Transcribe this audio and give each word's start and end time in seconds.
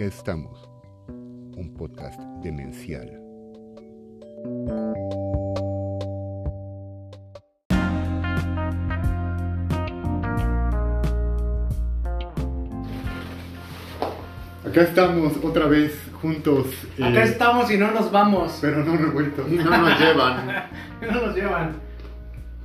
Acá 0.00 0.08
estamos, 0.08 0.66
un 1.08 1.74
podcast 1.76 2.18
demencial. 2.42 3.20
Acá 14.66 14.82
estamos 14.82 15.34
otra 15.42 15.66
vez 15.66 15.94
juntos. 16.22 16.66
eh, 16.96 17.04
Acá 17.04 17.24
estamos 17.24 17.70
y 17.70 17.76
no 17.76 17.90
nos 17.90 18.10
vamos. 18.10 18.56
Pero 18.62 18.82
no 18.82 18.96
revueltos. 18.96 19.46
No 19.50 19.76
nos 19.76 20.00
llevan. 20.00 20.46
no 21.02 21.26
nos 21.26 21.36
llevan. 21.36 21.72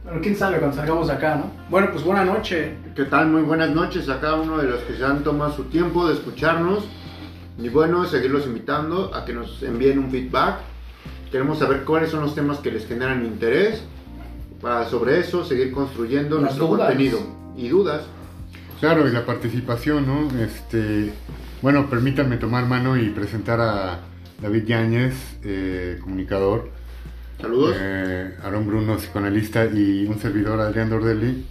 Bueno, 0.05 0.19
quién 0.21 0.37
sabe 0.37 0.59
cuando 0.59 0.77
salgamos 0.77 1.07
de 1.07 1.13
acá, 1.13 1.35
¿no? 1.35 1.51
Bueno, 1.69 1.89
pues 1.91 2.01
buena 2.05 2.23
noche. 2.23 2.77
¿Qué 2.95 3.03
tal? 3.03 3.27
Muy 3.27 3.41
buenas 3.41 3.71
noches 3.71 4.07
a 4.07 4.21
cada 4.21 4.35
uno 4.35 4.57
de 4.57 4.69
los 4.69 4.79
que 4.83 4.95
se 4.95 5.03
han 5.03 5.21
tomado 5.21 5.51
su 5.51 5.65
tiempo 5.65 6.07
de 6.07 6.13
escucharnos. 6.13 6.87
Y 7.57 7.69
bueno, 7.69 8.05
seguirlos 8.05 8.45
invitando 8.45 9.13
a 9.15 9.23
que 9.25 9.33
nos 9.33 9.61
envíen 9.63 9.99
un 9.99 10.11
feedback. 10.11 10.57
Queremos 11.31 11.59
saber 11.59 11.83
cuáles 11.83 12.09
son 12.11 12.21
los 12.21 12.35
temas 12.35 12.59
que 12.59 12.71
les 12.71 12.85
generan 12.87 13.25
interés. 13.25 13.81
Para 14.61 14.89
sobre 14.89 15.19
eso 15.19 15.43
seguir 15.45 15.71
construyendo 15.71 16.35
Las 16.35 16.43
nuestro 16.57 16.67
dudas. 16.67 16.87
contenido. 16.87 17.19
Y 17.57 17.69
dudas. 17.69 18.03
Claro, 18.79 19.07
y 19.07 19.11
la 19.11 19.25
participación, 19.25 20.05
¿no? 20.05 20.27
Este, 20.41 21.13
bueno, 21.61 21.89
permítanme 21.89 22.37
tomar 22.37 22.65
mano 22.65 22.97
y 22.97 23.09
presentar 23.09 23.59
a 23.61 23.99
David 24.41 24.65
Yáñez, 24.65 25.13
eh, 25.43 25.97
comunicador, 26.01 26.69
Saludos. 27.39 27.75
eh, 27.79 28.35
Aarón 28.43 28.67
Bruno, 28.67 28.97
psicoanalista, 28.97 29.65
y 29.65 30.05
un 30.05 30.19
servidor, 30.19 30.59
Adrián 30.59 30.89
Dordelli. 30.89 31.45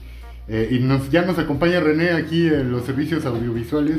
Eh, 0.46 0.68
y 0.72 0.78
nos, 0.80 1.10
ya 1.10 1.22
nos 1.22 1.38
acompaña 1.38 1.80
René 1.80 2.10
aquí 2.10 2.46
en 2.48 2.70
los 2.70 2.84
servicios 2.84 3.24
audiovisuales, 3.24 3.98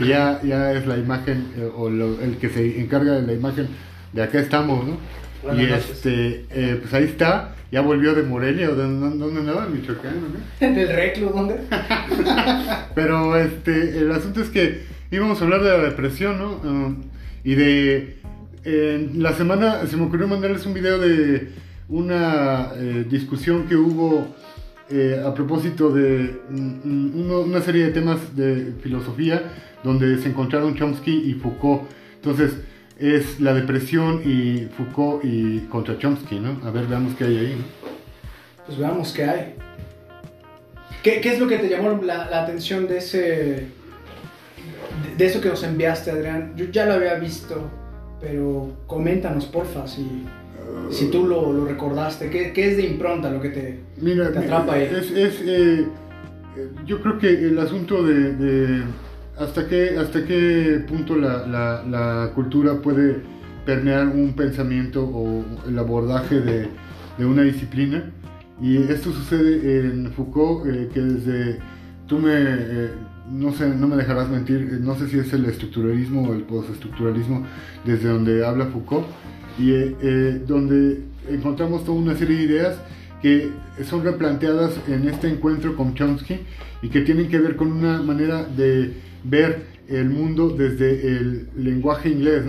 y 0.00 0.08
ya, 0.08 0.40
ya 0.42 0.72
es 0.72 0.86
la 0.86 0.98
imagen, 0.98 1.46
eh, 1.56 1.68
o 1.74 1.88
lo- 1.88 2.20
el 2.20 2.36
que 2.36 2.50
se 2.50 2.80
encarga 2.80 3.12
de 3.12 3.22
la 3.22 3.32
imagen 3.32 3.66
de 4.12 4.22
acá 4.22 4.40
estamos, 4.40 4.86
¿no? 4.86 4.98
Buenas 5.42 5.62
y 5.64 5.66
noches. 5.70 5.90
este, 5.90 6.44
eh, 6.50 6.78
pues 6.82 6.92
ahí 6.92 7.04
está, 7.04 7.54
ya 7.72 7.80
volvió 7.80 8.14
de 8.14 8.22
Morelia, 8.24 8.68
¿o 8.70 8.74
de 8.74 8.82
dónde 8.82 9.40
andaba? 9.40 9.64
¿En 9.66 9.72
Michoacán? 9.74 10.12
¿o 10.18 10.58
qué? 10.58 10.68
¿Del 10.70 10.88
reclu 10.94 11.30
dónde? 11.30 11.60
Pero 12.94 13.36
este, 13.38 13.98
el 14.00 14.12
asunto 14.12 14.42
es 14.42 14.50
que 14.50 14.82
íbamos 15.10 15.40
a 15.40 15.44
hablar 15.44 15.62
de 15.62 15.70
la 15.70 15.78
depresión, 15.78 16.38
¿no? 16.38 16.52
Um, 16.62 16.96
y 17.44 17.54
de... 17.54 18.16
En 18.62 19.22
la 19.22 19.32
semana 19.32 19.86
se 19.86 19.96
me 19.96 20.02
ocurrió 20.04 20.28
mandarles 20.28 20.66
un 20.66 20.74
video 20.74 20.98
de 20.98 21.48
una 21.88 22.68
eh, 22.76 23.06
discusión 23.08 23.64
que 23.66 23.74
hubo 23.74 24.36
eh, 24.90 25.22
a 25.24 25.32
propósito 25.32 25.90
de 25.92 26.40
una 26.50 27.60
serie 27.62 27.86
de 27.86 27.92
temas 27.92 28.34
de 28.34 28.74
filosofía 28.82 29.42
donde 29.84 30.18
se 30.18 30.28
encontraron 30.28 30.74
Chomsky 30.74 31.30
y 31.30 31.34
Foucault. 31.34 31.82
Entonces 32.16 32.56
es 32.98 33.40
la 33.40 33.54
depresión 33.54 34.20
y 34.24 34.66
Foucault 34.76 35.24
y 35.24 35.60
contra 35.70 35.96
Chomsky, 35.96 36.40
¿no? 36.40 36.60
A 36.66 36.70
ver, 36.70 36.86
veamos 36.86 37.14
qué 37.14 37.24
hay 37.24 37.38
ahí, 37.38 37.56
¿no? 37.56 37.64
Pues 38.66 38.78
veamos 38.78 39.12
qué 39.12 39.24
hay. 39.24 39.54
¿Qué, 41.02 41.20
es 41.24 41.38
lo 41.38 41.46
que 41.46 41.58
te 41.58 41.68
llamó 41.68 42.02
la, 42.02 42.28
la 42.28 42.42
atención 42.42 42.86
de 42.86 42.98
ese. 42.98 43.18
De, 43.18 43.66
de 45.16 45.26
eso 45.26 45.40
que 45.40 45.48
nos 45.48 45.62
enviaste, 45.62 46.10
Adrián? 46.10 46.52
Yo 46.56 46.66
ya 46.66 46.84
lo 46.84 46.94
había 46.94 47.14
visto, 47.14 47.70
pero 48.20 48.76
coméntanos, 48.86 49.46
porfa, 49.46 49.86
si, 49.86 50.26
si 50.90 51.10
tú 51.10 51.26
lo, 51.26 51.52
lo 51.52 51.64
recordaste. 51.66 52.30
¿Qué, 52.30 52.52
qué 52.52 52.70
es 52.70 52.76
de 52.76 52.86
impronta 52.86 53.30
lo 53.30 53.40
que 53.40 53.50
te. 53.50 53.80
Mira, 54.00 54.32
Te 54.32 54.38
atrapa 54.40 54.74
ahí. 54.74 54.84
es, 54.84 55.10
es, 55.10 55.40
eh, 55.42 55.86
eh, 56.56 56.68
yo 56.86 57.00
creo 57.00 57.18
que 57.18 57.28
el 57.28 57.58
asunto 57.58 58.02
de, 58.02 58.34
de 58.34 58.82
hasta 59.38 59.66
qué 59.68 59.96
hasta 59.98 60.24
qué 60.24 60.84
punto 60.88 61.16
la, 61.16 61.46
la- 61.46 61.82
la 61.88 62.32
cultura 62.34 62.74
puede 62.82 63.18
permear 63.64 64.08
un 64.08 64.32
pensamiento 64.34 65.04
o 65.04 65.44
el 65.68 65.78
abordaje 65.78 66.40
de, 66.40 66.68
de 67.18 67.24
una 67.24 67.42
disciplina 67.42 68.10
y 68.60 68.76
esto 68.78 69.12
sucede 69.12 69.80
en 69.80 70.10
Foucault 70.12 70.66
eh, 70.66 70.88
que 70.92 71.00
desde 71.00 71.58
tú 72.06 72.18
me 72.18 72.32
eh, 72.34 72.90
no 73.30 73.52
sé 73.52 73.68
no 73.68 73.86
me 73.86 73.96
dejarás 73.96 74.28
mentir 74.28 74.68
eh, 74.72 74.78
no 74.80 74.94
sé 74.96 75.08
si 75.08 75.18
es 75.18 75.32
el 75.32 75.44
estructuralismo 75.46 76.28
o 76.28 76.34
el 76.34 76.42
postestructuralismo 76.42 77.46
desde 77.84 78.08
donde 78.08 78.44
habla 78.44 78.66
Foucault 78.66 79.06
y 79.58 79.72
eh, 79.72 79.96
eh, 80.02 80.40
donde 80.46 81.02
encontramos 81.28 81.84
toda 81.84 81.98
una 81.98 82.16
serie 82.16 82.36
de 82.36 82.42
ideas 82.44 82.76
que 83.22 83.50
son 83.84 84.02
replanteadas 84.02 84.72
en 84.88 85.08
este 85.08 85.28
encuentro 85.28 85.76
con 85.76 85.94
Chomsky 85.94 86.38
y 86.82 86.88
que 86.88 87.02
tienen 87.02 87.28
que 87.28 87.38
ver 87.38 87.56
con 87.56 87.70
una 87.72 88.00
manera 88.02 88.44
de 88.44 88.92
ver 89.24 89.64
el 89.88 90.08
mundo 90.08 90.48
desde 90.48 91.06
el 91.06 91.48
lenguaje 91.56 92.08
inglés, 92.08 92.44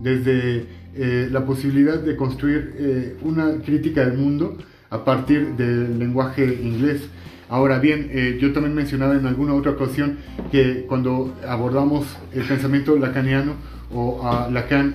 desde 0.00 0.66
eh, 0.94 1.28
la 1.32 1.44
posibilidad 1.44 1.98
de 1.98 2.14
construir 2.16 3.16
una 3.22 3.56
crítica 3.64 4.04
del 4.04 4.18
mundo 4.18 4.58
a 4.90 5.04
partir 5.04 5.56
del 5.56 5.98
lenguaje 5.98 6.44
inglés. 6.44 7.02
Ahora 7.48 7.78
bien, 7.78 8.10
yo 8.40 8.52
también 8.52 8.74
mencionaba 8.74 9.14
en 9.14 9.26
alguna 9.26 9.54
otra 9.54 9.72
ocasión 9.72 10.18
que 10.50 10.84
cuando 10.88 11.34
abordamos 11.46 12.06
el 12.32 12.44
pensamiento 12.44 12.96
lacaniano 12.96 13.54
o 13.92 14.26
a 14.26 14.48
Lacan, 14.50 14.94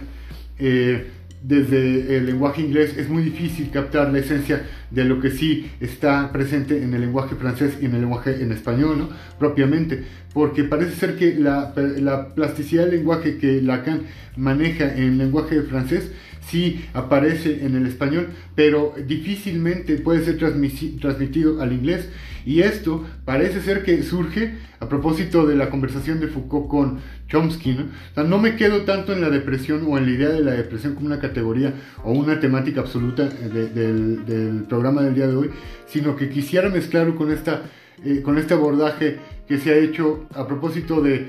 eh, 0.60 1.06
desde 1.48 2.18
el 2.18 2.26
lenguaje 2.26 2.62
inglés 2.62 2.98
es 2.98 3.08
muy 3.08 3.24
difícil 3.24 3.70
captar 3.72 4.12
la 4.12 4.20
esencia 4.20 4.64
de 4.92 5.06
lo 5.06 5.22
que 5.22 5.32
sí 5.32 5.72
está 5.80 6.30
presente 6.34 6.84
en 6.84 6.94
el 6.94 7.02
lenguaje 7.02 7.36
francés 7.36 7.78
y 7.82 7.86
en 7.86 7.96
el 7.96 8.02
lenguaje 8.02 8.42
en 8.42 8.52
español, 8.52 8.98
¿no? 9.00 9.10
propiamente, 9.40 10.04
porque 10.34 10.66
parece 10.66 10.96
ser 10.96 11.16
que 11.16 11.36
la, 11.36 11.74
la 11.76 12.36
plasticidad 12.36 12.84
del 12.84 12.98
lenguaje 12.98 13.38
que 13.38 13.62
Lacan 13.62 14.02
maneja 14.36 14.94
en 14.94 15.04
el 15.04 15.18
lenguaje 15.18 15.62
francés 15.62 16.12
sí 16.48 16.86
aparece 16.94 17.66
en 17.66 17.76
el 17.76 17.86
español, 17.86 18.30
pero 18.56 18.94
difícilmente 19.06 19.98
puede 19.98 20.24
ser 20.24 20.38
transmitido 20.38 21.62
al 21.62 21.74
inglés. 21.74 22.10
Y 22.46 22.62
esto 22.62 23.06
parece 23.26 23.62
ser 23.62 23.84
que 23.84 24.02
surge 24.04 24.54
a 24.80 24.88
propósito 24.88 25.46
de 25.46 25.56
la 25.56 25.70
conversación 25.70 26.22
de 26.22 26.28
Foucault 26.28 26.68
con 26.70 27.00
Chomsky. 27.28 27.78
¿no? 28.16 28.24
No 28.24 28.38
me 28.40 28.56
quedo 28.56 28.84
tanto 28.84 29.12
en 29.12 29.20
la 29.20 29.30
depresión 29.30 29.82
o 29.86 29.98
en 29.98 30.06
la 30.06 30.12
idea 30.12 30.30
de 30.30 30.42
la 30.42 30.52
depresión 30.54 30.94
como 30.96 31.08
una 31.08 31.20
categoría 31.20 31.74
o 32.06 32.14
una 32.14 32.40
temática 32.40 32.80
absoluta 32.80 33.26
de- 33.28 33.68
del, 33.70 34.26
del 34.26 34.64
programa 34.64 35.02
del 35.02 35.16
día 35.16 35.28
de 35.28 35.36
hoy, 35.36 35.50
sino 35.88 36.16
que 36.16 36.30
quisiera 36.30 36.70
mezclarlo 36.70 37.18
con, 37.18 37.32
esta, 37.34 37.64
eh, 38.06 38.22
con 38.24 38.38
este 38.38 38.54
abordaje 38.54 39.18
que 39.46 39.58
se 39.58 39.72
ha 39.72 39.76
hecho 39.76 40.26
a 40.34 40.48
propósito 40.48 41.02
de 41.02 41.28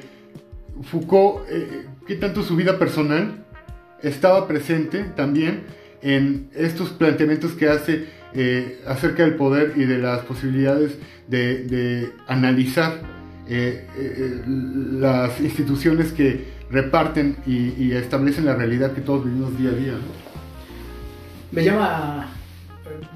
Foucault, 0.83 1.49
eh, 1.51 1.87
qué 2.07 2.15
tanto 2.15 2.45
su 2.45 2.55
vida 2.55 2.79
personal 2.79 3.45
estaba 4.03 4.47
presente 4.47 5.05
también 5.17 5.63
en 6.03 6.51
estos 6.55 6.91
planteamientos 6.91 7.53
que 7.53 7.69
hace 7.69 8.07
eh, 8.35 8.81
acerca 8.87 9.25
del 9.25 9.35
poder 9.35 9.73
y 9.77 9.85
de 9.85 9.99
las 9.99 10.21
posibilidades 10.21 10.99
de, 11.27 11.65
de 11.65 12.13
analizar 12.27 13.01
eh, 13.49 13.87
eh, 13.97 14.43
las 14.47 15.41
instituciones 15.41 16.13
que 16.13 16.45
reparten 16.71 17.37
y, 17.47 17.73
y 17.83 17.93
establecen 17.93 18.45
la 18.45 18.55
realidad 18.55 18.93
que 18.93 19.01
todos 19.01 19.25
vivimos 19.25 19.59
día 19.59 19.71
a 19.71 19.75
día. 19.75 19.93
¿no? 19.93 20.29
Me 21.51 21.65
llama. 21.65 22.29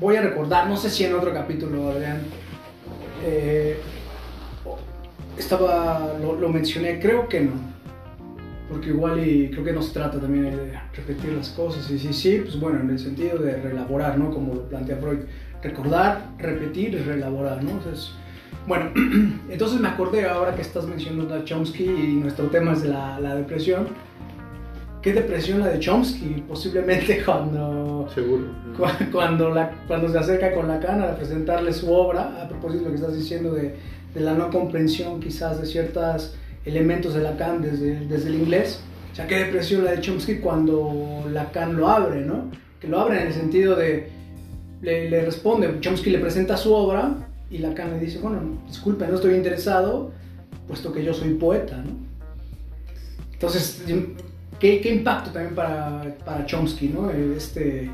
Voy 0.01 0.17
a 0.17 0.23
recordar, 0.23 0.69
no 0.69 0.77
sé 0.77 0.89
si 0.91 1.05
en 1.05 1.15
otro 1.15 1.33
capítulo, 1.35 1.91
Adrián. 1.91 2.23
eh, 3.25 3.79
estaba. 5.39 6.15
Lo, 6.21 6.35
lo 6.41 6.49
mencioné, 6.49 6.99
creo 6.99 7.29
que 7.29 7.41
no. 7.41 7.72
Porque 8.73 8.89
igual 8.89 9.23
y 9.27 9.51
creo 9.51 9.63
que 9.65 9.73
no 9.73 9.83
se 9.83 9.93
trata 9.93 10.19
también 10.19 10.45
de 10.45 10.73
repetir 10.97 11.33
las 11.33 11.51
cosas. 11.51 11.89
Y 11.91 11.99
sí, 11.99 12.13
sí, 12.13 12.41
pues 12.43 12.59
bueno, 12.59 12.81
en 12.81 12.89
el 12.91 12.99
sentido 12.99 13.39
de 13.39 13.61
reelaborar, 13.61 14.19
¿no? 14.19 14.31
Como 14.31 14.55
lo 14.55 14.63
plantea 14.69 14.97
Freud. 14.97 15.19
Recordar, 15.63 16.31
repetir 16.39 16.95
y 16.95 16.99
reelaborar, 16.99 17.63
¿no? 17.63 17.71
Entonces, 17.73 18.11
bueno, 18.67 18.91
entonces 19.51 19.79
me 19.81 19.89
acordé 19.89 20.27
ahora 20.27 20.55
que 20.55 20.63
estás 20.63 20.87
mencionando 20.87 21.35
a 21.35 21.45
Chomsky 21.45 21.85
y 21.85 22.15
nuestro 22.23 22.47
tema 22.47 22.73
es 22.73 22.85
la, 22.85 23.21
la 23.21 23.35
depresión. 23.35 23.89
¿Qué 25.03 25.13
depresión 25.13 25.61
la 25.61 25.69
de 25.69 25.79
Chomsky? 25.81 26.45
Posiblemente 26.49 27.23
cuando 27.27 28.09
Seguro. 28.15 28.45
cu- 28.77 29.11
cuando, 29.13 29.51
la, 29.51 29.73
cuando 29.87 30.09
se 30.09 30.19
acerca 30.19 30.55
con 30.55 30.69
Lacan 30.69 31.03
a 31.03 31.17
presentarle 31.17 31.73
su 31.73 31.93
obra, 31.93 32.43
a 32.43 32.49
propósito 32.49 32.85
de 32.85 32.91
lo 32.91 32.95
que 32.95 33.01
estás 33.03 33.17
diciendo 33.17 33.53
de, 33.53 33.75
de 34.15 34.21
la 34.21 34.35
no 34.35 34.49
comprensión 34.51 35.19
quizás 35.21 35.61
de 35.61 35.67
ciertos 35.67 36.37
elementos 36.65 37.15
de 37.15 37.21
Lacan 37.21 37.61
desde, 37.63 38.07
desde 38.07 38.29
el 38.29 38.37
inglés, 38.37 38.81
o 39.13 39.15
sea, 39.15 39.27
qué 39.27 39.37
depresión 39.37 39.85
la 39.85 39.91
de 39.93 40.01
Chomsky 40.01 40.37
cuando 40.37 41.25
Lacan 41.31 41.77
lo 41.77 41.89
abre, 41.89 42.21
¿no? 42.23 42.51
Que 42.81 42.89
lo 42.89 43.01
abre 43.01 43.21
en 43.21 43.27
el 43.29 43.33
sentido 43.33 43.77
de, 43.77 44.09
le, 44.81 45.11
le 45.11 45.25
responde, 45.25 45.79
Chomsky 45.81 46.11
le 46.11 46.19
presenta 46.19 46.57
su 46.57 46.73
obra 46.73 47.15
y 47.51 47.59
Lacan 47.59 47.91
le 47.91 48.01
dice, 48.01 48.19
bueno, 48.19 48.41
disculpe, 48.67 49.07
no 49.07 49.17
estoy 49.17 49.35
interesado, 49.35 50.13
puesto 50.67 50.93
que 50.93 51.05
yo 51.05 51.13
soy 51.13 51.35
poeta, 51.35 51.77
¿no? 51.77 51.91
Entonces, 53.33 53.83
¿qué, 54.59 54.81
qué 54.81 54.95
impacto 54.95 55.31
también 55.31 55.55
para, 55.55 56.15
para 56.25 56.47
Chomsky, 56.47 56.89
¿no? 56.89 57.11
Este, 57.11 57.91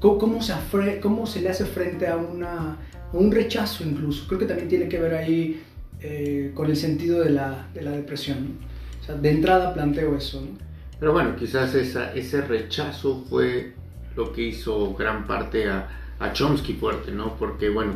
¿cómo, 0.00 0.18
cómo 0.18 0.42
se 0.42 0.52
afre- 0.52 1.00
cómo 1.00 1.26
se 1.26 1.40
le 1.40 1.48
hace 1.50 1.64
frente 1.64 2.08
a, 2.08 2.16
una, 2.16 2.76
a 3.12 3.16
un 3.16 3.30
rechazo 3.30 3.84
incluso? 3.84 4.26
Creo 4.26 4.40
que 4.40 4.46
también 4.46 4.68
tiene 4.68 4.88
que 4.88 4.98
ver 4.98 5.14
ahí 5.14 5.62
eh, 6.02 6.50
con 6.54 6.68
el 6.68 6.76
sentido 6.76 7.20
de 7.20 7.30
la, 7.30 7.68
de 7.72 7.82
la 7.82 7.92
depresión. 7.92 8.44
¿no? 8.44 8.66
O 9.00 9.04
sea, 9.04 9.14
de 9.16 9.30
entrada 9.30 9.72
planteo 9.72 10.16
eso, 10.16 10.40
¿no? 10.40 10.58
Pero 10.98 11.12
bueno, 11.12 11.34
quizás 11.34 11.74
esa, 11.74 12.14
ese 12.14 12.42
rechazo 12.42 13.24
fue 13.28 13.72
lo 14.14 14.32
que 14.32 14.42
hizo 14.42 14.94
gran 14.94 15.26
parte 15.26 15.68
a, 15.68 15.88
a 16.20 16.32
Chomsky 16.32 16.74
fuerte, 16.74 17.10
¿no? 17.10 17.36
Porque, 17.36 17.68
bueno, 17.68 17.94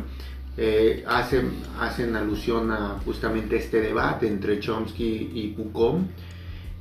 eh, 0.57 1.05
hacen, 1.07 1.51
hacen 1.79 2.15
alusión 2.15 2.71
a 2.71 2.99
justamente 3.05 3.57
este 3.57 3.79
debate 3.79 4.27
entre 4.27 4.59
Chomsky 4.59 5.31
y 5.33 5.53
Foucault, 5.55 6.07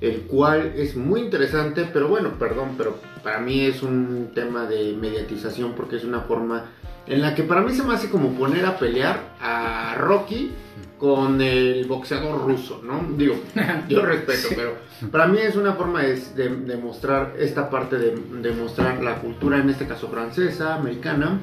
el 0.01 0.23
cual 0.23 0.73
es 0.77 0.97
muy 0.97 1.21
interesante, 1.21 1.89
pero 1.93 2.09
bueno, 2.09 2.39
perdón, 2.39 2.75
pero 2.77 2.99
para 3.23 3.39
mí 3.39 3.61
es 3.61 3.83
un 3.83 4.31
tema 4.35 4.67
de 4.67 4.95
mediatización 4.95 5.75
porque 5.75 5.97
es 5.97 6.05
una 6.05 6.21
forma 6.21 6.65
en 7.07 7.21
la 7.21 7.35
que 7.35 7.43
para 7.43 7.61
mí 7.61 7.73
se 7.73 7.83
me 7.83 7.95
hace 7.95 8.11
como 8.11 8.31
poner 8.33 8.65
a 8.67 8.79
pelear 8.79 9.37
a 9.41 9.95
Rocky 9.99 10.51
con 10.99 11.41
el 11.41 11.85
boxeador 11.87 12.47
ruso, 12.47 12.81
¿no? 12.83 13.17
Digo, 13.17 13.35
yo 13.89 14.05
respeto, 14.05 14.49
pero 14.57 14.75
para 15.11 15.27
mí 15.27 15.39
es 15.39 15.57
una 15.57 15.75
forma 15.75 16.03
de, 16.03 16.17
de, 16.57 16.77
mostrar 16.77 17.35
esta 17.39 17.69
parte 17.69 17.99
de, 17.99 18.17
de, 18.41 18.53
mostrar 18.53 19.03
la 19.03 19.17
cultura, 19.17 19.59
en 19.59 19.69
este 19.69 19.87
caso 19.87 20.09
francesa, 20.09 20.75
americana, 20.75 21.41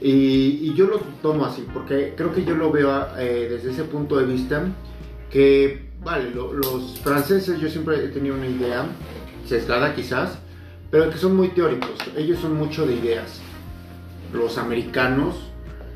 y, 0.00 0.72
yo 0.74 0.86
lo 0.86 0.98
tomo 1.20 1.44
así, 1.44 1.66
porque 1.72 2.14
creo 2.16 2.32
que 2.32 2.44
yo 2.44 2.54
lo 2.54 2.70
veo 2.70 3.06
eh, 3.18 3.48
desde 3.50 3.72
ese 3.72 3.84
punto 3.84 4.16
de 4.16 4.24
vista, 4.24 4.64
que, 5.30 5.90
vale, 6.02 6.30
los 6.30 6.98
franceses 7.00 7.60
yo 7.60 7.68
siempre 7.68 8.02
he 8.02 8.08
tenido 8.08 8.34
una 8.34 8.46
idea, 8.46 8.86
sesgada 9.46 9.94
quizás, 9.94 10.38
pero 10.90 11.10
que 11.10 11.18
son 11.18 11.36
muy 11.36 11.48
teóricos, 11.48 11.90
ellos 12.16 12.38
son 12.40 12.54
mucho 12.54 12.86
de 12.86 12.94
ideas. 12.94 13.40
Los 14.32 14.58
americanos 14.58 15.50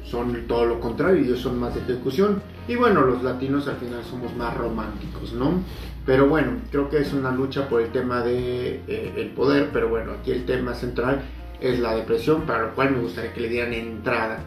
son 0.04 0.46
todo 0.46 0.66
lo 0.66 0.80
contrario, 0.80 1.24
ellos 1.24 1.40
son 1.40 1.58
más 1.58 1.74
de 1.74 1.80
ejecución. 1.80 2.42
Y 2.66 2.76
bueno, 2.76 3.02
los 3.02 3.22
latinos 3.22 3.68
al 3.68 3.76
final 3.76 4.02
somos 4.08 4.34
más 4.36 4.56
románticos, 4.56 5.32
¿no? 5.34 5.62
Pero 6.06 6.28
bueno, 6.28 6.52
creo 6.70 6.88
que 6.88 6.98
es 6.98 7.12
una 7.12 7.30
lucha 7.30 7.68
por 7.68 7.82
el 7.82 7.88
tema 7.88 8.22
de 8.22 8.80
eh, 8.86 9.14
el 9.16 9.28
poder, 9.30 9.70
pero 9.72 9.88
bueno, 9.88 10.12
aquí 10.12 10.30
el 10.30 10.44
tema 10.44 10.74
central 10.74 11.22
es 11.60 11.78
la 11.78 11.94
depresión, 11.94 12.42
para 12.42 12.66
lo 12.66 12.74
cual 12.74 12.92
me 12.92 13.00
gustaría 13.00 13.32
que 13.32 13.40
le 13.40 13.48
dieran 13.48 13.72
entrada. 13.72 14.40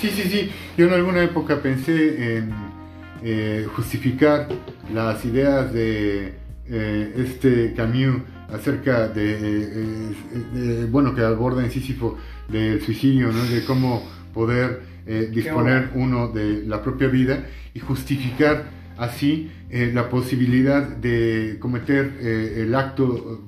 Sí, 0.00 0.08
sí, 0.08 0.22
sí. 0.22 0.50
Yo 0.76 0.86
en 0.86 0.94
alguna 0.94 1.22
época 1.22 1.60
pensé 1.62 2.38
en 2.38 2.52
eh, 3.22 3.66
justificar 3.74 4.48
las 4.92 5.24
ideas 5.24 5.72
de 5.72 6.34
eh, 6.66 7.14
este 7.16 7.74
Camus 7.74 8.22
acerca 8.52 9.08
de, 9.08 10.14
bueno, 10.90 11.14
que 11.14 11.22
aborda 11.22 11.64
en 11.64 11.70
Sísifo 11.70 12.18
del 12.48 12.82
suicidio, 12.82 13.32
¿no? 13.32 13.44
De 13.44 13.64
cómo 13.64 14.06
poder 14.34 14.91
eh, 15.06 15.30
disponer 15.32 15.90
uno 15.94 16.28
de 16.28 16.64
la 16.66 16.82
propia 16.82 17.08
vida 17.08 17.46
y 17.74 17.80
justificar 17.80 18.64
así 18.98 19.50
la 19.70 20.10
posibilidad 20.10 20.86
de 20.86 21.56
cometer 21.58 22.12
el 22.20 22.74
acto 22.74 23.42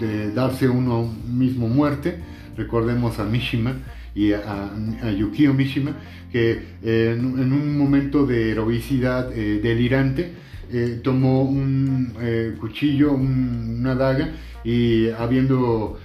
de 0.00 0.32
darse 0.32 0.68
uno 0.68 1.12
mismo 1.28 1.68
muerte. 1.68 2.16
Recordemos 2.56 3.18
a 3.18 3.24
Mishima 3.24 3.76
y 4.14 4.32
a, 4.32 4.72
Yukio 5.16 5.52
Mishima, 5.52 5.94
que 6.32 6.58
eh, 6.82 7.14
en, 7.16 7.52
un 7.52 7.78
momento 7.78 8.26
de 8.26 8.50
heroicidad 8.50 9.30
eh, 9.32 9.60
delirante 9.62 10.32
eh, 10.72 11.00
tomó 11.02 11.42
un 11.42 12.14
cuchillo, 12.58 13.12
una 13.12 13.94
daga, 13.94 14.30
y 14.64 15.10
habiendo 15.10 15.98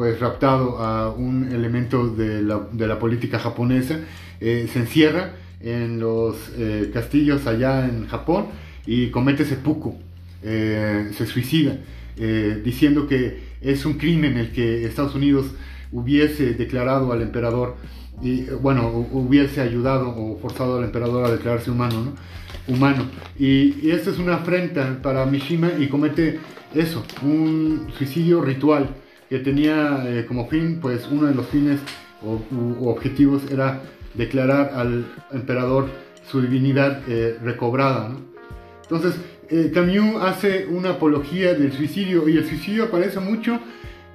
pues 0.00 0.18
raptado 0.18 0.78
a 0.78 1.12
un 1.12 1.52
elemento 1.52 2.08
de 2.08 2.40
la, 2.40 2.66
de 2.72 2.86
la 2.86 2.98
política 2.98 3.38
japonesa, 3.38 4.00
se 4.40 4.78
encierra 4.78 5.34
en 5.60 6.00
los 6.00 6.36
castillos 6.90 7.46
allá 7.46 7.84
en 7.86 8.06
Japón 8.06 8.46
y 8.86 9.08
comete 9.10 9.44
seppuku, 9.44 9.98
se 10.40 11.26
suicida. 11.26 11.76
Eh, 12.16 12.62
diciendo 12.64 13.06
que 13.06 13.40
es 13.60 13.84
un 13.84 13.98
crimen 13.98 14.38
el 14.38 14.52
que 14.52 14.86
Estados 14.86 15.14
Unidos 15.14 15.48
hubiese 15.92 16.54
declarado 16.54 17.12
al 17.12 17.20
emperador, 17.20 17.76
y, 18.22 18.44
bueno, 18.62 18.88
hubiese 19.12 19.60
ayudado 19.60 20.16
o 20.16 20.38
forzado 20.38 20.78
al 20.78 20.84
emperador 20.84 21.26
a 21.26 21.30
declararse 21.30 21.70
humano, 21.70 22.04
¿no? 22.06 22.74
Humano. 22.74 23.04
Y, 23.38 23.86
y 23.86 23.90
esto 23.90 24.12
es 24.12 24.18
una 24.18 24.36
afrenta 24.36 25.02
para 25.02 25.26
Mishima 25.26 25.72
y 25.78 25.88
comete 25.88 26.38
eso, 26.74 27.04
un 27.22 27.88
suicidio 27.98 28.40
ritual 28.40 28.88
que 29.30 29.38
tenía 29.38 30.04
eh, 30.06 30.26
como 30.26 30.48
fin, 30.48 30.80
pues 30.82 31.08
uno 31.10 31.26
de 31.28 31.34
los 31.34 31.46
fines 31.46 31.80
o 32.22 32.42
objetivos 32.90 33.50
era 33.50 33.80
declarar 34.14 34.72
al 34.74 35.06
emperador 35.32 35.88
su 36.30 36.42
divinidad 36.42 37.00
eh, 37.08 37.38
recobrada. 37.42 38.10
¿no? 38.10 38.30
Entonces, 38.82 39.14
eh, 39.48 39.70
Camus 39.72 40.22
hace 40.22 40.66
una 40.66 40.90
apología 40.90 41.54
del 41.54 41.72
suicidio 41.72 42.28
y 42.28 42.36
el 42.36 42.46
suicidio 42.46 42.84
aparece 42.84 43.20
mucho 43.20 43.60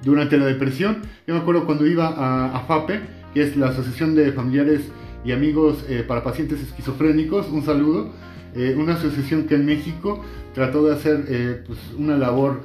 durante 0.02 0.36
la 0.36 0.46
depresión. 0.46 1.02
Yo 1.26 1.34
me 1.34 1.40
acuerdo 1.40 1.64
cuando 1.64 1.86
iba 1.86 2.08
a, 2.08 2.60
FAPE, 2.60 3.00
que 3.32 3.42
es 3.42 3.56
la 3.56 3.68
Asociación 3.68 4.14
de 4.14 4.32
Familiares 4.32 4.82
y 5.24 5.32
Amigos 5.32 5.84
eh, 5.88 6.04
para 6.06 6.22
Pacientes 6.22 6.60
Esquizofrénicos, 6.60 7.48
un 7.48 7.64
saludo, 7.64 8.12
eh, 8.54 8.74
una 8.78 8.94
asociación 8.94 9.44
que 9.44 9.54
en 9.54 9.66
México 9.66 10.22
trató 10.54 10.86
de 10.86 10.94
hacer 10.94 11.64
pues, 11.66 11.78
una 11.98 12.16
labor 12.16 12.62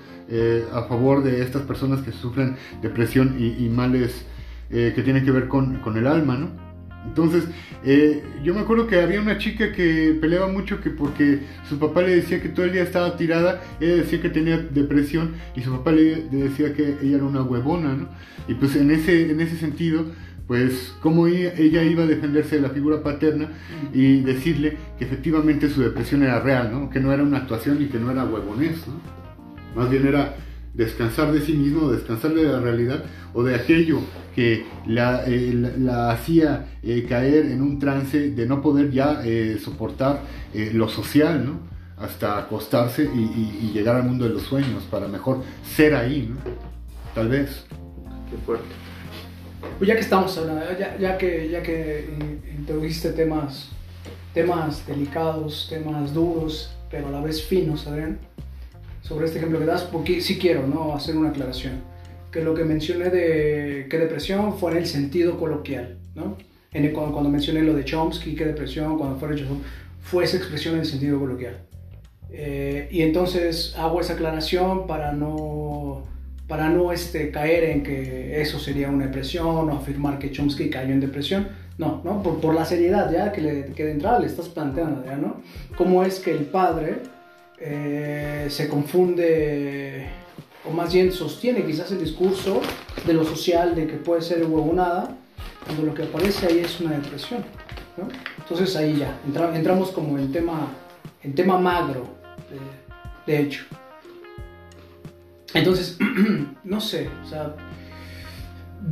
a 0.74 0.83
favor 0.83 1.24
de 1.24 1.42
estas 1.42 1.63
personas 1.63 2.01
que 2.01 2.12
sufren 2.12 2.56
depresión 2.81 3.36
y, 3.39 3.68
males 3.69 4.25
que 4.69 5.01
tienen 5.04 5.25
que 5.25 5.31
ver 5.31 5.48
con, 5.48 5.80
con 5.80 5.98
el 5.98 6.07
alma, 6.07 6.38
¿no? 6.38 6.72
Entonces, 7.06 7.45
eh, 7.83 8.24
yo 8.44 8.54
me 8.54 8.62
acuerdo 8.62 8.88
que 8.88 9.00
había 9.00 9.22
una 9.22 9.38
chica 9.38 9.72
que 9.72 10.18
peleaba 10.22 10.48
mucho 10.48 10.81
que 10.81 10.92
porque 10.92 11.39
su 11.68 11.80
papá 11.80 12.01
le 12.01 12.16
decía 12.16 12.42
que 12.42 12.50
todo 12.50 12.66
el 12.66 12.74
día 12.74 12.83
estaba 12.83 13.18
tirada, 13.18 13.62
ella 13.80 13.95
decía 13.95 14.22
que 14.22 14.30
tenía 14.30 14.57
depresión 14.57 15.33
y 15.56 15.62
su 15.62 15.72
papá 15.72 15.92
le, 15.92 16.28
decía 16.30 16.74
que 16.74 16.98
ella 17.01 17.18
era 17.18 17.25
una 17.25 17.42
huevona, 17.42 17.95
¿no? 17.95 18.10
Y 18.48 18.54
pues 18.54 18.75
en 18.75 18.92
ese, 18.92 19.31
en 19.31 19.42
ese 19.42 19.57
sentido, 19.57 20.06
pues 20.48 20.94
cómo 21.01 21.28
ella, 21.28 21.83
iba 21.83 22.04
a 22.04 22.07
defenderse 22.07 22.57
de 22.57 22.62
la 22.62 22.69
figura 22.69 23.01
paterna 23.01 23.50
y 23.94 24.22
decirle 24.22 24.78
que 25.00 25.06
efectivamente 25.06 25.69
su 25.69 25.81
depresión 25.81 26.24
era 26.24 26.39
real, 26.39 26.72
¿no? 26.72 26.89
Que 26.89 27.00
no 27.00 27.12
era 27.12 27.24
una 27.24 27.38
actuación 27.38 27.81
y 27.81 27.86
que 27.86 28.00
no 28.00 28.12
era 28.12 28.25
huevonés, 28.25 28.88
¿no? 28.88 29.20
Más 29.75 29.89
bien 29.89 30.07
era 30.07 30.35
descansar 30.73 31.31
de 31.31 31.41
sí 31.41 31.53
mismo, 31.53 31.91
descansar 31.91 32.33
de 32.33 32.44
la 32.44 32.59
realidad 32.59 33.03
o 33.33 33.44
de 33.44 33.56
aquello 33.56 34.00
que 34.35 34.65
la, 34.85 35.23
eh, 35.25 35.53
la, 35.77 36.12
hacía 36.12 36.68
eh, 36.81 37.06
caer 37.07 37.45
en 37.47 37.61
un 37.61 37.80
trance 37.80 38.31
de 38.31 38.45
no 38.45 38.61
poder 38.61 38.92
ya 38.92 39.21
eh, 39.23 39.57
soportar 39.63 40.21
lo 40.54 40.87
social, 40.87 41.45
¿no? 41.45 41.59
Hasta 41.97 42.37
acostarse 42.40 43.04
y, 43.04 43.71
llegar 43.73 43.95
al 43.95 44.04
mundo 44.04 44.25
de 44.25 44.31
los 44.31 44.44
sueños 44.44 44.83
para 44.90 45.07
mejor 45.07 45.44
ser 45.63 45.94
ahí, 45.95 46.30
¿no? 46.30 46.37
Tal 47.13 47.30
vez. 47.30 47.66
Qué 48.30 48.37
fuerte. 48.45 48.66
Pues 49.78 49.87
ya 49.87 49.94
que 49.94 50.01
estamos 50.01 50.35
hablando, 50.37 50.63
ya, 50.80 50.97
ya 50.97 51.18
que, 51.18 51.49
ya 51.49 51.61
que 51.61 52.09
introdujiste 52.57 53.11
temas, 53.11 53.69
temas 54.33 54.85
delicados, 54.87 55.68
temas 55.69 56.13
duros, 56.13 56.71
pero 56.90 57.07
a 57.07 57.11
la 57.11 57.21
vez 57.21 57.44
finos, 57.44 57.85
Adrián, 57.85 58.18
sobre 59.02 59.26
este 59.26 59.40
ejemplo 59.40 59.60
que 59.60 59.66
das, 59.66 59.84
porque 59.84 60.22
sí 60.22 60.38
quiero 60.38 60.68
¿no? 60.68 60.96
hacer 60.96 61.18
una 61.18 61.30
aclaración. 61.30 61.81
Que 62.31 62.42
lo 62.42 62.54
que 62.54 62.64
mencioné 62.64 63.10
de 63.10 63.88
qué 63.90 63.98
depresión 63.98 64.58
fue 64.58 64.72
en 64.72 64.78
el 64.78 64.86
sentido 64.86 65.38
coloquial, 65.38 65.98
¿no? 66.16 66.38
En 66.72 66.90
cuando, 66.94 67.12
cuando, 67.12 67.30
mencioné 67.30 67.62
lo 67.64 67.74
de 67.74 67.84
Chomsky, 67.84 68.34
qué 68.36 68.46
depresión, 68.46 68.98
cuando 68.98 69.18
fue 69.18 69.34
hecho, 69.34 69.46
fue 70.02 70.24
esa 70.24 70.38
expresión 70.38 70.76
en 70.76 70.81
el 70.81 70.86
sentido 70.86 71.20
coloquial. 71.20 71.58
Eh, 72.30 72.88
y 72.90 73.02
entonces 73.02 73.76
hago 73.78 74.00
esa 74.00 74.14
aclaración 74.14 74.88
para 74.88 75.12
no, 75.12 76.04
para 76.48 76.70
no 76.70 76.94
este, 76.94 77.30
caer 77.31 77.66
en 77.66 77.84
que 77.84 78.42
eso 78.42 78.58
sería 78.58 78.90
una 78.90 79.08
depresión 79.08 79.70
o 79.70 79.74
afirmar 79.74 80.18
que 80.18 80.31
Chomsky 80.31 80.70
cayó 80.70 80.94
en 80.94 81.02
depresión. 81.02 81.50
No, 81.78 82.02
¿no? 82.06 82.22
Por, 82.22 82.40
por 82.40 82.54
la 82.54 82.64
seriedad 82.64 83.12
ya 83.12 83.31
que, 83.31 83.42
le, 83.42 83.66
que 83.74 83.84
de 83.84 83.92
entrada 83.92 84.20
le 84.20 84.28
estás 84.28 84.48
planteando, 84.50 85.04
¿ya, 85.04 85.18
¿no? 85.18 85.42
¿Cómo 85.78 86.04
es 86.04 86.20
que 86.20 86.31
el 86.31 86.46
padre 86.46 87.00
eh, 87.63 88.47
se 88.49 88.68
confunde, 88.68 90.07
o 90.68 90.71
más 90.71 90.91
bien 90.91 91.11
sostiene 91.11 91.63
quizás 91.63 91.91
el 91.91 91.99
discurso 91.99 92.59
de 93.06 93.13
lo 93.13 93.23
social, 93.23 93.75
de 93.75 93.85
que 93.85 93.97
puede 93.97 94.23
ser 94.23 94.44
huevonada, 94.44 95.15
cuando 95.65 95.83
lo 95.83 95.94
que 95.94 96.03
aparece 96.03 96.47
ahí 96.47 96.59
es 96.59 96.80
una 96.80 96.97
depresión. 96.97 97.44
Entonces 98.39 98.75
ahí 98.75 98.97
ya, 98.97 99.19
entramos 99.53 99.91
como 99.91 100.18
en 100.18 100.31
tema, 100.31 100.69
en 101.21 101.35
tema 101.35 101.59
magro, 101.59 102.07
de, 103.27 103.39
hecho. 103.39 103.63
Entonces, 105.53 105.99
no 106.63 106.81
sé, 106.81 107.09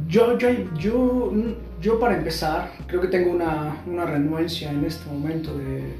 yo, 0.08 0.38
yo, 0.38 0.50
yo, 0.78 1.34
yo 1.82 2.00
para 2.00 2.18
empezar, 2.18 2.72
creo 2.86 3.02
que 3.02 3.08
tengo 3.08 3.32
una, 3.32 3.82
una 3.88 4.06
renuencia 4.06 4.70
en 4.70 4.86
este 4.86 5.10
momento 5.10 5.58
de, 5.58 5.96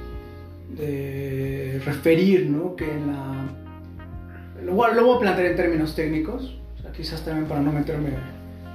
de 0.70 1.82
referir, 1.86 2.50
¿no? 2.50 2.76
Que 2.76 2.86
la... 2.86 3.46
Lo, 4.64 4.74
voy 4.74 5.16
a 5.16 5.20
plantear 5.20 5.48
en 5.48 5.56
términos 5.56 5.96
técnicos, 5.96 6.60
quizás 6.96 7.24
también 7.24 7.48
para 7.48 7.62
no 7.62 7.72
meterme 7.72 8.10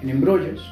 en 0.03 0.11
embrollos. 0.11 0.65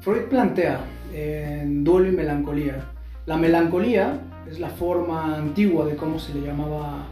Freud 0.00 0.22
plantea 0.28 0.80
en 1.12 1.84
duelo 1.84 2.08
y 2.08 2.12
melancolía. 2.12 2.84
La 3.26 3.36
melancolía 3.36 4.20
es 4.50 4.58
la 4.58 4.70
forma 4.70 5.36
antigua 5.36 5.86
de 5.86 5.96
cómo 5.96 6.18
se 6.18 6.34
le 6.34 6.40
llamaba 6.46 7.06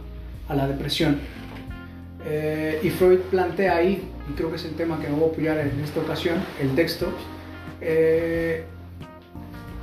a 0.47 0.55
la 0.55 0.67
depresión. 0.67 1.19
Eh, 2.25 2.79
y 2.83 2.89
Freud 2.89 3.19
plantea 3.31 3.77
ahí, 3.77 4.03
y 4.29 4.33
creo 4.33 4.49
que 4.49 4.57
es 4.57 4.65
el 4.65 4.75
tema 4.75 4.99
que 4.99 5.07
me 5.07 5.15
voy 5.15 5.29
a 5.29 5.31
apoyar 5.31 5.57
en 5.59 5.79
esta 5.81 6.01
ocasión, 6.01 6.37
el 6.59 6.75
texto. 6.75 7.07
Eh, 7.79 8.65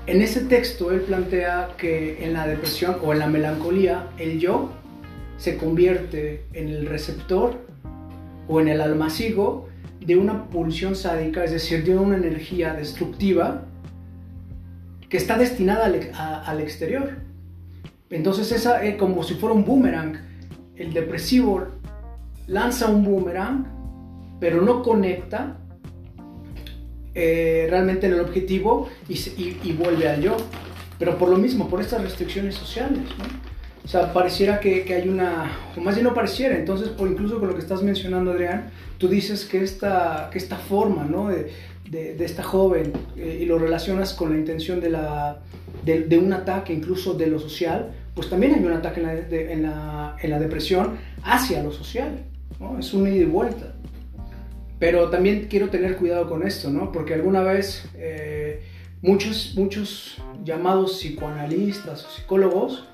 en 0.06 0.20
ese 0.20 0.40
texto 0.40 0.90
él 0.92 1.00
plantea 1.00 1.70
que 1.78 2.24
en 2.24 2.34
la 2.34 2.46
depresión 2.46 2.96
o 3.02 3.12
en 3.12 3.20
la 3.20 3.26
melancolía 3.26 4.10
el 4.18 4.38
yo 4.38 4.70
se 5.38 5.56
convierte 5.56 6.44
en 6.52 6.68
el 6.68 6.86
receptor 6.86 7.66
o 8.46 8.60
en 8.60 8.68
el 8.68 8.80
almacigo 8.80 9.68
de 10.00 10.16
una 10.16 10.44
pulsión 10.50 10.94
sádica, 10.94 11.44
es 11.44 11.52
decir, 11.52 11.84
de 11.84 11.96
una 11.96 12.16
energía 12.16 12.74
destructiva 12.74 13.62
que 15.08 15.16
está 15.16 15.38
destinada 15.38 15.86
al, 16.46 16.60
exterior. 16.60 17.18
Entonces 18.10 18.52
esa 18.52 18.84
es 18.84 18.96
como 18.96 19.22
si 19.22 19.34
fuera 19.34 19.54
un 19.54 19.64
boomerang. 19.64 20.18
El 20.76 20.92
depresivo 20.92 21.66
lanza 22.46 22.88
un 22.88 23.04
boomerang, 23.04 23.66
pero 24.40 24.60
no 24.60 24.82
conecta 24.82 25.56
eh, 27.14 27.66
realmente 27.70 28.06
en 28.06 28.14
el 28.14 28.20
objetivo 28.20 28.88
y, 29.08 29.72
vuelve 29.72 30.08
al 30.08 30.20
yo. 30.20 30.36
Pero 30.98 31.18
por 31.18 31.28
lo 31.28 31.36
mismo, 31.36 31.68
por 31.68 31.80
estas 31.80 32.02
restricciones 32.02 32.54
sociales. 32.54 33.02
O 33.84 33.88
sea, 33.88 34.12
pareciera 34.12 34.60
que, 34.60 34.84
hay 34.94 35.08
una, 35.08 35.50
o 35.76 35.80
más 35.80 35.94
bien 35.94 36.04
no 36.04 36.14
pareciera, 36.14 36.56
entonces 36.56 36.88
por 36.88 37.06
incluso 37.06 37.38
con 37.38 37.48
lo 37.48 37.54
que 37.54 37.60
estás 37.60 37.82
mencionando, 37.82 38.30
Adrián, 38.30 38.70
tú 38.96 39.08
dices 39.08 39.44
que 39.44 39.62
esta, 39.62 40.30
que 40.32 40.38
esta 40.38 40.56
forma 40.56 41.04
¿no? 41.04 41.28
de, 41.28 41.52
de, 41.90 42.24
esta 42.24 42.42
joven 42.42 42.92
eh, 43.16 43.40
y 43.42 43.44
lo 43.44 43.58
relacionas 43.58 44.14
con 44.14 44.30
la 44.32 44.38
intención 44.38 44.80
de, 44.80 44.90
la, 44.90 45.40
de, 45.84 46.18
un 46.18 46.32
ataque 46.32 46.72
incluso 46.72 47.14
de 47.14 47.26
lo 47.26 47.38
social, 47.38 47.92
pues 48.14 48.30
también 48.30 48.54
hay 48.54 48.64
un 48.64 48.72
ataque 48.72 49.00
en 49.00 49.06
la, 49.06 49.14
en 49.14 49.62
la, 49.62 50.16
en 50.20 50.30
la 50.30 50.38
depresión 50.38 50.96
hacia 51.22 51.62
lo 51.62 51.70
social. 51.70 52.24
¿no? 52.58 52.78
Es 52.78 52.94
un 52.94 53.06
ida 53.06 53.22
y 53.22 53.24
vuelta. 53.24 53.74
Pero 54.84 55.08
también 55.08 55.46
quiero 55.48 55.70
tener 55.70 55.96
cuidado 55.96 56.28
con 56.28 56.46
esto, 56.46 56.68
¿no? 56.68 56.92
Porque 56.92 57.14
alguna 57.14 57.42
vez 57.42 57.86
eh, 57.96 58.60
muchos, 59.00 59.54
muchos 59.56 60.18
llamados 60.44 60.98
psicoanalistas 60.98 62.04
o 62.04 62.10
psicólogos 62.10 62.84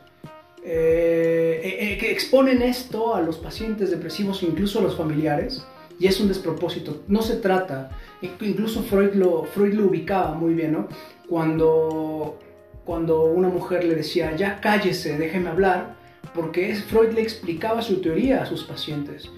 eh, 0.64 1.97
que 1.99 2.12
exponen 2.12 2.62
esto 2.62 3.16
a 3.16 3.20
los 3.20 3.38
pacientes 3.38 3.90
depresivos, 3.90 4.44
incluso 4.44 4.78
a 4.78 4.82
los 4.82 4.97
familiares, 4.97 5.66
y 5.99 6.06
es 6.06 6.20
un 6.20 6.28
despropósito. 6.28 7.02
No 7.09 7.23
se 7.23 7.38
trata, 7.38 7.90
incluso 8.23 8.85
Freud 8.85 9.14
lo, 9.14 9.42
Freud 9.42 9.75
lo 9.75 9.87
ubicaba 9.87 10.35
muy 10.35 10.54
bien, 10.54 10.70
¿no? 10.70 10.87
Cuando, 11.28 12.38
cuando 12.85 13.25
una 13.25 13.49
mujer 13.49 13.82
le 13.82 13.97
decía, 13.97 14.37
ya 14.37 14.61
cállese, 14.61 15.18
déjeme 15.18 15.49
hablar, 15.49 15.97
porque 16.37 16.73
Freud 16.76 17.14
le 17.14 17.23
explicaba 17.23 17.82
su 17.82 18.00
teoría 18.00 18.44
a 18.44 18.47
sus 18.47 18.62
pacientes. 18.62 19.28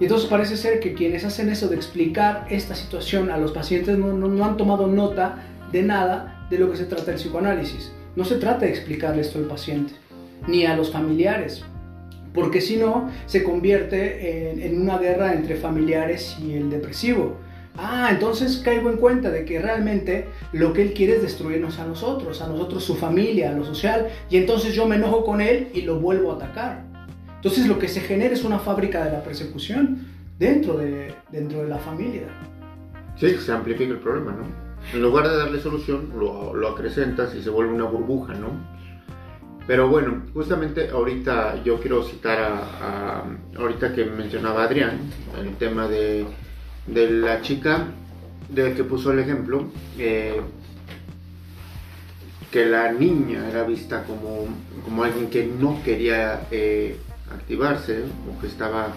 Y 0.00 0.04
entonces 0.04 0.28
parece 0.28 0.56
ser 0.56 0.78
que 0.78 0.94
quienes 0.94 1.24
hacen 1.24 1.48
eso 1.48 1.68
de 1.68 1.76
explicar 1.76 2.46
esta 2.50 2.74
situación 2.74 3.30
a 3.30 3.36
los 3.36 3.52
pacientes 3.52 3.98
no, 3.98 4.44
han 4.44 4.56
tomado 4.56 4.86
nota 4.86 5.44
de 5.72 5.82
nada 5.82 6.46
de 6.50 6.58
lo 6.58 6.70
que 6.70 6.76
se 6.76 6.84
trata 6.84 7.10
el 7.10 7.16
psicoanálisis. 7.16 7.92
No 8.14 8.24
se 8.24 8.36
trata 8.36 8.66
de 8.66 8.70
explicarle 8.70 9.22
esto 9.22 9.38
al 9.38 9.44
paciente, 9.44 9.92
ni 10.46 10.64
a 10.64 10.76
los 10.76 10.90
familiares, 10.90 11.64
porque 12.32 12.60
si 12.60 12.76
no, 12.76 13.10
se 13.26 13.42
convierte 13.42 14.66
en, 14.66 14.80
una 14.80 14.98
guerra 14.98 15.34
entre 15.34 15.56
familiares 15.56 16.36
y 16.40 16.54
el 16.54 16.70
depresivo. 16.70 17.36
Ah, 17.76 18.08
entonces 18.10 18.58
caigo 18.64 18.90
en 18.90 18.96
cuenta 18.96 19.30
de 19.30 19.44
que 19.44 19.60
realmente 19.60 20.26
lo 20.52 20.72
que 20.72 20.82
él 20.82 20.94
quiere 20.94 21.16
es 21.16 21.22
destruirnos 21.22 21.78
a 21.78 21.86
nosotros, 21.86 22.40
a 22.42 22.48
nosotros, 22.48 22.84
su 22.84 22.96
familia, 22.96 23.50
a 23.50 23.54
lo 23.54 23.64
social, 23.64 24.08
y 24.30 24.36
entonces 24.36 24.74
yo 24.74 24.86
me 24.86 24.96
enojo 24.96 25.24
con 25.24 25.40
él 25.40 25.68
y 25.74 25.82
lo 25.82 26.00
vuelvo 26.00 26.32
a 26.32 26.36
atacar. 26.36 26.87
Entonces 27.38 27.68
lo 27.68 27.78
que 27.78 27.88
se 27.88 28.00
genera 28.00 28.34
es 28.34 28.44
una 28.44 28.58
fábrica 28.58 29.04
de 29.04 29.12
la 29.12 29.22
persecución 29.22 30.06
dentro 30.38 30.76
de, 30.76 31.14
dentro 31.30 31.62
de 31.62 31.68
la 31.68 31.78
familia. 31.78 32.24
Sí, 33.16 33.36
se 33.36 33.52
amplifica 33.52 33.92
el 33.92 33.98
problema, 33.98 34.32
¿no? 34.32 34.44
En 34.92 35.02
lugar 35.02 35.28
de 35.28 35.36
darle 35.36 35.60
solución, 35.60 36.10
lo, 36.18 36.52
lo 36.54 36.68
acrecentas 36.68 37.34
y 37.34 37.42
se 37.42 37.50
vuelve 37.50 37.72
una 37.72 37.84
burbuja, 37.84 38.34
¿no? 38.34 38.50
Pero 39.68 39.88
bueno, 39.88 40.22
justamente 40.32 40.88
ahorita 40.88 41.62
yo 41.62 41.78
quiero 41.78 42.02
citar 42.02 42.38
a, 42.40 43.24
ahorita 43.56 43.92
que 43.92 44.04
mencionaba 44.04 44.64
Adrián, 44.64 44.98
el 45.38 45.56
tema 45.56 45.86
de, 45.86 46.26
de 46.86 47.10
la 47.10 47.40
chica 47.42 47.86
de 48.48 48.72
que 48.72 48.82
puso 48.82 49.12
el 49.12 49.18
ejemplo, 49.18 49.66
eh, 49.98 50.40
que 52.50 52.64
la 52.64 52.90
niña 52.92 53.48
era 53.50 53.64
vista 53.64 54.04
como, 54.04 54.46
como 54.84 55.04
alguien 55.04 55.28
que 55.28 55.44
no 55.44 55.82
quería 55.84 56.46
eh, 56.50 56.96
activarse 57.34 58.04
o 58.28 58.40
que 58.40 58.46
estaba, 58.46 58.88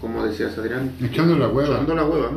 como 0.00 0.24
decías 0.24 0.56
Adrián, 0.58 0.94
echando 1.02 1.36
la 1.36 1.48
hueva. 1.48 1.74
Echando 1.74 1.94
la 1.94 2.04
hueva. 2.04 2.30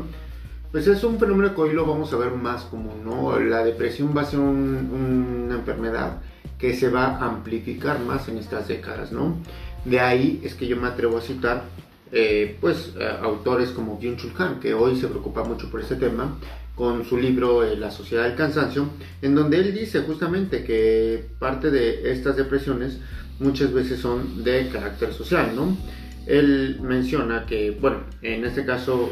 Pues 0.71 0.87
es 0.87 1.03
un 1.03 1.19
fenómeno 1.19 1.53
que 1.53 1.61
hoy 1.61 1.73
lo 1.73 1.85
vamos 1.85 2.13
a 2.13 2.17
ver 2.17 2.31
más 2.31 2.63
como, 2.63 2.95
¿no? 3.03 3.37
La 3.39 3.63
depresión 3.63 4.15
va 4.15 4.21
a 4.21 4.25
ser 4.25 4.39
una 4.39 5.55
enfermedad 5.55 6.21
que 6.57 6.75
se 6.75 6.89
va 6.89 7.17
a 7.17 7.25
amplificar 7.25 7.99
más 7.99 8.29
en 8.29 8.37
estas 8.37 8.67
décadas, 8.67 9.11
¿no? 9.11 9.35
De 9.83 9.99
ahí 9.99 10.39
es 10.43 10.53
que 10.53 10.67
yo 10.67 10.77
me 10.77 10.87
atrevo 10.87 11.17
a 11.17 11.21
citar, 11.21 11.63
eh, 12.11 12.57
pues, 12.61 12.93
autores 13.21 13.71
como 13.71 13.99
Byung-Chul 13.99 14.31
Han, 14.37 14.59
que 14.59 14.73
hoy 14.73 14.95
se 14.95 15.07
preocupa 15.07 15.43
mucho 15.43 15.69
por 15.69 15.81
este 15.81 15.95
tema, 15.95 16.37
con 16.75 17.05
su 17.05 17.17
libro 17.17 17.63
eh, 17.63 17.75
La 17.75 17.91
Sociedad 17.91 18.23
del 18.23 18.35
Cansancio, 18.35 18.87
en 19.21 19.35
donde 19.35 19.57
él 19.57 19.73
dice 19.73 20.01
justamente 20.01 20.63
que 20.63 21.25
parte 21.37 21.69
de 21.69 22.11
estas 22.11 22.37
depresiones 22.37 22.99
muchas 23.41 23.73
veces 23.73 23.99
son 23.99 24.43
de 24.43 24.69
carácter 24.69 25.13
social, 25.13 25.51
¿no? 25.55 25.77
Él 26.25 26.79
menciona 26.81 27.45
que, 27.45 27.71
bueno, 27.71 28.03
en 28.21 28.45
este 28.45 28.65
caso, 28.65 29.09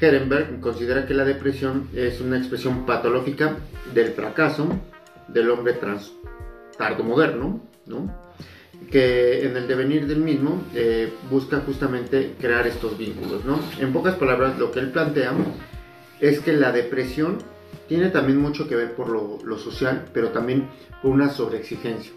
Herenberg 0.00 0.60
considera 0.60 1.06
que 1.06 1.14
la 1.14 1.24
depresión 1.24 1.88
es 1.94 2.20
una 2.20 2.38
expresión 2.38 2.86
patológica 2.86 3.56
del 3.94 4.08
fracaso 4.12 4.68
del 5.28 5.50
hombre 5.50 5.74
trans 5.74 6.12
tardo 6.76 7.04
moderno, 7.04 7.60
¿no? 7.86 8.26
que 8.90 9.46
en 9.46 9.56
el 9.56 9.66
devenir 9.66 10.06
del 10.06 10.18
mismo 10.18 10.62
eh, 10.74 11.12
busca 11.30 11.60
justamente 11.60 12.34
crear 12.38 12.66
estos 12.66 12.96
vínculos. 12.98 13.44
¿no? 13.44 13.58
En 13.80 13.92
pocas 13.92 14.14
palabras, 14.16 14.58
lo 14.58 14.70
que 14.70 14.80
él 14.80 14.90
plantea 14.90 15.32
es 16.20 16.40
que 16.40 16.52
la 16.52 16.72
depresión 16.72 17.38
tiene 17.88 18.10
también 18.10 18.38
mucho 18.38 18.68
que 18.68 18.76
ver 18.76 18.94
por 18.94 19.08
lo, 19.08 19.58
social, 19.58 20.06
pero 20.12 20.28
también 20.28 20.68
por 21.02 21.12
una 21.12 21.30
sobreexigencia. 21.30 22.12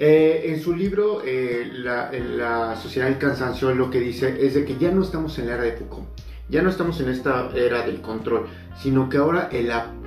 Eh, 0.00 0.52
en 0.52 0.62
su 0.62 0.76
libro, 0.76 1.22
eh, 1.24 1.68
la, 1.72 2.12
la, 2.12 2.76
Sociedad 2.76 3.08
del 3.08 3.18
Cansancio, 3.18 3.74
lo 3.74 3.90
que 3.90 3.98
dice 3.98 4.46
es 4.46 4.54
de 4.54 4.64
que 4.64 4.78
ya 4.78 4.92
no 4.92 5.02
estamos 5.02 5.36
en 5.38 5.48
la 5.48 5.54
era 5.54 5.64
de 5.64 5.72
Foucault, 5.72 6.06
ya 6.48 6.62
no 6.62 6.70
estamos 6.70 7.00
en 7.00 7.08
esta 7.08 7.50
era 7.54 7.84
del 7.84 8.00
control, 8.00 8.46
sino 8.80 9.08
que 9.08 9.18
ahora 9.18 9.50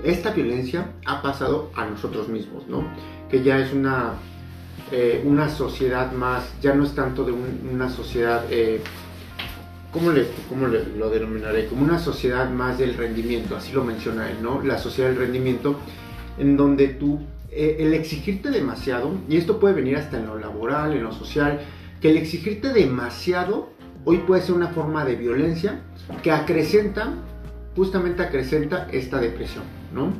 esta 0.03 0.31
violencia 0.31 0.93
ha 1.05 1.21
pasado 1.21 1.71
a 1.75 1.85
nosotros 1.85 2.29
mismos, 2.29 2.67
¿no? 2.67 2.85
que 3.31 3.43
ya 3.43 3.59
es 3.59 3.73
una, 3.73 4.13
eh, 4.91 5.23
una 5.25 5.49
sociedad 5.49 6.11
más, 6.11 6.43
ya 6.61 6.73
no 6.73 6.83
es 6.83 6.93
tanto 6.93 7.23
de 7.23 7.31
una 7.31 7.89
sociedad, 7.89 8.43
eh, 8.49 8.81
¿cómo, 9.91 10.11
le, 10.11 10.27
¿cómo 10.49 10.67
lo 10.67 11.09
denominaré? 11.09 11.67
Como 11.67 11.83
una 11.83 11.97
sociedad 11.97 12.49
más 12.49 12.77
del 12.77 12.95
rendimiento, 12.95 13.55
así 13.55 13.71
lo 13.71 13.83
menciona 13.83 14.29
él, 14.29 14.37
¿no? 14.41 14.61
La 14.61 14.77
sociedad 14.77 15.09
del 15.09 15.19
rendimiento, 15.19 15.79
en 16.37 16.57
donde 16.57 16.89
tú, 16.89 17.21
eh, 17.51 17.77
el 17.79 17.93
exigirte 17.93 18.49
demasiado, 18.49 19.11
y 19.27 19.37
esto 19.37 19.59
puede 19.59 19.75
venir 19.75 19.97
hasta 19.97 20.17
en 20.17 20.27
lo 20.27 20.39
laboral, 20.39 20.93
en 20.93 21.03
lo 21.03 21.11
social, 21.11 21.59
que 21.99 22.09
el 22.09 22.17
exigirte 22.17 22.73
demasiado 22.73 23.69
hoy 24.05 24.19
puede 24.19 24.41
ser 24.41 24.55
una 24.55 24.69
forma 24.69 25.05
de 25.05 25.15
violencia 25.15 25.81
que 26.23 26.31
acrecenta, 26.31 27.13
justamente 27.75 28.23
acrecenta 28.23 28.87
esta 28.91 29.19
depresión, 29.19 29.63
¿no? 29.93 30.13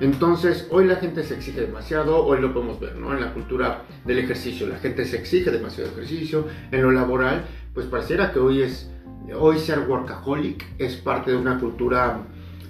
Entonces, 0.00 0.68
hoy 0.70 0.86
la 0.86 0.96
gente 0.96 1.24
se 1.24 1.34
exige 1.34 1.60
demasiado, 1.60 2.24
hoy 2.24 2.40
lo 2.40 2.54
podemos 2.54 2.78
ver, 2.78 2.96
¿no? 2.96 3.12
En 3.12 3.20
la 3.20 3.34
cultura 3.34 3.82
del 4.04 4.18
ejercicio, 4.20 4.68
la 4.68 4.78
gente 4.78 5.04
se 5.04 5.16
exige 5.16 5.50
demasiado 5.50 5.90
ejercicio, 5.90 6.46
en 6.70 6.82
lo 6.82 6.92
laboral, 6.92 7.44
pues 7.74 7.86
pareciera 7.86 8.32
que 8.32 8.38
hoy 8.38 8.62
es, 8.62 8.90
hoy 9.36 9.58
ser 9.58 9.80
workaholic 9.80 10.64
es 10.78 10.94
parte 10.96 11.32
de 11.32 11.36
una 11.36 11.58
cultura, 11.58 12.22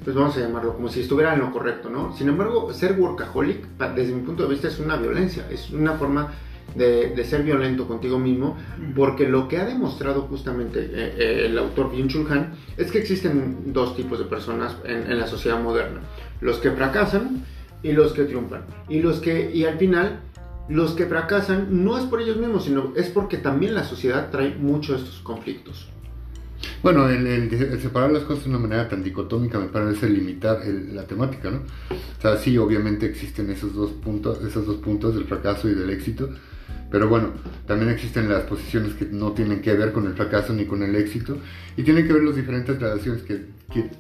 pues 0.05 0.17
vamos 0.17 0.37
a 0.37 0.41
llamarlo 0.41 0.75
como 0.75 0.89
si 0.89 1.01
estuviera 1.01 1.35
en 1.35 1.41
lo 1.41 1.53
correcto, 1.53 1.91
¿no? 1.91 2.17
Sin 2.17 2.29
embargo, 2.29 2.73
ser 2.73 2.99
workaholic, 2.99 3.67
desde 3.95 4.15
mi 4.15 4.23
punto 4.23 4.45
de 4.45 4.51
vista, 4.51 4.69
es 4.69 4.79
una 4.79 4.97
violencia, 4.97 5.47
es 5.51 5.71
una 5.71 5.95
forma 5.95 6.33
de, 6.75 7.25
ser 7.25 7.43
violento 7.43 7.87
contigo 7.87 8.19
mismo, 8.19 8.57
porque 8.95 9.29
lo 9.29 9.49
que 9.49 9.59
ha 9.59 9.65
demostrado 9.65 10.23
justamente 10.23 10.81
eh, 10.81 11.15
eh, 11.19 11.47
el 11.47 11.59
autor 11.59 11.93
Byung-Chul 11.93 12.31
Han 12.31 12.53
es 12.77 12.91
que 12.91 12.99
existen 12.99 13.73
dos 13.73 13.97
tipos 13.97 14.19
de 14.19 14.25
personas 14.27 14.77
en, 14.85 15.19
la 15.19 15.27
sociedad 15.27 15.61
moderna, 15.61 16.01
los 16.41 16.59
que 16.59 16.71
fracasan 16.71 17.45
y 17.83 17.93
los 17.93 18.13
que 18.13 18.25
triunfan. 18.25 18.63
Y, 18.89 19.01
los 19.01 19.21
que, 19.21 19.51
y 19.53 19.65
al 19.65 19.79
final, 19.79 20.21
los 20.69 20.93
que 20.93 21.07
fracasan 21.07 21.85
no 21.85 21.99
es 21.99 22.05
por 22.05 22.21
ellos 22.21 22.37
mismos, 22.37 22.65
sino 22.65 22.93
es 22.97 23.09
porque 23.09 23.39
también 23.39 23.75
la 23.75 23.85
sociedad 23.85 24.31
trae 24.31 24.55
muchos 24.55 24.99
de 24.99 25.05
estos 25.05 25.21
conflictos. 25.21 25.89
Bueno, 26.83 27.09
el, 27.09 27.51
separar 27.81 28.13
las 28.13 28.23
cosas 28.23 28.45
de 28.45 28.51
una 28.51 28.59
manera 28.59 28.89
tan 28.89 29.03
dicotómica 29.03 29.59
me 29.59 29.67
parece 29.67 30.09
limitar 30.09 30.61
la 30.93 31.05
temática, 31.05 31.51
¿no? 31.51 31.59
O 31.59 32.21
sea, 32.21 32.37
sí, 32.37 32.57
obviamente 32.59 33.07
existen 33.07 33.51
esos 33.51 33.75
dos 33.75 33.91
puntos, 33.93 34.43
esos 34.45 34.67
dos 34.67 34.77
puntos 34.77 35.15
del 35.15 35.25
fracaso 35.25 35.69
y 35.69 35.75
del 35.75 35.91
éxito, 35.91 36.31
Pero 36.91 37.09
bueno, 37.09 37.33
también 37.67 37.91
existen 37.91 38.29
las 38.29 38.45
posiciones 38.45 38.95
que 38.95 39.07
no 39.07 39.33
tienen 39.33 39.61
que 39.61 39.75
ver 39.75 39.93
con 39.93 40.07
el 40.07 40.15
fracaso 40.15 40.53
ni 40.53 40.65
con 40.65 40.83
el 40.83 40.95
éxito 40.97 41.37
y 41.77 41.83
tienen 41.83 42.07
que 42.07 42.15
ver 42.15 42.23
las 42.23 42.37
diferentes 42.37 42.81
relaciones 42.81 43.23
que, 43.23 43.45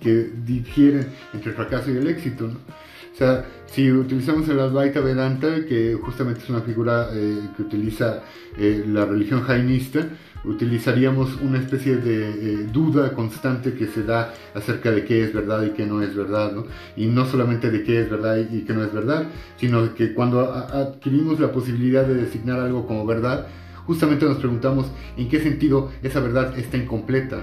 que, 0.00 0.30
difieren 0.46 1.06
entre 1.34 1.50
el 1.50 1.56
fracaso 1.56 1.90
y 1.90 1.96
el 1.96 2.06
éxito. 2.06 2.46
¿no? 2.46 2.54
O 2.54 3.16
sea, 3.18 3.44
si 3.66 3.90
utilizamos 3.90 4.48
el 4.48 4.60
Advaita 4.60 5.00
Vedanta, 5.00 5.66
que 5.66 5.98
justamente 6.00 6.40
es 6.44 6.50
una 6.50 6.60
figura 6.60 7.08
eh, 7.12 7.48
que 7.56 7.62
utiliza 7.62 8.22
eh, 8.56 8.84
la 8.86 9.04
religión 9.04 9.42
jainista, 9.42 10.06
utilizaríamos 10.44 11.40
una 11.40 11.58
especie 11.58 11.96
de 11.96 12.64
duda 12.66 13.12
constante 13.12 13.74
que 13.74 13.86
se 13.86 14.04
da 14.04 14.34
acerca 14.54 14.90
de 14.90 15.04
qué 15.04 15.24
es 15.24 15.32
verdad 15.32 15.62
y 15.64 15.70
qué 15.70 15.86
no 15.86 16.02
es 16.02 16.14
verdad. 16.14 16.52
Y 16.96 17.06
no 17.06 17.26
solamente 17.26 17.70
de 17.70 17.82
qué 17.82 18.00
es 18.00 18.10
verdad 18.10 18.38
y 18.38 18.62
qué 18.62 18.72
no 18.72 18.84
es 18.84 18.92
verdad, 18.92 19.26
sino 19.56 19.94
que 19.94 20.14
cuando 20.14 20.52
adquirimos 20.52 21.40
la 21.40 21.52
posibilidad 21.52 22.06
de 22.06 22.14
designar 22.14 22.60
algo 22.60 22.86
como 22.86 23.06
verdad, 23.06 23.46
justamente 23.88 24.26
nos 24.26 24.36
preguntamos 24.36 24.92
en 25.16 25.30
qué 25.30 25.40
sentido 25.40 25.90
esa 26.02 26.20
verdad 26.20 26.58
está 26.58 26.76
incompleta 26.76 27.38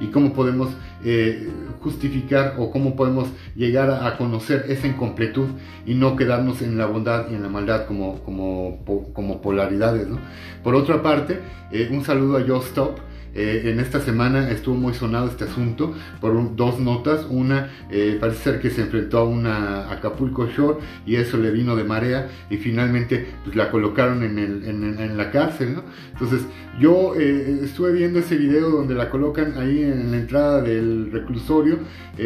y 0.00 0.06
cómo 0.06 0.32
podemos 0.32 0.70
eh, 1.04 1.46
justificar 1.80 2.54
o 2.56 2.70
cómo 2.70 2.96
podemos 2.96 3.28
llegar 3.54 3.90
a, 3.90 4.16
conocer 4.16 4.64
esa 4.70 4.86
incompletud 4.86 5.48
y 5.84 5.92
no 5.92 6.16
quedarnos 6.16 6.62
en 6.62 6.78
la 6.78 6.86
bondad 6.86 7.26
y 7.30 7.34
en 7.34 7.42
la 7.42 7.50
maldad 7.50 7.86
como, 7.86 8.20
como, 8.24 8.82
como 9.12 9.42
polaridades. 9.42 10.08
¿no? 10.08 10.18
Por 10.64 10.74
otra 10.74 11.02
parte, 11.02 11.38
eh, 11.70 11.90
un 11.92 12.02
saludo 12.02 12.38
a 12.38 12.44
Joe 12.46 12.60
Stop 12.60 12.98
eh, 13.34 13.62
en 13.66 13.78
esta 13.78 14.00
semana 14.00 14.50
estuvo 14.50 14.74
muy 14.74 14.92
sonado 14.94 15.28
este 15.28 15.44
asunto 15.44 15.94
por 16.20 16.56
dos 16.56 16.80
notas. 16.80 17.26
Una, 17.28 17.70
eh, 17.90 18.16
parece 18.20 18.42
ser 18.42 18.60
que 18.60 18.70
se 18.70 18.82
enfrentó 18.82 19.18
a 19.18 19.24
una 19.24 19.90
Acapulco 19.90 20.48
Shore 20.48 20.78
y 21.06 21.16
eso 21.16 21.36
le 21.36 21.50
vino 21.50 21.76
de 21.76 21.84
marea 21.84 22.28
y 22.50 22.56
finalmente 22.56 23.26
pues, 23.44 23.56
la 23.56 23.70
colocaron 23.70 24.22
en, 24.22 24.38
el, 24.38 24.64
en, 24.64 25.16
la 25.16 25.30
cárcel. 25.30 25.74
¿no? 25.74 25.84
Entonces 26.12 26.42
yo 26.80 27.14
eh, 27.16 27.60
estuve 27.62 27.92
viendo 27.92 28.18
ese 28.18 28.36
video 28.36 28.70
donde 28.70 28.94
la 28.94 29.10
colocan 29.10 29.56
ahí 29.58 29.82
en 29.82 30.10
la 30.10 30.18
entrada 30.18 30.62
del 30.62 31.10
reclusorio. 31.12 31.78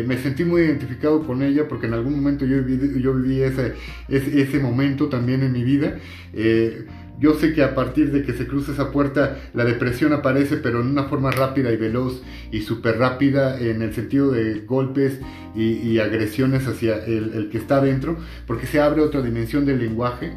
me 0.06 0.16
sentí 0.18 0.44
muy 0.44 0.62
identificado 0.62 1.22
con 1.26 1.42
ella 1.42 1.68
porque 1.68 1.86
en 1.86 1.94
algún 1.94 2.16
momento 2.16 2.44
yo 2.44 2.62
viví, 2.62 3.00
yo 3.00 3.14
viví 3.14 3.42
ese, 3.42 3.74
ese, 4.08 4.40
ese 4.40 4.58
momento 4.58 5.08
también 5.08 5.42
en 5.42 5.52
mi 5.52 5.64
vida. 5.64 5.98
Yo 7.18 7.34
sé 7.34 7.52
que 7.52 7.62
a 7.62 7.74
partir 7.74 8.10
de 8.10 8.22
que 8.22 8.32
se 8.32 8.46
cruza 8.46 8.72
esa 8.72 8.90
puerta, 8.90 9.38
la 9.54 9.64
depresión 9.64 10.12
aparece, 10.12 10.56
pero 10.56 10.80
en 10.80 10.88
una 10.88 11.04
forma 11.04 11.30
rápida 11.30 11.70
y 11.70 11.76
veloz 11.76 12.22
y 12.50 12.62
súper 12.62 12.98
rápida 12.98 13.60
en 13.60 13.82
el 13.82 13.94
sentido 13.94 14.32
de 14.32 14.60
golpes 14.60 15.20
y, 15.54 15.98
agresiones 15.98 16.66
hacia 16.66 17.04
el, 17.04 17.48
que 17.50 17.58
está 17.58 17.76
adentro, 17.76 18.16
porque 18.46 18.66
se 18.66 18.80
abre 18.80 19.00
otra 19.00 19.22
dimensión 19.22 19.64
del 19.64 19.78
lenguaje, 19.78 20.32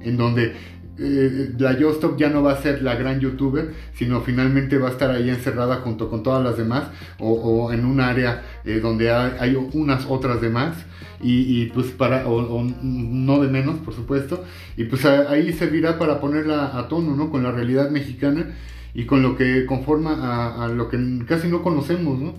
en 0.00 0.16
donde 0.18 0.52
eh, 0.98 1.54
la 1.58 1.78
Yostop 1.78 2.18
ya 2.18 2.28
no 2.28 2.42
va 2.42 2.52
a 2.52 2.62
ser 2.62 2.82
la 2.82 2.96
gran 2.96 3.20
youtuber, 3.20 3.72
sino 3.94 4.20
finalmente 4.20 4.78
va 4.78 4.88
a 4.88 4.90
estar 4.92 5.10
ahí 5.10 5.30
encerrada 5.30 5.76
junto 5.76 6.10
con 6.10 6.22
todas 6.22 6.42
las 6.42 6.56
demás, 6.56 6.88
o, 7.18 7.72
en 7.72 7.84
un 7.84 8.00
área 8.00 8.42
eh, 8.64 8.80
donde 8.80 9.10
hay, 9.12 9.54
unas 9.72 10.06
otras 10.08 10.40
demás 10.40 10.76
y, 11.20 11.66
pues 11.66 11.88
para, 11.88 12.26
o, 12.28 12.62
no 12.82 13.40
de 13.40 13.48
menos, 13.48 13.78
por 13.78 13.94
supuesto, 13.94 14.44
y 14.76 14.84
pues 14.84 15.04
ahí 15.04 15.52
servirá 15.52 15.98
para 15.98 16.20
ponerla 16.20 16.78
a 16.78 16.88
tono, 16.88 17.16
¿no? 17.16 17.30
Con 17.30 17.42
la 17.42 17.50
realidad 17.50 17.90
mexicana 17.90 18.46
y 18.94 19.04
con 19.04 19.22
lo 19.22 19.36
que 19.36 19.66
conforma 19.66 20.64
a, 20.64 20.68
lo 20.68 20.88
que 20.88 20.98
casi 21.26 21.48
no 21.48 21.62
conocemos, 21.62 22.18
¿no? 22.18 22.34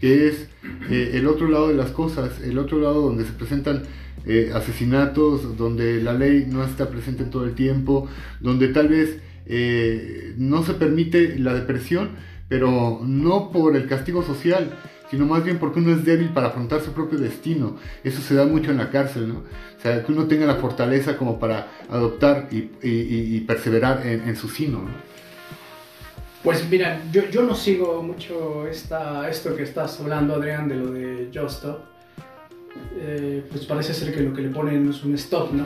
Que 0.00 0.28
es 0.28 0.48
eh, 0.90 1.12
el 1.14 1.26
otro 1.26 1.48
lado 1.48 1.68
de 1.68 1.74
las 1.74 1.90
cosas, 1.90 2.40
el 2.40 2.58
otro 2.58 2.78
lado 2.78 3.00
donde 3.00 3.24
se 3.24 3.32
presentan 3.32 3.82
eh, 4.26 4.52
asesinatos, 4.54 5.56
donde 5.56 6.02
la 6.02 6.14
ley 6.14 6.46
no 6.48 6.64
está 6.64 6.88
presente 6.88 7.24
todo 7.24 7.44
el 7.44 7.54
tiempo, 7.54 8.08
donde 8.40 8.68
tal 8.68 8.88
vez 8.88 9.18
eh, 9.46 10.34
no 10.38 10.64
se 10.64 10.74
permite 10.74 11.38
la 11.38 11.54
depresión, 11.54 12.10
pero 12.48 13.00
no 13.04 13.50
por 13.50 13.76
el 13.76 13.86
castigo 13.86 14.22
social, 14.22 14.70
sino 15.10 15.26
más 15.26 15.44
bien 15.44 15.58
porque 15.58 15.80
uno 15.80 15.92
es 15.92 16.04
débil 16.04 16.30
para 16.30 16.48
afrontar 16.48 16.80
su 16.80 16.92
propio 16.92 17.18
destino. 17.18 17.76
Eso 18.02 18.20
se 18.22 18.34
da 18.34 18.46
mucho 18.46 18.70
en 18.70 18.78
la 18.78 18.90
cárcel, 18.90 19.28
¿no? 19.28 19.38
O 19.40 19.80
sea, 19.82 20.02
que 20.02 20.12
uno 20.12 20.26
tenga 20.26 20.46
la 20.46 20.56
fortaleza 20.56 21.16
como 21.18 21.38
para 21.38 21.68
adoptar 21.90 22.48
y, 22.50 23.40
perseverar 23.40 24.06
en, 24.06 24.34
su 24.36 24.48
sino, 24.48 24.78
¿no? 24.78 25.13
Pues 26.44 26.68
mira, 26.68 27.00
yo, 27.10 27.22
yo 27.30 27.42
no 27.42 27.54
sigo 27.54 28.02
mucho 28.02 28.66
esta, 28.66 29.30
esto 29.30 29.56
que 29.56 29.62
estás 29.62 29.98
hablando, 29.98 30.34
Adrián, 30.34 30.68
de 30.68 30.74
lo 30.74 30.90
de 30.90 31.30
Just 31.34 31.56
Stop. 31.56 31.78
Eh, 32.96 33.42
pues 33.50 33.64
parece 33.64 33.94
ser 33.94 34.14
que 34.14 34.20
lo 34.20 34.34
que 34.34 34.42
le 34.42 34.50
ponen 34.50 34.90
es 34.90 35.02
un 35.04 35.14
stop, 35.14 35.52
¿no? 35.52 35.64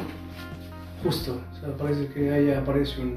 Justo, 1.02 1.40
o 1.52 1.54
sea, 1.56 1.76
parece 1.76 2.06
que 2.08 2.30
ahí 2.30 2.52
aparece 2.52 3.00
un, 3.00 3.16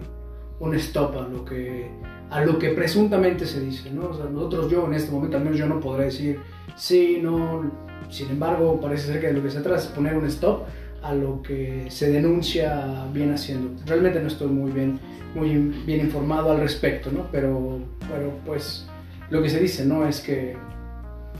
un 0.59 0.73
stop 0.73 1.15
a 1.17 1.27
lo 1.27 1.45
que 1.45 1.87
a 2.31 2.43
lo 2.43 2.57
que 2.57 2.69
presuntamente 2.69 3.45
se 3.45 3.59
dice, 3.59 3.91
¿no? 3.91 4.09
O 4.09 4.13
sea, 4.15 4.25
nosotros, 4.25 4.71
yo 4.71 4.87
en 4.87 4.95
este 4.95 5.11
momento, 5.11 5.37
al 5.37 5.43
menos 5.43 5.59
yo 5.59 5.67
no 5.67 5.79
podré 5.79 6.05
decir 6.05 6.39
sí, 6.75 7.19
no, 7.21 7.69
sin 8.09 8.31
embargo, 8.31 8.81
parece 8.81 9.07
ser 9.07 9.21
que 9.21 9.27
de 9.27 9.33
lo 9.33 9.43
que 9.43 9.51
se 9.51 9.61
trata 9.61 9.79
es 9.79 9.85
poner 9.87 10.15
un 10.15 10.25
stop 10.25 10.63
a 11.01 11.13
lo 11.13 11.41
que 11.41 11.85
se 11.89 12.11
denuncia 12.11 13.05
bien 13.13 13.33
haciendo. 13.33 13.71
Realmente 13.85 14.19
no 14.19 14.27
estoy 14.27 14.47
muy 14.47 14.71
bien, 14.71 14.99
muy 15.35 15.49
bien 15.85 16.01
informado 16.01 16.51
al 16.51 16.59
respecto, 16.59 17.11
¿no? 17.11 17.27
Pero, 17.31 17.79
pero 18.09 18.33
pues 18.45 18.85
lo 19.29 19.41
que 19.41 19.49
se 19.49 19.59
dice, 19.59 19.85
¿no? 19.85 20.07
Es 20.07 20.21
que 20.21 20.55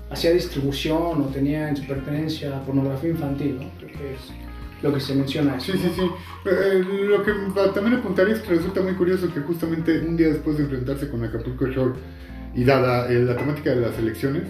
hacía 0.10 0.32
distribución 0.32 1.22
o 1.22 1.26
tenía 1.28 1.70
en 1.70 1.78
su 1.78 1.86
pertenencia 1.86 2.62
pornografía 2.64 3.12
infantil, 3.12 3.60
¿no? 3.62 3.70
Creo 3.78 3.92
que 4.00 4.14
es 4.14 4.32
lo 4.82 4.94
que 4.94 5.00
se 5.00 5.14
menciona. 5.14 5.60
Sí, 5.60 5.74
sí, 5.74 5.92
sí. 5.96 6.02
Eh, 6.46 6.84
lo 7.08 7.24
que 7.24 7.32
también 7.74 8.00
apuntaría 8.00 8.34
es 8.34 8.42
que 8.42 8.56
resulta 8.56 8.82
muy 8.82 8.94
curioso 8.94 9.32
que 9.32 9.42
justamente 9.42 10.00
un 10.00 10.18
día 10.18 10.30
después 10.30 10.58
de 10.58 10.64
enfrentarse 10.64 11.10
con 11.10 11.24
Acapulco 11.24 11.68
Shore 11.68 11.94
y 12.56 12.64
dada 12.64 13.10
eh, 13.10 13.20
la 13.20 13.38
temática 13.38 13.70
de 13.70 13.82
las 13.82 13.98
elecciones, 13.98 14.44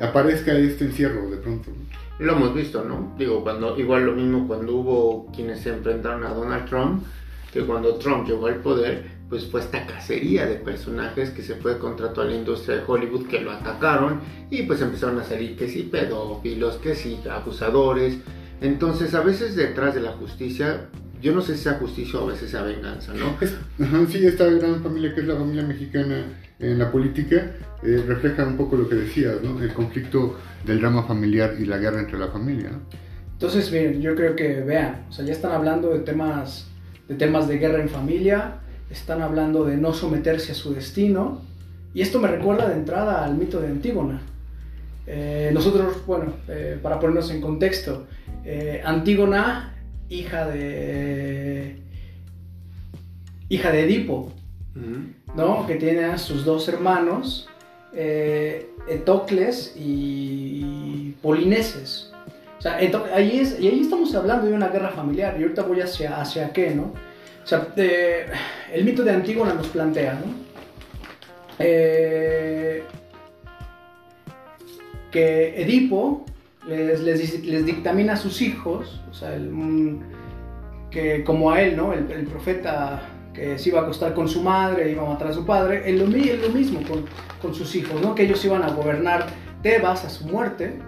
aparezca 0.00 0.52
este 0.52 0.84
encierro 0.84 1.30
de 1.30 1.38
pronto. 1.38 1.70
Lo 2.20 2.32
hemos 2.34 2.54
visto, 2.54 2.84
¿no? 2.84 3.14
Digo, 3.18 3.42
cuando 3.42 3.78
igual 3.78 4.06
lo 4.06 4.12
mismo 4.12 4.46
cuando 4.46 4.76
hubo 4.76 5.32
quienes 5.34 5.60
se 5.60 5.70
enfrentaron 5.70 6.24
a 6.24 6.34
Donald 6.34 6.66
Trump, 6.66 7.02
que 7.52 7.62
cuando 7.62 7.96
Trump 7.96 8.28
llegó 8.28 8.46
al 8.46 8.56
poder, 8.56 9.18
pues 9.28 9.46
fue 9.46 9.60
esta 9.60 9.86
cacería 9.86 10.46
de 10.46 10.56
personajes 10.56 11.30
que 11.30 11.42
se 11.42 11.56
fue 11.56 11.78
contra 11.78 12.12
toda 12.12 12.26
la 12.26 12.34
industria 12.34 12.76
de 12.76 12.82
Hollywood 12.86 13.26
que 13.26 13.40
lo 13.40 13.50
atacaron 13.50 14.20
y 14.50 14.62
pues 14.62 14.80
empezaron 14.80 15.18
a 15.18 15.24
salir 15.24 15.56
que 15.56 15.68
sí 15.68 15.84
pedófilos, 15.84 16.76
que 16.76 16.94
sí 16.94 17.18
abusadores, 17.28 18.18
entonces, 18.60 19.14
a 19.14 19.20
veces 19.20 19.56
detrás 19.56 19.94
de 19.94 20.02
la 20.02 20.12
justicia, 20.12 20.88
yo 21.20 21.34
no 21.34 21.40
sé 21.42 21.56
si 21.56 21.64
sea 21.64 21.74
justicia 21.74 22.18
o 22.18 22.28
a 22.28 22.32
veces 22.32 22.50
sea 22.50 22.62
venganza, 22.62 23.12
¿no? 23.14 23.36
sí, 24.08 24.26
esta 24.26 24.46
gran 24.46 24.82
familia 24.82 25.14
que 25.14 25.20
es 25.20 25.26
la 25.26 25.36
familia 25.36 25.62
mexicana 25.62 26.24
en 26.58 26.78
la 26.78 26.90
política 26.90 27.52
eh, 27.82 28.04
refleja 28.06 28.46
un 28.46 28.56
poco 28.56 28.76
lo 28.76 28.88
que 28.88 28.96
decías, 28.96 29.36
¿no? 29.42 29.62
El 29.62 29.72
conflicto 29.72 30.38
del 30.64 30.80
drama 30.80 31.04
familiar 31.04 31.54
y 31.58 31.64
la 31.64 31.78
guerra 31.78 32.00
entre 32.00 32.18
la 32.18 32.28
familia. 32.28 32.70
Entonces, 33.32 33.70
bien, 33.70 34.02
yo 34.02 34.14
creo 34.14 34.36
que 34.36 34.60
vean, 34.60 35.06
o 35.08 35.12
sea, 35.12 35.24
ya 35.24 35.32
están 35.32 35.52
hablando 35.52 35.90
de 35.90 36.00
temas 36.00 36.70
de 37.10 37.16
temas 37.16 37.48
de 37.48 37.58
guerra 37.58 37.82
en 37.82 37.88
familia, 37.88 38.60
están 38.88 39.20
hablando 39.20 39.64
de 39.64 39.76
no 39.76 39.92
someterse 39.92 40.52
a 40.52 40.54
su 40.54 40.72
destino, 40.72 41.42
y 41.92 42.02
esto 42.02 42.20
me 42.20 42.28
recuerda 42.28 42.68
de 42.68 42.74
entrada 42.74 43.24
al 43.24 43.36
mito 43.36 43.60
de 43.60 43.66
Antígona. 43.66 44.22
Eh, 45.08 45.50
nosotros, 45.52 46.06
bueno, 46.06 46.34
eh, 46.46 46.78
para 46.80 47.00
ponernos 47.00 47.28
en 47.32 47.40
contexto, 47.40 48.06
eh, 48.44 48.80
Antígona, 48.84 49.74
hija 50.10 50.46
de. 50.46 51.76
hija 53.48 53.72
de 53.72 53.84
Edipo, 53.84 54.32
¿no? 55.34 55.66
Que 55.66 55.76
tiene 55.76 56.04
a 56.04 56.18
sus 56.18 56.44
dos 56.44 56.68
hermanos, 56.68 57.48
eh, 57.94 58.68
Etocles 58.88 59.74
y 59.76 61.14
Polineses. 61.22 62.12
O 62.58 62.62
sea, 62.62 62.76
ahí, 62.76 63.40
es, 63.40 63.58
y 63.58 63.68
ahí 63.68 63.80
estamos 63.80 64.14
hablando 64.14 64.46
de 64.46 64.52
una 64.52 64.68
guerra 64.68 64.90
familiar, 64.90 65.34
y 65.38 65.44
ahorita 65.44 65.62
voy 65.62 65.80
hacia, 65.80 66.20
hacia 66.20 66.52
qué, 66.52 66.74
¿no? 66.74 66.92
O 67.42 67.46
sea, 67.46 67.68
eh, 67.76 68.26
el 68.70 68.84
mito 68.84 69.02
de 69.02 69.12
Antígona 69.12 69.54
nos 69.54 69.68
plantea, 69.68 70.14
¿no? 70.14 70.50
que 75.10 75.60
Edipo 75.60 76.24
les, 76.76 77.66
dictamina 77.66 78.14
a 78.14 78.16
sus 78.16 78.40
hijos, 78.42 79.02
o 79.10 79.14
sea, 79.14 79.36
que 80.90 81.24
como 81.24 81.50
a 81.50 81.62
él, 81.62 81.76
¿no? 81.76 81.92
El, 81.92 82.26
profeta 82.26 83.02
que 83.34 83.58
se 83.58 83.68
iba 83.68 83.80
a 83.80 83.82
acostar 83.82 84.14
con 84.14 84.28
su 84.28 84.42
madre, 84.42 84.90
iba 84.90 85.02
a 85.02 85.08
matar 85.08 85.28
a 85.28 85.32
su 85.32 85.44
padre, 85.44 85.82
es 85.86 85.98
lo, 85.98 86.06
mismo 86.06 86.80
con, 86.88 87.04
con, 87.40 87.54
sus 87.54 87.74
hijos, 87.74 88.00
¿no? 88.02 88.14
Que 88.14 88.24
ellos 88.24 88.44
iban 88.44 88.62
a 88.62 88.70
gobernar 88.70 89.26
Tebas 89.62 90.04
a 90.04 90.10
su 90.10 90.26
muerte, 90.26 90.78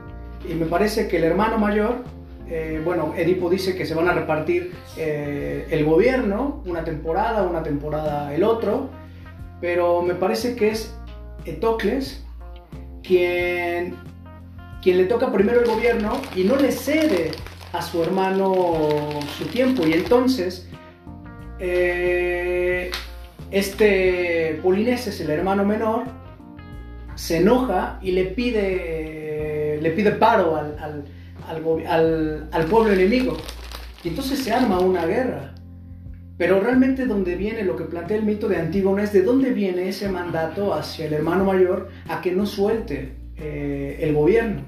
y 0.48 0.54
me 0.54 0.66
parece 0.66 1.08
que 1.08 1.18
el 1.18 1.24
hermano 1.24 1.58
mayor, 1.58 2.04
eh, 2.48 2.80
bueno, 2.84 3.14
Edipo 3.16 3.50
dice 3.50 3.76
que 3.76 3.86
se 3.86 3.94
van 3.94 4.08
a 4.08 4.12
repartir 4.12 4.72
eh, 4.96 5.66
el 5.70 5.84
gobierno, 5.84 6.62
una 6.66 6.84
temporada, 6.84 7.42
una 7.42 7.62
temporada 7.62 8.34
el 8.34 8.44
otro, 8.44 8.90
pero 9.60 10.02
me 10.02 10.14
parece 10.14 10.56
que 10.56 10.70
es 10.70 10.96
Etocles 11.44 12.24
quien 13.02 13.96
quien 14.82 14.98
le 14.98 15.04
toca 15.04 15.32
primero 15.32 15.60
el 15.60 15.66
gobierno 15.66 16.20
y 16.34 16.42
no 16.42 16.56
le 16.56 16.72
cede 16.72 17.30
a 17.72 17.80
su 17.80 18.02
hermano 18.02 18.52
su 19.38 19.46
tiempo. 19.46 19.86
Y 19.86 19.92
entonces 19.92 20.68
eh, 21.58 22.90
este 23.50 24.58
Polineses, 24.62 25.20
el 25.20 25.30
hermano 25.30 25.64
menor, 25.64 26.04
se 27.14 27.38
enoja 27.38 27.98
y 28.02 28.10
le 28.10 28.24
pide, 28.24 29.78
le 29.80 29.90
pide 29.92 30.12
paro 30.12 30.56
al, 30.56 30.76
al, 30.78 31.04
al, 31.86 32.48
al 32.50 32.64
pueblo 32.64 32.92
enemigo. 32.92 33.36
Y 34.02 34.08
entonces 34.08 34.40
se 34.40 34.52
arma 34.52 34.80
una 34.80 35.06
guerra. 35.06 35.54
Pero 36.38 36.58
realmente 36.58 37.06
donde 37.06 37.36
viene 37.36 37.62
lo 37.62 37.76
que 37.76 37.84
plantea 37.84 38.16
el 38.16 38.24
mito 38.24 38.48
de 38.48 38.56
Antígona 38.56 39.04
es 39.04 39.12
de 39.12 39.22
dónde 39.22 39.50
viene 39.50 39.88
ese 39.88 40.08
mandato 40.08 40.74
hacia 40.74 41.06
el 41.06 41.12
hermano 41.12 41.44
mayor 41.44 41.90
a 42.08 42.20
que 42.20 42.32
no 42.32 42.46
suelte 42.46 43.21
eh, 43.36 43.98
el 44.00 44.14
gobierno. 44.14 44.62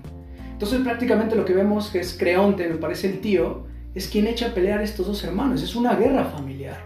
Entonces 0.52 0.80
prácticamente 0.80 1.36
lo 1.36 1.44
que 1.44 1.52
vemos 1.52 1.88
que 1.90 2.00
es 2.00 2.14
Creonte, 2.14 2.68
me 2.68 2.76
parece 2.76 3.08
el 3.08 3.20
tío, 3.20 3.66
es 3.94 4.08
quien 4.08 4.26
echa 4.26 4.48
a 4.48 4.54
pelear 4.54 4.80
a 4.80 4.82
estos 4.84 5.06
dos 5.06 5.22
hermanos. 5.24 5.62
Es 5.62 5.74
una 5.74 5.94
guerra 5.94 6.24
familiar. 6.24 6.78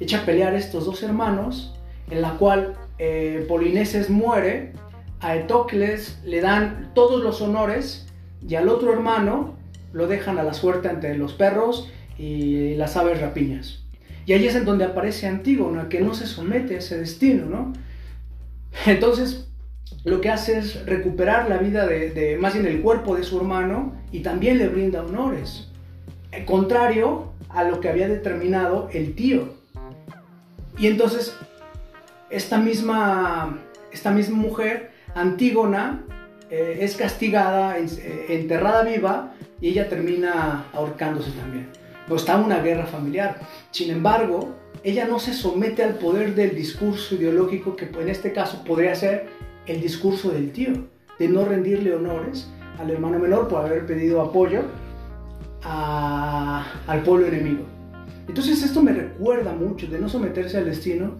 Echa 0.00 0.20
a 0.20 0.24
pelear 0.24 0.54
a 0.54 0.58
estos 0.58 0.86
dos 0.86 1.02
hermanos 1.02 1.74
en 2.10 2.22
la 2.22 2.36
cual 2.36 2.74
eh, 2.98 3.44
Polineses 3.48 4.10
muere, 4.10 4.72
a 5.20 5.36
Etocles 5.36 6.18
le 6.24 6.40
dan 6.40 6.90
todos 6.94 7.22
los 7.22 7.40
honores 7.40 8.06
y 8.46 8.56
al 8.56 8.68
otro 8.68 8.92
hermano 8.92 9.56
lo 9.92 10.06
dejan 10.06 10.38
a 10.38 10.42
la 10.42 10.52
suerte 10.52 10.88
ante 10.88 11.16
los 11.16 11.32
perros 11.32 11.90
y 12.18 12.74
las 12.74 12.96
aves 12.96 13.20
rapiñas. 13.20 13.84
Y 14.26 14.32
ahí 14.32 14.46
es 14.46 14.54
en 14.54 14.64
donde 14.64 14.84
aparece 14.84 15.26
Antígona, 15.26 15.88
que 15.88 16.00
no 16.00 16.14
se 16.14 16.26
somete 16.26 16.74
a 16.74 16.78
ese 16.78 16.98
destino, 16.98 17.46
¿no? 17.46 17.72
Entonces, 18.86 19.48
lo 20.04 20.20
que 20.20 20.30
hace 20.30 20.58
es 20.58 20.84
recuperar 20.86 21.48
la 21.48 21.58
vida 21.58 21.86
de, 21.86 22.36
más 22.40 22.54
bien 22.54 22.66
el 22.66 22.82
cuerpo 22.82 23.16
de 23.16 23.22
su 23.22 23.38
hermano 23.38 23.94
y 24.12 24.20
también 24.20 24.58
le 24.58 24.68
brinda 24.68 25.02
honores. 25.02 25.68
Contrario 26.46 27.32
a 27.48 27.64
lo 27.64 27.80
que 27.80 27.88
había 27.88 28.08
determinado 28.08 28.88
el 28.92 29.14
tío. 29.14 29.54
Y 30.76 30.88
entonces, 30.88 31.36
esta 32.28 32.58
misma, 32.58 33.60
esta 33.92 34.10
misma 34.10 34.36
mujer, 34.36 34.90
Antígona, 35.14 36.04
eh, 36.50 36.78
es 36.80 36.96
castigada, 36.96 37.78
eh, 37.78 38.26
enterrada 38.30 38.82
viva, 38.82 39.32
y 39.60 39.68
ella 39.68 39.88
termina 39.88 40.66
ahorcándose 40.72 41.30
también 41.30 41.68
o 42.08 42.16
está 42.16 42.36
una 42.36 42.60
guerra 42.60 42.86
familiar. 42.86 43.38
Sin 43.70 43.90
embargo, 43.90 44.54
ella 44.82 45.06
no 45.06 45.18
se 45.18 45.32
somete 45.32 45.82
al 45.82 45.94
poder 45.94 46.34
del 46.34 46.54
discurso 46.54 47.14
ideológico 47.14 47.76
que 47.76 47.86
en 47.86 48.08
este 48.08 48.32
caso 48.32 48.62
podría 48.64 48.94
ser 48.94 49.28
el 49.66 49.80
discurso 49.80 50.30
del 50.30 50.52
tío, 50.52 50.72
de 51.18 51.28
no 51.28 51.44
rendirle 51.44 51.94
honores 51.94 52.50
al 52.78 52.90
hermano 52.90 53.18
menor 53.18 53.48
por 53.48 53.64
haber 53.64 53.86
pedido 53.86 54.20
apoyo 54.20 54.62
al 55.62 57.02
pueblo 57.04 57.26
enemigo. 57.26 57.64
Entonces 58.28 58.62
esto 58.62 58.82
me 58.82 58.92
recuerda 58.92 59.52
mucho 59.52 59.86
de 59.86 59.98
no 59.98 60.08
someterse 60.08 60.58
al 60.58 60.64
destino 60.64 61.12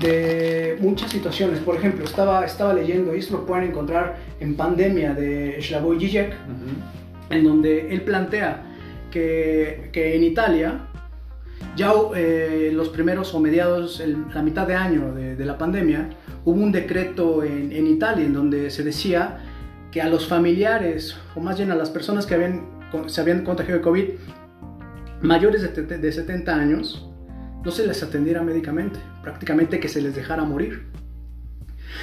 de 0.00 0.76
muchas 0.80 1.10
situaciones. 1.10 1.58
Por 1.60 1.76
ejemplo, 1.76 2.04
estaba, 2.04 2.44
estaba 2.44 2.74
leyendo, 2.74 3.14
y 3.14 3.18
esto 3.18 3.38
lo 3.38 3.46
pueden 3.46 3.70
encontrar 3.70 4.16
en 4.40 4.54
Pandemia 4.54 5.14
de 5.14 5.60
Slavoj 5.60 5.98
Žižek, 5.98 6.34
en 7.30 7.44
donde 7.44 7.92
él 7.92 8.02
plantea 8.02 8.62
que, 9.10 9.90
en 9.94 10.24
Italia, 10.24 10.80
ya 11.76 11.92
eh, 12.16 12.70
los 12.74 12.88
primeros 12.88 13.32
o 13.34 13.40
mediados, 13.40 14.02
la 14.34 14.42
mitad 14.42 14.66
de 14.66 14.74
año 14.74 15.14
de, 15.14 15.44
la 15.44 15.56
pandemia, 15.56 16.10
hubo 16.44 16.60
un 16.60 16.72
decreto 16.72 17.42
en, 17.42 17.86
Italia 17.86 18.24
en 18.24 18.32
donde 18.32 18.70
se 18.70 18.82
decía 18.82 19.38
que 19.90 20.02
a 20.02 20.08
los 20.08 20.26
familiares, 20.26 21.16
o 21.34 21.40
más 21.40 21.56
bien 21.56 21.70
a 21.70 21.74
las 21.74 21.90
personas 21.90 22.26
que 22.26 22.34
habían, 22.34 22.68
se 23.06 23.20
habían 23.20 23.44
contagiado 23.44 23.78
de 23.78 23.84
COVID, 23.84 24.04
mayores 25.22 25.62
de, 25.62 25.98
de 25.98 26.12
70 26.12 26.54
años, 26.54 27.08
no 27.64 27.70
se 27.70 27.86
les 27.86 28.02
atendiera 28.02 28.42
médicamente, 28.42 28.98
prácticamente 29.22 29.80
que 29.80 29.88
se 29.88 30.02
les 30.02 30.14
dejara 30.14 30.44
morir. 30.44 30.86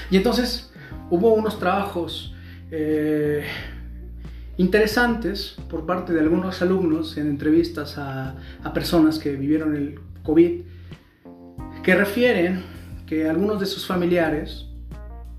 Y 0.10 0.18
entonces 0.18 0.72
hubo 1.10 1.34
unos 1.34 1.60
trabajos 1.60 2.34
eh, 2.72 3.44
interesantes 4.58 5.58
por 5.70 5.86
parte 5.86 6.14
de 6.14 6.20
algunos 6.20 6.62
alumnos 6.62 7.18
en 7.18 7.28
entrevistas 7.28 7.98
a, 7.98 8.36
personas 8.74 9.20
que 9.20 9.36
vivieron 9.36 9.76
el 9.76 10.00
COVID, 10.24 10.62
que 11.84 11.96
refieren 11.96 12.64
que 13.12 13.28
algunos 13.28 13.60
de 13.60 13.66
sus 13.66 13.86
familiares, 13.86 14.68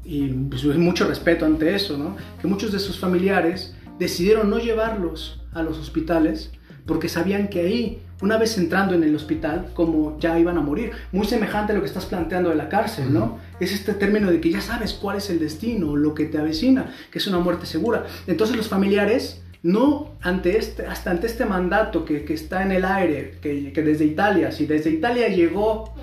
y 0.04 0.28
pues, 0.28 0.62
mucho 0.76 1.08
respeto 1.08 1.46
ante 1.46 1.74
eso, 1.74 1.96
¿no? 1.96 2.18
que 2.38 2.46
muchos 2.46 2.70
de 2.70 2.78
sus 2.78 2.98
familiares 2.98 3.74
decidieron 3.98 4.50
no 4.50 4.58
llevarlos 4.58 5.40
a 5.54 5.62
los 5.62 5.78
hospitales 5.78 6.50
porque 6.84 7.08
sabían 7.08 7.48
que 7.48 7.60
ahí, 7.60 8.02
una 8.20 8.36
vez 8.36 8.58
entrando 8.58 8.94
en 8.94 9.02
el 9.04 9.16
hospital, 9.16 9.70
como 9.72 10.18
ya 10.20 10.38
iban 10.38 10.58
a 10.58 10.60
morir. 10.60 10.90
Muy 11.12 11.26
semejante 11.26 11.72
a 11.72 11.74
lo 11.74 11.80
que 11.80 11.86
estás 11.86 12.04
planteando 12.04 12.50
de 12.50 12.56
la 12.56 12.68
cárcel, 12.68 13.10
¿no? 13.10 13.38
Es 13.58 13.72
este 13.72 13.94
término 13.94 14.30
de 14.30 14.38
que 14.42 14.50
ya 14.50 14.60
sabes 14.60 14.92
cuál 14.92 15.16
es 15.16 15.30
el 15.30 15.38
destino, 15.38 15.96
lo 15.96 16.12
que 16.12 16.26
te 16.26 16.36
avecina, 16.36 16.92
que 17.10 17.20
es 17.20 17.26
una 17.26 17.38
muerte 17.38 17.64
segura. 17.64 18.04
Entonces 18.26 18.54
los 18.54 18.68
familiares 18.68 19.40
no 19.62 20.16
ante 20.20 20.58
este, 20.58 20.86
hasta 20.86 21.10
ante 21.10 21.26
este 21.26 21.44
mandato 21.44 22.04
que, 22.04 22.24
que 22.24 22.34
está 22.34 22.62
en 22.62 22.72
el 22.72 22.84
aire, 22.84 23.38
que, 23.40 23.72
que, 23.72 23.82
desde 23.82 24.04
Italia, 24.04 24.50
si 24.50 24.66
desde 24.66 24.90
Italia 24.90 25.28
llegó 25.28 25.94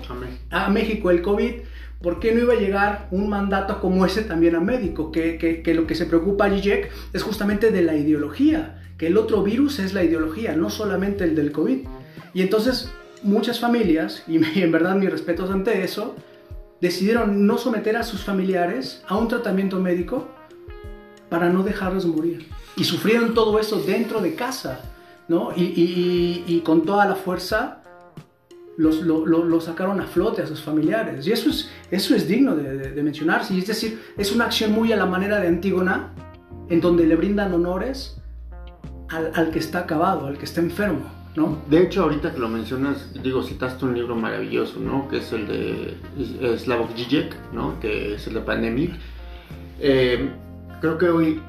a 0.50 0.70
México 0.70 1.10
el 1.10 1.20
COVID, 1.20 1.52
¿por 2.00 2.20
qué 2.20 2.32
no 2.32 2.40
iba 2.40 2.54
a 2.54 2.58
llegar 2.58 3.08
un 3.10 3.28
mandato 3.28 3.80
como 3.80 4.06
ese 4.06 4.22
también 4.22 4.54
a 4.54 4.60
México? 4.60 5.12
Que, 5.12 5.36
que 5.38 5.74
lo 5.74 5.86
que 5.86 5.94
se 5.94 6.06
preocupa 6.06 6.46
a 6.46 6.50
Zizek 6.50 6.90
es 7.12 7.22
justamente 7.22 7.70
de 7.70 7.82
la 7.82 7.94
ideología, 7.96 8.82
que 8.96 9.08
el 9.08 9.18
otro 9.18 9.42
virus 9.42 9.78
es 9.78 9.92
la 9.92 10.04
ideología, 10.04 10.56
no 10.56 10.70
solamente 10.70 11.24
el 11.24 11.34
del 11.34 11.52
COVID. 11.52 11.86
Y 12.32 12.42
entonces 12.42 12.90
muchas 13.22 13.60
familias, 13.60 14.24
y 14.26 14.62
en 14.62 14.72
verdad 14.72 14.96
mi 14.96 15.08
respeto 15.08 15.50
ante 15.52 15.82
eso, 15.84 16.16
decidieron 16.80 17.46
no 17.46 17.58
someter 17.58 17.96
a 17.96 18.02
sus 18.02 18.24
familiares 18.24 19.02
a 19.06 19.18
un 19.18 19.28
tratamiento 19.28 19.78
médico 19.80 20.28
para 21.28 21.50
no 21.50 21.62
dejarlos 21.62 22.06
morir. 22.06 22.46
Y 22.76 22.84
sufrieron 22.84 23.34
todo 23.34 23.58
eso 23.58 23.80
dentro 23.80 24.20
de 24.20 24.34
casa, 24.34 24.80
¿no? 25.28 25.52
Y, 25.56 26.62
con 26.64 26.82
toda 26.82 27.06
la 27.06 27.14
fuerza 27.14 27.82
los, 28.76 29.02
lo, 29.02 29.60
sacaron 29.60 30.00
a 30.00 30.06
flote 30.06 30.42
a 30.42 30.46
sus 30.46 30.62
familiares. 30.62 31.26
Y 31.26 31.32
eso 31.32 31.50
es, 31.50 31.70
eso 31.90 32.14
es 32.14 32.26
digno 32.26 32.56
de, 32.56 32.90
de 32.92 33.02
mencionarse. 33.02 33.54
Y 33.54 33.58
es 33.58 33.66
decir, 33.66 34.00
es 34.16 34.32
una 34.32 34.46
acción 34.46 34.72
muy 34.72 34.92
a 34.92 34.96
la 34.96 35.06
manera 35.06 35.40
de 35.40 35.48
Antígona, 35.48 36.12
en 36.68 36.80
donde 36.80 37.06
le 37.06 37.16
brindan 37.16 37.52
honores 37.52 38.20
al, 39.10 39.50
que 39.50 39.58
está 39.58 39.80
acabado, 39.80 40.26
al 40.26 40.38
que 40.38 40.44
está 40.44 40.60
enfermo. 40.60 41.20
¿No? 41.36 41.58
De 41.68 41.80
hecho, 41.80 42.02
ahorita 42.02 42.32
que 42.32 42.40
lo 42.40 42.48
mencionas, 42.48 43.14
digo, 43.22 43.44
citaste 43.44 43.84
un 43.84 43.94
libro 43.94 44.16
maravilloso, 44.16 44.80
¿no? 44.80 45.06
Que 45.08 45.18
es 45.18 45.32
el 45.32 45.46
de 45.46 46.58
Slavoj 46.58 46.92
Žižek, 46.92 47.52
¿no? 47.52 47.78
Que 47.78 48.14
es 48.14 48.26
el 48.26 48.34
de 48.34 48.40
Pandemic. 48.40 48.90
Eh, 49.78 50.28
creo 50.80 50.98
que 50.98 51.08
hoy, 51.08 51.40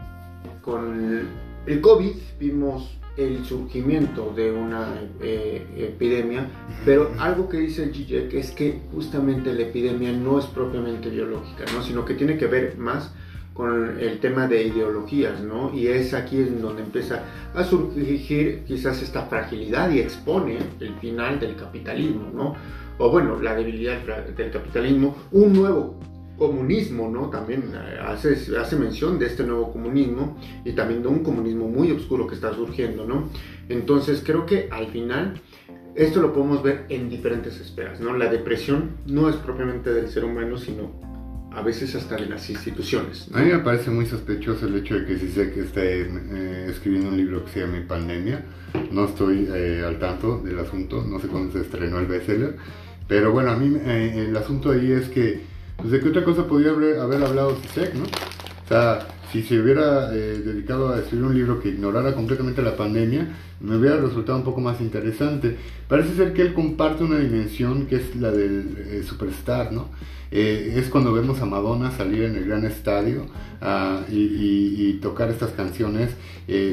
con 0.61 1.27
el 1.65 1.81
COVID, 1.81 2.15
vimos 2.39 2.97
el 3.17 3.43
surgimiento 3.45 4.33
de 4.35 4.51
una 4.51 4.87
eh, 5.21 5.65
epidemia, 5.77 6.47
pero 6.85 7.11
algo 7.19 7.49
que 7.49 7.57
dice 7.57 7.91
Žižek 7.91 8.33
es 8.33 8.51
que 8.51 8.81
justamente 8.93 9.53
la 9.53 9.63
epidemia 9.63 10.11
no 10.11 10.39
es 10.39 10.45
propiamente 10.45 11.09
biológica, 11.09 11.65
¿no? 11.73 11.83
Sino 11.83 12.05
que 12.05 12.13
tiene 12.13 12.37
que 12.37 12.47
ver 12.47 12.77
más 12.77 13.13
con 13.53 13.99
el 13.99 14.19
tema 14.19 14.47
de 14.47 14.63
ideologías, 14.63 15.41
¿no? 15.41 15.73
Y 15.73 15.87
es 15.87 16.13
aquí 16.13 16.37
en 16.37 16.61
donde 16.61 16.83
empieza 16.83 17.23
a 17.53 17.63
surgir 17.63 18.63
quizás 18.65 19.01
esta 19.01 19.23
fragilidad 19.23 19.91
y 19.91 19.99
expone 19.99 20.57
el 20.79 20.95
final 20.95 21.39
del 21.39 21.55
capitalismo, 21.57 22.31
¿no? 22.33 22.55
O 22.97 23.09
bueno, 23.09 23.41
la 23.41 23.55
debilidad 23.55 23.97
del 24.37 24.51
capitalismo, 24.51 25.15
un 25.31 25.53
nuevo 25.53 25.99
comunismo, 26.41 27.07
¿no? 27.07 27.29
También 27.29 27.71
eh, 27.71 27.99
hace, 28.03 28.35
hace 28.57 28.75
mención 28.75 29.19
de 29.19 29.27
este 29.27 29.43
nuevo 29.43 29.71
comunismo 29.71 30.39
y 30.65 30.71
también 30.71 31.03
de 31.03 31.07
un 31.07 31.19
comunismo 31.19 31.67
muy 31.67 31.91
oscuro 31.91 32.25
que 32.25 32.33
está 32.33 32.51
surgiendo, 32.55 33.05
¿no? 33.05 33.29
Entonces 33.69 34.23
creo 34.25 34.47
que 34.47 34.67
al 34.71 34.87
final 34.87 35.39
esto 35.93 36.19
lo 36.19 36.33
podemos 36.33 36.63
ver 36.63 36.85
en 36.89 37.09
diferentes 37.11 37.59
esferas, 37.59 38.01
¿no? 38.01 38.17
La 38.17 38.27
depresión 38.27 38.97
no 39.05 39.29
es 39.29 39.35
propiamente 39.35 39.93
del 39.93 40.09
ser 40.09 40.25
humano, 40.25 40.57
sino 40.57 40.89
a 41.51 41.61
veces 41.61 41.93
hasta 41.93 42.15
de 42.15 42.25
las 42.25 42.49
instituciones. 42.49 43.29
A 43.35 43.41
mí 43.41 43.51
me 43.51 43.59
parece 43.59 43.91
muy 43.91 44.07
sospechoso 44.07 44.65
el 44.65 44.77
hecho 44.77 44.95
de 44.95 45.05
que 45.05 45.15
que 45.17 45.61
esté 45.61 46.01
eh, 46.01 46.65
escribiendo 46.71 47.09
un 47.09 47.17
libro 47.17 47.45
que 47.45 47.51
se 47.51 47.59
llama 47.59 47.83
Pandemia. 47.87 48.43
No 48.91 49.05
estoy 49.05 49.47
eh, 49.53 49.83
al 49.85 49.99
tanto 49.99 50.39
del 50.39 50.57
asunto, 50.57 51.05
no 51.07 51.19
sé 51.19 51.27
cuándo 51.27 51.53
se 51.53 51.59
estrenó 51.59 51.99
el 51.99 52.07
bestseller. 52.07 52.55
Pero 53.07 53.31
bueno, 53.31 53.51
a 53.51 53.57
mí 53.57 53.77
eh, 53.85 54.25
el 54.29 54.35
asunto 54.35 54.71
ahí 54.71 54.91
es 54.91 55.09
que, 55.09 55.50
pues, 55.81 55.91
¿de 55.91 55.99
qué 55.99 56.09
otra 56.09 56.23
cosa 56.23 56.47
podría 56.47 56.71
haber, 56.71 56.99
haber 56.99 57.23
hablado 57.23 57.55
Zizek, 57.55 57.93
no? 57.95 58.03
O 58.03 58.67
sea, 58.67 59.05
si 59.31 59.43
se 59.43 59.59
hubiera 59.59 60.13
eh, 60.13 60.41
dedicado 60.43 60.93
a 60.93 60.99
escribir 60.99 61.25
un 61.25 61.35
libro 61.35 61.61
que 61.61 61.69
ignorara 61.69 62.13
completamente 62.13 62.61
la 62.61 62.75
pandemia, 62.75 63.29
me 63.61 63.77
hubiera 63.77 63.97
resultado 63.97 64.37
un 64.37 64.43
poco 64.43 64.59
más 64.59 64.81
interesante. 64.81 65.57
Parece 65.87 66.15
ser 66.15 66.33
que 66.33 66.41
él 66.41 66.53
comparte 66.53 67.03
una 67.03 67.17
dimensión 67.17 67.85
que 67.85 67.95
es 67.95 68.15
la 68.17 68.31
del 68.31 68.75
eh, 68.77 69.03
superstar, 69.03 69.71
¿no? 69.71 69.87
Eh, 70.31 70.75
es 70.77 70.89
cuando 70.89 71.13
vemos 71.13 71.41
a 71.41 71.45
Madonna 71.45 71.91
salir 71.91 72.23
en 72.23 72.35
el 72.35 72.45
gran 72.45 72.65
estadio 72.65 73.25
ah, 73.61 74.01
y, 74.09 74.93
tocar 75.01 75.29
estas 75.29 75.51
canciones 75.51 76.11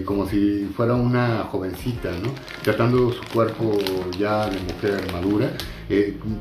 como 0.05 0.29
si 0.29 0.69
fuera 0.77 0.95
una 0.95 1.45
jovencita, 1.45 2.11
¿no? 2.23 2.31
Tratando 2.63 3.13
su 3.13 3.23
cuerpo 3.33 3.79
ya 4.19 4.51
de 4.51 4.59
mujer 4.61 5.01
madura, 5.13 5.53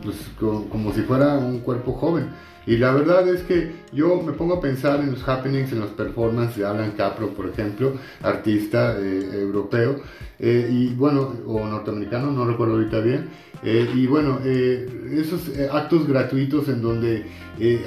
pues, 0.03 0.17
como 0.37 0.93
si 0.93 1.01
fuera 1.01 1.37
un 1.37 1.59
cuerpo 1.59 1.93
joven. 1.93 2.27
Y 2.67 2.75
la 2.75 2.91
verdad 2.91 3.25
es 3.29 3.43
que 3.43 3.71
yo 3.93 4.21
me 4.21 4.33
pongo 4.33 4.55
a 4.55 4.61
pensar 4.61 4.99
en 4.99 5.11
los 5.11 5.27
happenings, 5.27 5.71
en 5.71 5.79
las 5.79 5.91
performances 5.91 6.57
de 6.57 6.65
Alan 6.65 6.91
Capro, 6.91 7.29
por 7.29 7.47
ejemplo, 7.47 7.93
artista 8.21 8.97
eh, 8.99 9.39
europeo, 9.39 10.01
eh, 10.37 10.69
y 10.69 10.93
bueno, 10.93 11.33
o 11.47 11.65
norteamericano, 11.65 12.29
no 12.29 12.45
recuerdo 12.45 12.73
ahorita 12.73 12.99
bien, 12.99 13.29
eh, 13.63 13.89
y 13.95 14.05
bueno, 14.05 14.39
esos 14.43 15.49
actos 15.71 16.07
gratuitos 16.07 16.67
en 16.67 16.81
donde 16.81 17.25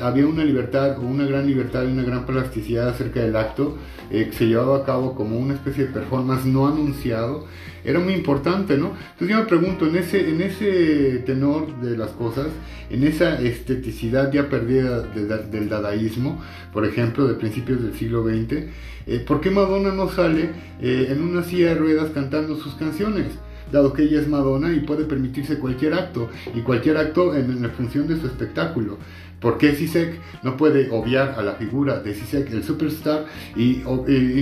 había 0.01 0.27
una 0.27 0.45
libertad, 0.45 0.99
o 0.99 1.03
una 1.03 1.27
gran 1.27 1.47
libertad 1.47 1.85
y 1.85 1.93
una 1.93 2.03
gran 2.03 2.25
plasticidad 2.25 2.89
acerca 2.89 3.21
del 3.21 3.37
acto, 3.37 3.77
que 4.09 4.33
se 4.33 4.47
llevaba 4.47 4.79
a 4.79 4.85
cabo 4.85 5.15
como 5.15 5.39
una 5.39 5.55
especie 5.55 5.87
de 5.87 5.93
performance 5.93 6.47
no 6.47 6.67
anunciado, 6.67 7.45
era 7.85 8.01
muy 8.01 8.15
importante, 8.15 8.77
¿no? 8.77 8.93
Entonces 9.13 9.29
yo 9.29 9.39
me 9.39 9.47
pregunto, 9.47 9.87
en 9.87 9.97
ese, 9.97 10.29
en 10.29 10.41
ese 10.41 11.23
tenor 11.27 11.81
de 11.81 11.97
las 11.97 12.11
cosas, 12.11 12.49
en 12.91 13.05
esa 13.05 13.41
esteticidad 13.41 14.33
ya 14.33 14.49
perdida 14.49 15.03
del 15.03 15.69
dadaísmo, 15.69 16.43
por 16.73 16.85
ejemplo, 16.85 17.27
de 17.27 17.35
principios 17.35 17.83
del 17.83 17.95
siglo 17.95 18.25
XX, 18.25 18.53
eh, 19.07 19.25
¿por 19.27 19.41
qué 19.41 19.51
Madonna 19.51 19.93
no 19.93 20.09
sale 20.09 20.51
eh, 20.81 21.09
en 21.11 21.23
una 21.23 21.43
silla 21.43 21.71
de 21.71 21.75
ruedas 21.77 22.11
cantando 22.11 22.57
sus 22.57 22.75
canciones? 22.75 23.27
Dado 23.73 23.93
que 23.93 24.03
ella 24.03 24.21
es 24.21 24.29
Madonna 24.29 24.73
y 24.73 24.81
puede 24.81 25.05
permitirse 25.05 25.59
cualquier 25.59 25.95
acto, 25.95 26.29
y 26.55 26.61
cualquier 26.61 26.97
acto 26.97 27.35
en, 27.35 27.71
función 27.71 28.07
de 28.07 28.19
su 28.19 28.27
espectáculo. 28.27 28.99
¿Por 29.41 29.57
qué 29.57 29.75
Sisek 29.75 30.21
no 30.43 30.59
puede 30.59 30.91
obviar 30.91 31.35
a 31.39 31.43
la 31.43 31.55
figura 31.55 32.01
de 32.01 32.15
Sisek, 32.15 32.53
el 32.53 32.63
superstar, 32.63 33.25
y, 33.57 33.83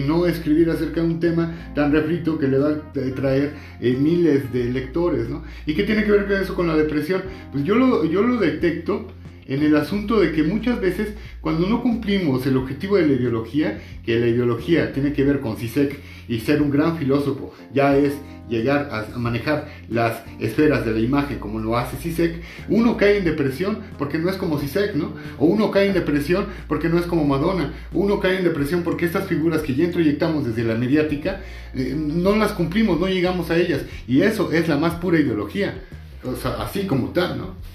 no 0.06 0.26
escribir 0.26 0.70
acerca 0.70 1.00
de 1.00 1.06
un 1.06 1.20
tema 1.20 1.52
tan 1.74 1.92
refrito 1.92 2.38
que 2.38 2.48
le 2.48 2.58
va 2.58 2.70
a 2.70 3.14
traer 3.14 3.54
eh, 3.80 3.96
miles 3.98 4.52
de 4.52 4.64
lectores? 4.64 5.28
¿no? 5.28 5.44
¿Y 5.66 5.74
qué 5.74 5.84
tiene 5.84 6.04
que 6.04 6.10
ver 6.10 6.30
eso 6.32 6.54
con 6.54 6.66
la 6.66 6.76
depresión? 6.76 7.22
Pues 7.52 7.62
yo 7.62 7.76
lo, 7.76 8.04
yo 8.04 8.22
lo 8.22 8.38
detecto 8.38 9.06
en 9.48 9.62
el 9.62 9.74
asunto 9.76 10.20
de 10.20 10.32
que 10.32 10.42
muchas 10.42 10.80
veces 10.80 11.14
cuando 11.40 11.66
no 11.66 11.82
cumplimos 11.82 12.46
el 12.46 12.56
objetivo 12.56 12.96
de 12.96 13.06
la 13.06 13.14
ideología, 13.14 13.80
que 14.04 14.20
la 14.20 14.26
ideología 14.26 14.92
tiene 14.92 15.12
que 15.12 15.24
ver 15.24 15.40
con 15.40 15.56
Sisek 15.56 15.98
y 16.28 16.40
ser 16.40 16.60
un 16.60 16.70
gran 16.70 16.98
filósofo, 16.98 17.54
ya 17.72 17.96
es 17.96 18.12
llegar 18.48 18.88
a 18.90 19.18
manejar 19.18 19.68
las 19.88 20.22
esferas 20.40 20.84
de 20.84 20.92
la 20.92 21.00
imagen 21.00 21.38
como 21.38 21.58
lo 21.58 21.76
hace 21.76 21.96
Sisek, 21.96 22.42
uno 22.68 22.96
cae 22.96 23.18
en 23.18 23.24
depresión 23.24 23.78
porque 23.98 24.18
no 24.18 24.30
es 24.30 24.36
como 24.36 24.58
Sisek, 24.58 24.94
¿no? 24.94 25.14
O 25.38 25.46
uno 25.46 25.70
cae 25.70 25.88
en 25.88 25.94
depresión 25.94 26.46
porque 26.66 26.88
no 26.88 26.98
es 26.98 27.06
como 27.06 27.24
Madonna, 27.24 27.74
uno 27.92 28.20
cae 28.20 28.38
en 28.38 28.44
depresión 28.44 28.82
porque 28.82 29.06
estas 29.06 29.26
figuras 29.26 29.62
que 29.62 29.74
ya 29.74 29.84
introyectamos 29.84 30.46
desde 30.46 30.64
la 30.64 30.74
mediática 30.74 31.40
eh, 31.74 31.94
no 31.96 32.36
las 32.36 32.52
cumplimos, 32.52 32.98
no 32.98 33.08
llegamos 33.08 33.50
a 33.50 33.56
ellas 33.56 33.82
y 34.06 34.22
eso 34.22 34.52
es 34.52 34.68
la 34.68 34.76
más 34.76 34.94
pura 34.94 35.18
ideología, 35.18 35.82
o 36.24 36.34
sea, 36.34 36.62
así 36.62 36.86
como 36.86 37.08
tal, 37.08 37.38
¿no? 37.38 37.68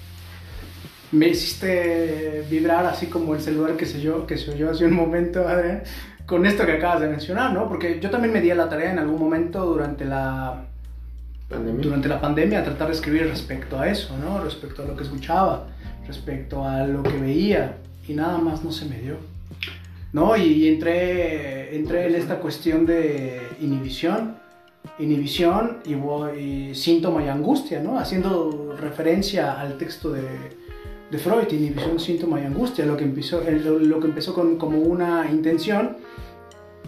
Me 1.12 1.28
hiciste 1.28 2.44
vibrar 2.50 2.86
así 2.86 3.06
como 3.06 3.36
el 3.36 3.40
celular 3.40 3.76
que 3.76 3.86
se 3.86 4.00
yo, 4.00 4.26
que 4.26 4.36
se 4.36 4.50
oyó 4.50 4.70
hace 4.70 4.84
un 4.84 4.94
momento, 4.94 5.46
Adrián 5.46 5.82
con 6.26 6.46
esto 6.46 6.64
que 6.64 6.72
acabas 6.72 7.00
de 7.00 7.08
mencionar, 7.08 7.52
¿no? 7.52 7.68
Porque 7.68 8.00
yo 8.00 8.10
también 8.10 8.32
me 8.32 8.40
di 8.40 8.50
a 8.50 8.54
la 8.54 8.68
tarea 8.68 8.92
en 8.92 8.98
algún 8.98 9.18
momento 9.18 9.64
durante 9.66 10.04
la 10.04 10.64
pandemia, 11.48 11.82
durante 11.82 12.08
la 12.08 12.20
pandemia 12.20 12.60
a 12.60 12.64
tratar 12.64 12.88
de 12.88 12.94
escribir 12.94 13.26
respecto 13.28 13.78
a 13.78 13.88
eso, 13.88 14.16
¿no? 14.18 14.42
Respecto 14.42 14.82
a 14.82 14.86
lo 14.86 14.96
que 14.96 15.04
escuchaba, 15.04 15.66
respecto 16.06 16.64
a 16.64 16.86
lo 16.86 17.02
que 17.02 17.16
veía 17.18 17.76
y 18.08 18.14
nada 18.14 18.38
más 18.38 18.64
no 18.64 18.72
se 18.72 18.86
me 18.86 18.98
dio. 18.98 19.16
¿No? 20.12 20.36
Y, 20.36 20.68
entré, 20.68 21.76
entré 21.76 22.06
en 22.06 22.14
esta 22.14 22.36
cuestión 22.38 22.86
de 22.86 23.40
inhibición, 23.60 24.36
inhibición 25.00 25.78
y, 25.84 25.94
y 26.38 26.74
síntoma 26.76 27.24
y 27.24 27.28
angustia, 27.28 27.80
¿no? 27.80 27.98
Haciendo 27.98 28.76
referencia 28.78 29.60
al 29.60 29.76
texto 29.76 30.12
de, 30.12 30.22
de 31.10 31.18
Freud, 31.18 31.50
inhibición, 31.50 32.00
síntoma 32.00 32.40
y 32.40 32.44
angustia, 32.44 32.84
lo 32.86 32.96
que 32.96 33.04
empezó, 33.04 33.40
lo, 33.40 34.00
que 34.00 34.06
empezó 34.06 34.34
con, 34.34 34.56
como 34.56 34.78
una 34.78 35.30
intención, 35.30 35.96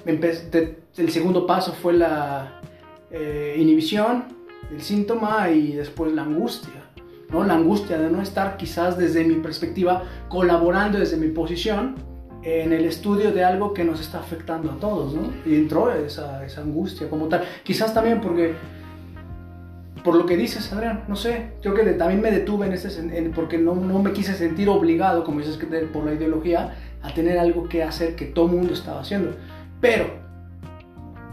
el 0.07 1.11
segundo 1.11 1.47
paso 1.47 1.73
fue 1.73 1.92
la 1.95 2.61
eh, 3.11 3.57
inhibición, 3.59 4.25
el 4.71 4.81
síntoma 4.81 5.51
y 5.51 5.73
después 5.73 6.12
la 6.12 6.23
angustia. 6.23 6.90
¿no? 7.31 7.45
La 7.45 7.55
angustia 7.55 7.99
de 7.99 8.11
no 8.11 8.23
estar 8.23 8.57
quizás 8.57 8.97
desde 8.97 9.25
mi 9.25 9.35
perspectiva 9.37 10.05
colaborando 10.29 10.99
desde 10.99 11.16
mi 11.16 11.29
posición 11.29 11.97
en 12.42 12.73
el 12.73 12.85
estudio 12.85 13.33
de 13.33 13.42
algo 13.42 13.75
que 13.75 13.83
nos 13.85 14.01
está 14.01 14.21
afectando 14.21 14.71
a 14.71 14.77
todos. 14.77 15.14
¿no? 15.14 15.33
Y 15.45 15.57
entró 15.57 15.92
esa, 15.92 16.45
esa 16.45 16.61
angustia 16.62 17.11
como 17.11 17.27
tal. 17.27 17.42
Quizás 17.64 17.92
también 17.92 18.21
porque 18.21 18.55
por 20.07 20.14
lo 20.14 20.25
que 20.25 20.37
dices, 20.37 20.73
Adrián, 20.73 21.03
no 21.09 21.16
sé, 21.16 21.55
creo 21.61 21.75
que 21.75 21.83
también 21.95 22.21
me 22.21 22.31
detuve 22.31 22.66
en 22.66 22.73
ese 22.75 23.31
porque 23.35 23.59
no, 23.59 23.75
no, 23.75 24.01
me 24.01 24.12
quise 24.12 24.35
sentir 24.35 24.69
obligado, 24.69 25.25
como 25.25 25.40
dices, 25.40 25.59
por 25.92 26.05
la 26.05 26.14
ideología, 26.14 26.77
a 27.03 27.12
tener 27.12 27.40
algo 27.40 27.69
que 27.69 27.83
hacer 27.83 28.14
que 28.14 28.27
todo 28.27 28.47
mundo 28.47 28.73
estaba 28.73 29.01
haciendo. 29.01 29.33
Pero 29.81 30.07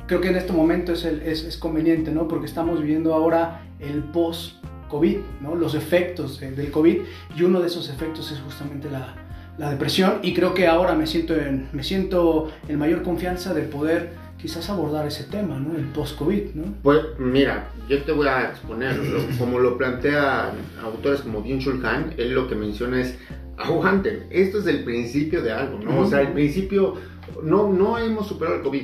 creo 0.08 0.22
que 0.22 0.30
en 0.30 0.36
este 0.36 0.54
momento 0.54 0.94
es, 0.94 1.06
es, 1.06 1.44
es 1.44 1.58
conveniente, 1.58 2.12
¿no? 2.12 2.28
Porque 2.28 2.46
estamos 2.46 2.82
viviendo 2.82 3.14
ahora 3.14 3.62
el 3.80 4.04
post-COVID, 4.04 5.18
¿no? 5.42 5.56
Los 5.56 5.76
efectos 5.76 6.40
del 6.40 6.72
COVID, 6.72 6.98
y 7.36 7.44
uno 7.44 7.62
de 7.62 7.68
esos 7.68 7.90
efectos 7.90 8.32
es 8.32 8.40
justamente 8.40 8.90
la, 8.90 9.16
la 9.58 9.70
depresión, 9.70 10.20
y 10.22 10.34
creo 10.34 10.54
que 10.54 10.68
ahora 10.68 10.96
me 10.96 11.08
siento, 11.08 11.36
en, 11.36 11.70
me 11.74 11.84
siento 11.84 12.52
en 12.68 12.80
mayor 12.80 13.04
confianza 13.04 13.54
de 13.54 13.64
poder 13.64 14.24
quizás 14.38 14.70
abordar 14.70 15.08
ese 15.08 15.24
tema, 15.24 15.58
¿no? 15.58 15.78
El 15.78 15.86
post-COVID, 15.86 16.56
¿no? 16.56 16.66
Pues 16.84 17.00
mira, 17.18 17.70
yo 17.88 18.04
te 18.04 18.12
voy 18.12 18.28
a 18.28 18.50
exponer, 18.50 19.00
como 19.40 19.60
lo 19.60 19.78
plantea 19.78 20.52
autores 20.84 21.22
como 21.22 21.42
Byung-Chul 21.44 21.84
Han, 21.86 22.14
él 22.18 22.34
lo 22.34 22.48
que 22.50 22.56
menciona 22.56 23.00
es, 23.00 23.18
aguanten, 23.58 24.26
esto 24.32 24.60
es 24.60 24.68
el 24.68 24.84
principio 24.84 25.42
de 25.42 25.54
algo, 25.54 25.80
¿no? 25.80 26.00
O 26.00 26.06
sea, 26.06 26.22
el 26.22 26.34
principio, 26.34 26.96
no, 27.42 27.72
no 27.72 27.98
hemos 27.98 28.28
superado 28.28 28.58
el 28.58 28.64
COVID, 28.64 28.84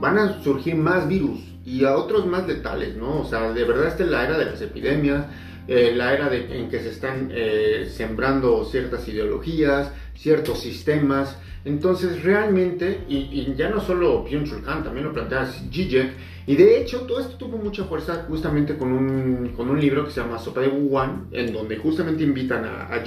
van 0.00 0.18
a 0.18 0.42
surgir 0.42 0.74
más 0.74 1.08
virus 1.08 1.40
y 1.64 1.84
a 1.84 1.96
otros 1.96 2.26
más 2.26 2.46
letales, 2.46 2.96
¿no? 2.96 3.20
O 3.20 3.24
sea, 3.24 3.52
de 3.52 3.64
verdad 3.64 3.86
esta 3.88 4.04
es 4.04 4.10
la 4.10 4.24
era 4.24 4.38
de 4.38 4.46
las 4.46 4.60
epidemias, 4.60 5.26
eh, 5.66 5.92
la 5.94 6.12
era 6.12 6.34
en 6.34 6.68
que 6.68 6.80
se 6.80 6.90
están 6.90 7.30
eh, 7.32 7.90
sembrando 7.90 8.64
ciertas 8.64 9.08
ideologías, 9.08 9.92
ciertos 10.14 10.60
sistemas, 10.60 11.38
entonces, 11.64 12.22
realmente, 12.22 13.04
y, 13.08 13.54
ya 13.56 13.70
no 13.70 13.80
solo 13.80 14.24
Byung-Chul 14.24 14.66
Han, 14.66 14.84
también 14.84 15.06
lo 15.06 15.14
plantea 15.14 15.46
Zizek, 15.46 16.12
y 16.46 16.56
de 16.56 16.78
hecho 16.78 17.00
todo 17.00 17.20
esto 17.20 17.36
tuvo 17.38 17.56
mucha 17.56 17.84
fuerza 17.84 18.26
justamente 18.28 18.76
con 18.76 18.92
un, 18.92 19.54
con 19.56 19.70
un 19.70 19.80
libro 19.80 20.04
que 20.04 20.10
se 20.10 20.20
llama 20.20 20.38
Sopa 20.38 20.60
de 20.60 20.68
Wuhan, 20.68 21.28
en 21.32 21.54
donde 21.54 21.78
justamente 21.78 22.22
invitan 22.22 22.64
a, 22.66 22.88
a 22.88 23.02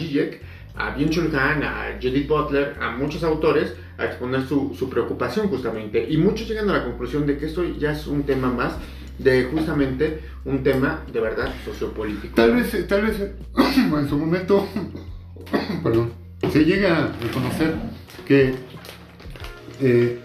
a 0.80 0.96
Byung-Chul 0.96 1.36
Han, 1.36 1.64
a 1.64 2.00
Judith 2.02 2.28
Butler, 2.28 2.76
a 2.80 2.92
muchos 2.92 3.24
autores 3.24 3.76
a 3.98 4.06
exponer 4.06 4.46
su, 4.48 4.76
su, 4.78 4.90
preocupación 4.90 5.48
justamente. 5.48 6.06
Y 6.10 6.18
muchos 6.18 6.48
llegan 6.48 6.70
a 6.70 6.74
la 6.74 6.84
conclusión 6.84 7.26
de 7.26 7.38
que 7.38 7.48
esto 7.48 7.64
ya 7.78 7.92
es 7.92 8.08
un 8.08 8.24
tema 8.24 8.52
más 8.52 8.74
de 9.18 9.46
justamente 9.46 10.22
un 10.46 10.64
tema 10.64 11.04
de 11.12 11.20
verdad 11.20 11.54
sociopolítico. 11.66 12.36
Tal 12.36 12.56
vez, 12.56 12.88
tal 12.88 13.02
vez 13.04 13.20
en 13.58 14.10
su 14.10 14.18
momento, 14.18 14.68
perdón, 15.84 16.12
se 16.52 16.64
llega 16.64 17.06
a 17.06 17.12
reconocer 17.22 17.74
que 18.26 18.54
eh, 19.82 20.20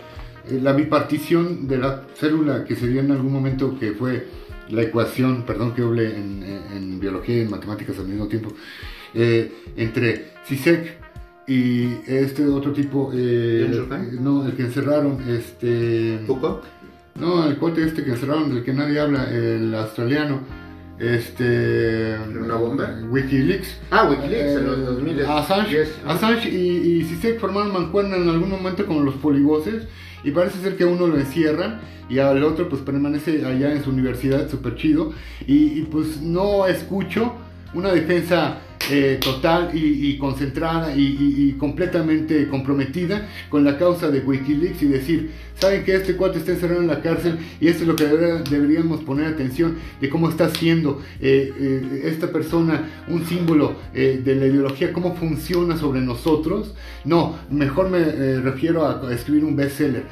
la 0.51 0.73
bipartición 0.73 1.69
de 1.69 1.79
la 1.79 2.05
célula 2.15 2.65
que 2.65 2.77
se 2.77 2.89
dio 2.89 3.01
en 3.01 3.11
algún 3.11 3.33
momento, 3.33 3.79
que 3.79 3.93
fue 3.93 4.27
la 4.69 4.83
ecuación, 4.83 5.45
perdón 5.45 5.75
que 5.75 5.83
hable 5.83 6.15
en, 6.15 7.01
biología 7.01 7.39
y 7.39 7.41
en 7.41 7.51
matemáticas 7.51 7.99
al 7.99 8.07
mismo 8.07 8.29
tiempo, 8.29 8.53
eh, 9.13 9.53
entre 9.77 10.31
CISEC 10.47 11.02
y 11.47 11.89
este 12.07 12.47
otro 12.47 12.73
tipo, 12.73 13.11
eh, 13.15 13.71
no, 14.21 14.47
el 14.47 14.53
que 14.53 14.63
encerraron, 14.63 15.19
este... 15.29 16.21
No, 17.15 17.47
el 17.47 17.59
cuate 17.59 17.85
este 17.85 18.05
que 18.05 18.11
encerraron, 18.11 18.55
del 18.55 18.65
que 18.65 18.73
nadie 18.73 18.99
habla, 18.99 19.31
el 19.31 19.75
australiano, 19.75 20.41
este 20.99 22.17
una 22.41 22.55
bomba 22.55 22.97
Wikileaks. 23.11 23.81
Ah 23.91 24.09
Wikileaks 24.09 24.57
en 24.57 24.67
los 24.67 24.87
2000 24.87 25.21
eh, 25.21 25.27
Assange, 25.27 25.89
Assange 26.07 26.49
y, 26.49 27.01
y 27.01 27.05
Sisek 27.05 27.41
formaron 27.41 27.73
mancuerna 27.73 28.17
en 28.17 28.29
algún 28.29 28.51
momento 28.51 28.87
con 28.87 29.05
los 29.05 29.15
polivoces 29.17 29.89
y 30.25 30.31
parece 30.31 30.59
ser 30.61 30.77
que 30.77 30.85
a 30.85 30.87
uno 30.87 31.09
lo 31.09 31.19
encierran 31.19 31.81
y 32.09 32.19
al 32.19 32.43
otro 32.45 32.69
pues 32.69 32.83
permanece 32.83 33.45
allá 33.45 33.73
en 33.73 33.83
su 33.83 33.91
universidad 33.91 34.49
súper 34.49 34.77
chido 34.77 35.13
y, 35.47 35.83
pues 35.83 36.21
no 36.21 36.67
escucho 36.67 37.35
una 37.75 37.91
defensa 37.91 38.59
eh, 38.91 39.19
total 39.23 39.71
y, 39.75 40.17
concentrada 40.19 40.95
y, 40.97 41.55
completamente 41.59 42.49
comprometida 42.49 43.29
con 43.49 43.65
la 43.65 43.79
causa 43.79 44.11
de 44.11 44.21
Wikileaks 44.21 44.83
y 44.83 44.87
decir, 44.87 45.31
saben 45.59 45.85
que 45.85 45.95
este 45.95 46.17
cuate 46.17 46.39
está 46.39 46.53
encerrado 46.53 46.81
en 46.81 46.89
la 46.89 47.01
cárcel 47.01 47.39
y 47.61 47.69
esto 47.69 47.83
es 47.83 47.89
lo 47.89 47.97
que 47.97 48.07
deberíamos 48.07 49.03
poner 49.03 49.27
atención 49.27 49.77
de 50.01 50.09
cómo 50.09 50.29
está 50.29 50.51
siendo 50.51 51.01
eh, 51.21 51.53
eh, 51.59 52.03
esta 52.07 52.33
persona 52.33 52.89
un 53.09 53.25
símbolo 53.27 53.77
de 53.93 54.35
la 54.35 54.47
ideología, 54.47 54.93
cómo 54.93 55.15
funciona 55.15 55.77
sobre 55.77 56.01
nosotros. 56.01 56.75
No, 57.05 57.37
mejor 57.51 57.89
me 57.89 58.41
refiero 58.41 58.87
a 58.87 59.13
escribir 59.13 59.45
un 59.45 59.55
bestseller. 59.55 60.05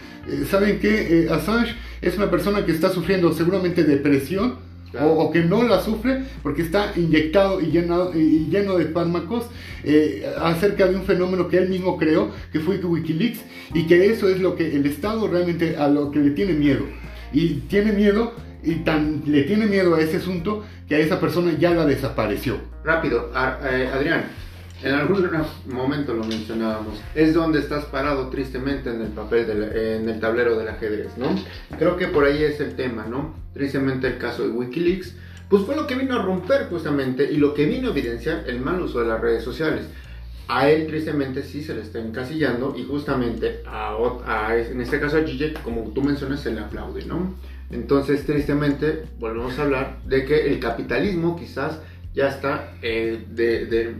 ¿Saben 0.48 0.78
que 0.78 1.28
Assange 1.30 1.74
es 2.00 2.16
una 2.16 2.30
persona 2.30 2.64
que 2.64 2.72
está 2.72 2.90
sufriendo 2.90 3.32
seguramente 3.32 3.84
depresión? 3.84 4.69
O, 4.98 5.30
que 5.30 5.42
no 5.42 5.62
la 5.62 5.80
sufre 5.80 6.24
porque 6.42 6.62
está 6.62 6.92
inyectado 6.96 7.60
y 7.60 7.66
lleno, 7.66 8.12
y 8.12 8.48
lleno 8.50 8.76
de 8.76 8.86
fármacos 8.86 9.46
eh, 9.84 10.26
acerca 10.42 10.88
de 10.88 10.96
un 10.96 11.04
fenómeno 11.04 11.48
que 11.48 11.58
él 11.58 11.68
mismo 11.68 11.96
creó, 11.96 12.30
que 12.52 12.58
fue 12.58 12.78
Wikileaks, 12.78 13.40
y 13.72 13.86
que 13.86 14.06
eso 14.06 14.28
es 14.28 14.40
lo 14.40 14.56
que 14.56 14.74
el 14.74 14.86
Estado 14.86 15.28
realmente 15.28 15.76
a 15.76 15.88
lo 15.88 16.10
que 16.10 16.18
le 16.18 16.30
tiene 16.30 16.54
miedo. 16.54 16.84
Y 17.32 17.60
tiene 17.68 17.92
miedo, 17.92 18.32
y 18.64 18.76
tan 18.76 19.22
le 19.26 19.42
tiene 19.44 19.66
miedo 19.66 19.94
a 19.94 20.00
ese 20.00 20.16
asunto 20.16 20.64
que 20.88 20.96
a 20.96 20.98
esa 20.98 21.20
persona 21.20 21.52
ya 21.58 21.70
la 21.70 21.86
desapareció. 21.86 22.58
Rápido, 22.84 23.30
eh, 23.34 23.88
Adrián, 23.92 24.24
en 24.82 24.94
algún 24.94 25.28
momento 25.66 26.14
lo 26.14 26.24
mencionábamos, 26.24 27.00
es 27.14 27.34
donde 27.34 27.58
estás 27.58 27.84
parado 27.86 28.28
tristemente 28.28 28.90
en 28.90 29.02
el 29.02 29.08
papel, 29.08 29.50
en 29.74 30.08
el 30.08 30.20
tablero 30.20 30.56
del 30.58 30.68
ajedrez, 30.68 31.16
¿no? 31.18 31.28
Creo 31.78 31.96
que 31.96 32.08
por 32.08 32.24
ahí 32.24 32.42
es 32.42 32.60
el 32.60 32.74
tema, 32.74 33.06
¿no? 33.06 33.34
Tristemente 33.52 34.06
el 34.06 34.18
caso 34.18 34.42
de 34.42 34.50
Wikileaks, 34.50 35.14
pues 35.48 35.64
fue 35.64 35.76
lo 35.76 35.86
que 35.86 35.96
vino 35.96 36.14
a 36.14 36.22
romper 36.22 36.68
justamente 36.68 37.30
y 37.30 37.36
lo 37.36 37.54
que 37.54 37.66
vino 37.66 37.88
a 37.88 37.90
evidenciar 37.90 38.44
el 38.46 38.60
mal 38.60 38.80
uso 38.80 39.00
de 39.00 39.08
las 39.08 39.20
redes 39.20 39.42
sociales. 39.42 39.84
A 40.48 40.68
él 40.68 40.86
tristemente 40.86 41.42
sí 41.42 41.62
se 41.62 41.74
le 41.74 41.82
está 41.82 42.00
encasillando 42.00 42.74
y 42.76 42.84
justamente 42.84 43.62
a, 43.66 43.96
en 44.56 44.80
este 44.80 44.98
caso 44.98 45.18
a 45.18 45.22
Gigi, 45.22 45.54
como 45.62 45.82
tú 45.92 46.02
mencionas, 46.02 46.40
se 46.40 46.52
le 46.52 46.60
aplaude, 46.60 47.04
¿no? 47.04 47.34
Entonces 47.70 48.24
tristemente 48.26 49.04
volvemos 49.18 49.58
a 49.58 49.62
hablar 49.62 49.98
de 50.06 50.24
que 50.24 50.48
el 50.48 50.58
capitalismo 50.58 51.36
quizás 51.36 51.78
ya 52.12 52.28
está 52.28 52.72
eh, 52.82 53.24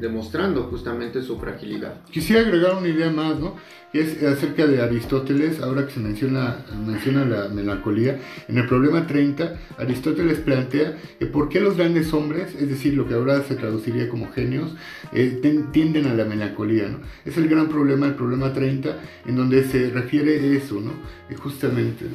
demostrando 0.01 0.64
justamente 0.64 1.23
su 1.23 1.38
fragilidad. 1.38 2.01
Quisiera 2.11 2.42
agregar 2.42 2.75
una 2.75 2.88
idea 2.88 3.11
más, 3.11 3.38
¿no? 3.38 3.55
Que 3.92 4.01
es 4.01 4.23
acerca 4.23 4.66
de 4.66 4.83
Aristóteles, 4.83 5.61
ahora 5.61 5.87
que 5.87 5.92
se 5.92 6.01
menciona, 6.01 6.64
menciona 6.87 7.25
la 7.25 7.49
melancolía. 7.49 8.18
En 8.49 8.59
el 8.59 8.66
problema 8.66 9.07
30, 9.07 9.57
Aristóteles 9.79 10.38
plantea 10.38 10.96
que 11.18 11.27
por 11.27 11.49
qué 11.49 11.61
los 11.61 11.77
grandes 11.77 12.12
hombres, 12.12 12.55
es 12.55 12.68
decir, 12.68 12.94
lo 12.94 13.07
que 13.07 13.14
ahora 13.14 13.42
se 13.42 13.57
traduciría 13.57 14.09
como 14.09 14.31
genios, 14.33 14.75
eh, 15.12 15.40
tienden 15.73 16.07
a 16.07 16.14
la 16.14 16.25
melancolía, 16.25 16.88
¿no? 16.88 17.01
Es 17.25 17.37
el 17.37 17.49
gran 17.49 17.68
problema, 17.68 18.07
el 18.07 18.14
problema 18.14 18.53
30, 18.53 18.96
en 19.27 19.37
donde 19.37 19.64
se 19.64 19.90
refiere 19.90 20.57
eso, 20.57 20.81
¿no? 20.81 20.92
justamente... 21.37 22.07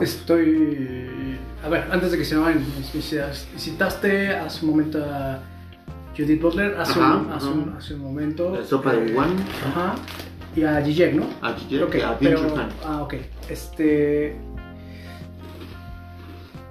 Estoy. 0.00 1.38
A 1.64 1.68
ver, 1.68 1.88
antes 1.90 2.12
de 2.12 2.18
que 2.18 2.24
se 2.24 2.34
me 2.34 2.42
vayan 2.42 2.64
citaste 3.56 4.28
hace 4.36 4.64
un 4.64 4.70
momento 4.70 5.04
a 5.04 5.40
Judith 6.16 6.40
Butler, 6.40 6.76
hace, 6.78 6.98
un, 6.98 7.32
hace, 7.32 7.48
un, 7.48 7.74
hace 7.76 7.94
un, 7.94 8.00
momento. 8.00 8.54
La 8.54 8.64
sopa 8.64 8.92
de 8.92 9.16
One. 9.16 9.34
Ajá. 9.66 9.94
Y 10.54 10.62
a 10.62 10.84
Zizek, 10.84 11.14
¿no? 11.14 11.26
A 11.42 11.54
Zizek, 11.54 11.88
okay, 11.88 12.00
a 12.02 12.18
pero, 12.18 12.40
Ah, 12.84 13.02
ok. 13.02 13.14
Este. 13.48 14.36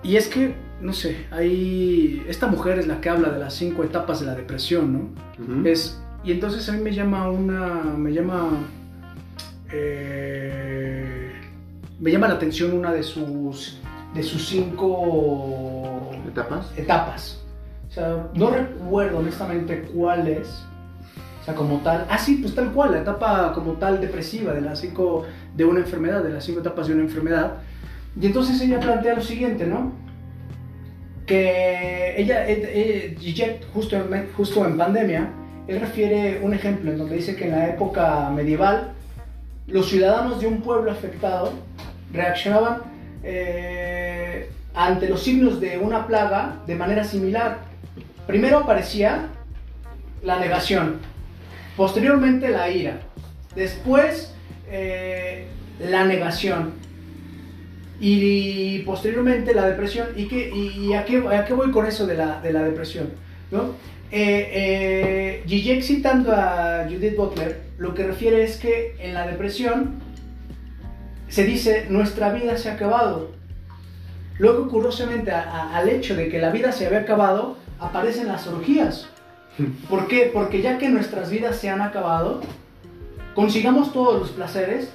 Y 0.03 0.15
es 0.15 0.27
que, 0.27 0.55
no 0.81 0.93
sé, 0.93 1.27
hay. 1.31 2.23
Esta 2.27 2.47
mujer 2.47 2.79
es 2.79 2.87
la 2.87 3.01
que 3.01 3.09
habla 3.09 3.29
de 3.29 3.39
las 3.39 3.53
cinco 3.53 3.83
etapas 3.83 4.19
de 4.19 4.27
la 4.27 4.35
depresión, 4.35 4.93
¿no? 4.93 5.65
Es. 5.67 5.99
Y 6.23 6.31
entonces 6.31 6.67
a 6.69 6.73
mí 6.73 6.81
me 6.81 6.93
llama 6.93 7.29
una. 7.29 7.83
Me 7.97 8.13
llama. 8.13 8.49
Eh 9.71 11.22
me 12.03 12.11
llama 12.11 12.27
la 12.27 12.33
atención 12.33 12.73
una 12.73 12.91
de 12.91 13.01
sus, 13.01 13.77
de 14.13 14.23
sus 14.23 14.45
cinco 14.45 16.11
etapas. 16.27 16.69
etapas. 16.75 17.41
O 17.87 17.91
sea, 17.93 18.27
no 18.33 18.49
recuerdo 18.49 19.19
honestamente 19.19 19.83
cuál 19.93 20.27
es. 20.27 20.49
O 21.41 21.45
sea, 21.45 21.55
como 21.55 21.77
tal. 21.77 22.05
Ah, 22.09 22.17
sí, 22.17 22.39
pues 22.41 22.53
tal 22.53 22.73
cual, 22.73 22.91
la 22.91 22.99
etapa 22.99 23.53
como 23.53 23.73
tal 23.73 24.01
depresiva 24.01 24.51
de 24.51 24.59
las 24.59 24.79
cinco, 24.79 25.23
de 25.55 25.63
una 25.63 25.79
enfermedad, 25.79 26.21
de 26.21 26.31
las 26.31 26.43
cinco 26.43 26.59
etapas 26.59 26.87
de 26.87 26.93
una 26.93 27.03
enfermedad. 27.03 27.59
Y 28.19 28.25
entonces 28.25 28.59
ella 28.59 28.81
plantea 28.81 29.15
lo 29.15 29.21
siguiente, 29.21 29.65
¿no? 29.65 29.93
Que 31.25 32.15
ella, 32.17 32.45
eh, 32.49 33.15
eh 33.21 33.61
justo, 33.73 33.95
en, 33.95 34.29
justo 34.35 34.65
en 34.65 34.77
pandemia, 34.77 35.31
él 35.69 35.79
refiere 35.79 36.41
un 36.43 36.53
ejemplo 36.53 36.91
en 36.91 36.97
donde 36.97 37.15
dice 37.15 37.37
que 37.37 37.45
en 37.45 37.51
la 37.51 37.69
época 37.69 38.29
medieval, 38.29 38.91
los 39.67 39.87
ciudadanos 39.87 40.41
de 40.41 40.47
un 40.47 40.59
pueblo 40.59 40.91
afectado 40.91 41.53
reaccionaban 42.13 42.83
eh, 43.23 44.49
ante 44.73 45.09
los 45.09 45.23
signos 45.23 45.59
de 45.59 45.77
una 45.77 46.07
plaga 46.07 46.61
de 46.65 46.75
manera 46.75 47.03
similar. 47.03 47.59
Primero 48.27 48.59
aparecía 48.59 49.27
la 50.23 50.39
negación, 50.39 50.99
posteriormente 51.75 52.49
la 52.49 52.69
ira, 52.69 52.99
después 53.55 54.33
eh, 54.69 55.47
la 55.79 56.05
negación 56.05 56.71
y, 57.99 58.79
posteriormente 58.79 59.53
la 59.53 59.67
depresión. 59.67 60.07
¿Y, 60.15 60.27
qué, 60.27 60.49
y 60.49 60.93
a, 60.93 61.05
qué, 61.05 61.19
voy 61.53 61.71
con 61.71 61.85
eso 61.85 62.05
de 62.05 62.15
la, 62.15 62.41
de 62.41 62.53
la 62.53 62.63
depresión? 62.63 63.09
¿no? 63.51 63.75
Eh, 64.11 65.41
eh 65.47 65.81
citando 65.81 66.31
a 66.31 66.85
Judith 66.89 67.15
Butler, 67.15 67.61
lo 67.77 67.93
que 67.93 68.05
refiere 68.05 68.43
es 68.43 68.57
que 68.57 68.95
en 68.99 69.13
la 69.13 69.27
depresión 69.27 70.01
se 71.27 71.43
dice, 71.45 71.87
nuestra 71.89 72.31
vida 72.31 72.57
se 72.57 72.69
ha 72.69 72.73
acabado. 72.73 73.31
Luego, 74.39 74.67
curiosamente, 74.67 75.31
al 75.31 75.89
hecho 75.89 76.15
de 76.15 76.29
que 76.29 76.39
la 76.39 76.51
vida 76.51 76.71
se 76.71 76.87
había 76.87 76.99
acabado, 76.99 77.57
aparecen 77.79 78.27
las 78.27 78.47
orgías. 78.47 79.09
¿Por 79.89 80.07
qué? 80.07 80.31
Porque 80.33 80.61
ya 80.61 80.77
que 80.77 80.89
nuestras 80.89 81.29
vidas 81.29 81.57
se 81.57 81.69
han 81.69 81.81
acabado, 81.81 82.41
consigamos 83.35 83.93
todos 83.93 84.19
los 84.19 84.31
placeres 84.31 84.89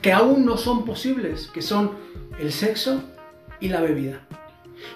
que 0.00 0.12
aún 0.12 0.44
no 0.44 0.56
son 0.56 0.84
posibles, 0.84 1.48
que 1.48 1.62
son 1.62 1.92
el 2.38 2.52
sexo 2.52 3.02
y 3.58 3.68
la 3.68 3.80
bebida. 3.80 4.20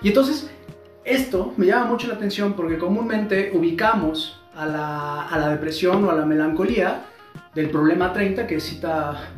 Y 0.02 0.08
entonces, 0.08 0.50
esto 1.04 1.54
me 1.56 1.66
llama 1.66 1.86
mucho 1.86 2.06
la 2.06 2.14
atención 2.14 2.52
porque 2.52 2.78
comúnmente 2.78 3.50
ubicamos 3.54 4.40
a 4.54 4.66
la, 4.66 5.22
a 5.22 5.38
la 5.38 5.48
depresión 5.50 6.04
o 6.04 6.10
a 6.10 6.14
la 6.14 6.26
melancolía 6.26 7.06
del 7.54 7.70
problema 7.70 8.12
30 8.12 8.46
que 8.46 8.60
cita 8.60 9.30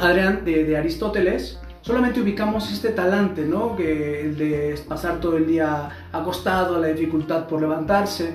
Adrián, 0.00 0.44
de, 0.44 0.76
Aristóteles, 0.76 1.58
solamente 1.82 2.20
ubicamos 2.20 2.72
este 2.72 2.90
talante, 2.90 3.44
¿no? 3.44 3.76
Que 3.76 4.20
el 4.20 4.36
de 4.36 4.78
pasar 4.88 5.20
todo 5.20 5.36
el 5.36 5.46
día 5.46 5.88
acostado, 6.12 6.80
la 6.80 6.88
dificultad 6.88 7.46
por 7.46 7.60
levantarse. 7.60 8.34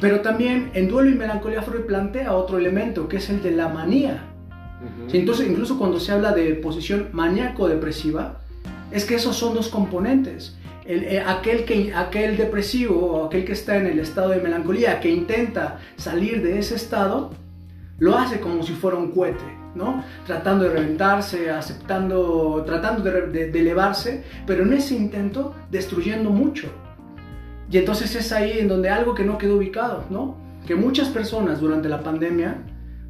Pero 0.00 0.20
también 0.20 0.70
en 0.74 0.88
Duelo 0.88 1.10
y 1.10 1.14
Melancolía 1.14 1.62
Freud 1.62 1.86
plantea 1.86 2.32
otro 2.34 2.58
elemento, 2.58 3.08
que 3.08 3.16
es 3.16 3.28
el 3.30 3.42
de 3.42 3.50
la 3.50 3.68
manía. 3.68 4.24
Entonces, 5.12 5.48
incluso 5.48 5.76
cuando 5.76 5.98
se 5.98 6.12
habla 6.12 6.32
de 6.32 6.54
posición 6.54 7.08
maníaco-depresiva, 7.12 8.40
es 8.92 9.04
que 9.04 9.16
esos 9.16 9.36
son 9.36 9.54
dos 9.54 9.68
componentes. 9.68 10.56
Eh, 10.90 11.22
aquel, 11.26 11.66
que, 11.66 11.92
aquel 11.94 12.38
depresivo 12.38 12.98
o 12.98 13.26
aquel 13.26 13.44
que 13.44 13.52
está 13.52 13.76
en 13.76 13.86
el 13.86 13.98
estado 13.98 14.30
de 14.30 14.40
melancolía, 14.40 15.00
que 15.00 15.10
intenta 15.10 15.80
salir 15.96 16.42
de 16.42 16.58
ese 16.58 16.76
estado, 16.76 17.30
lo 17.98 18.16
hace 18.16 18.40
como 18.40 18.62
si 18.62 18.72
fuera 18.72 18.96
un 18.96 19.10
cohete. 19.10 19.57
¿No? 19.74 20.04
Tratando 20.26 20.64
de 20.64 20.70
reventarse, 20.70 21.50
aceptando, 21.50 22.62
tratando 22.66 23.02
de, 23.02 23.50
elevarse, 23.50 24.24
pero 24.46 24.64
en 24.64 24.72
ese 24.72 24.94
intento 24.94 25.54
destruyendo 25.70 26.30
mucho. 26.30 26.68
Y 27.70 27.78
entonces 27.78 28.14
es 28.14 28.32
ahí 28.32 28.58
en 28.58 28.68
donde 28.68 28.88
algo 28.88 29.14
que 29.14 29.24
no 29.24 29.38
quedó 29.38 29.56
ubicado, 29.56 30.04
¿no? 30.10 30.36
Que 30.66 30.74
muchas 30.74 31.08
personas 31.08 31.60
durante 31.60 31.88
la 31.88 32.02
pandemia 32.02 32.58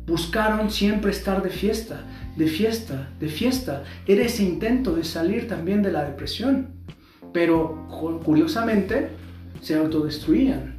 buscaron 0.06 0.70
siempre 0.70 1.10
estar 1.10 1.42
de 1.42 1.50
fiesta, 1.50 2.00
de 2.36 2.46
fiesta, 2.46 3.08
de 3.20 3.28
fiesta. 3.28 3.84
Era 4.06 4.24
ese 4.24 4.42
intento 4.42 4.94
de 4.94 5.04
salir 5.04 5.46
también 5.46 5.82
de 5.82 5.92
la 5.92 6.04
depresión. 6.04 6.70
Pero 7.32 7.86
curiosamente 8.24 9.10
se 9.60 9.76
autodestruían. 9.76 10.77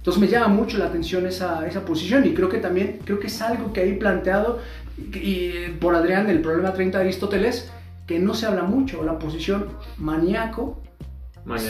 Entonces 0.00 0.18
me 0.18 0.28
llama 0.28 0.48
mucho 0.48 0.78
la 0.78 0.86
atención 0.86 1.26
esa, 1.26 1.66
esa 1.66 1.84
posición 1.84 2.24
y 2.26 2.32
creo 2.32 2.48
que 2.48 2.56
también, 2.56 3.00
creo 3.04 3.20
que 3.20 3.26
es 3.26 3.42
algo 3.42 3.70
que 3.74 3.80
hay 3.80 3.92
planteado 3.96 4.60
y, 4.96 5.50
por 5.78 5.94
Adrián, 5.94 6.30
el 6.30 6.40
problema 6.40 6.72
30 6.72 6.96
de 6.96 7.04
Aristóteles, 7.04 7.70
que 8.06 8.18
no 8.18 8.32
se 8.32 8.46
habla 8.46 8.62
mucho, 8.62 9.04
la 9.04 9.18
posición 9.18 9.66
maníaco 9.98 10.82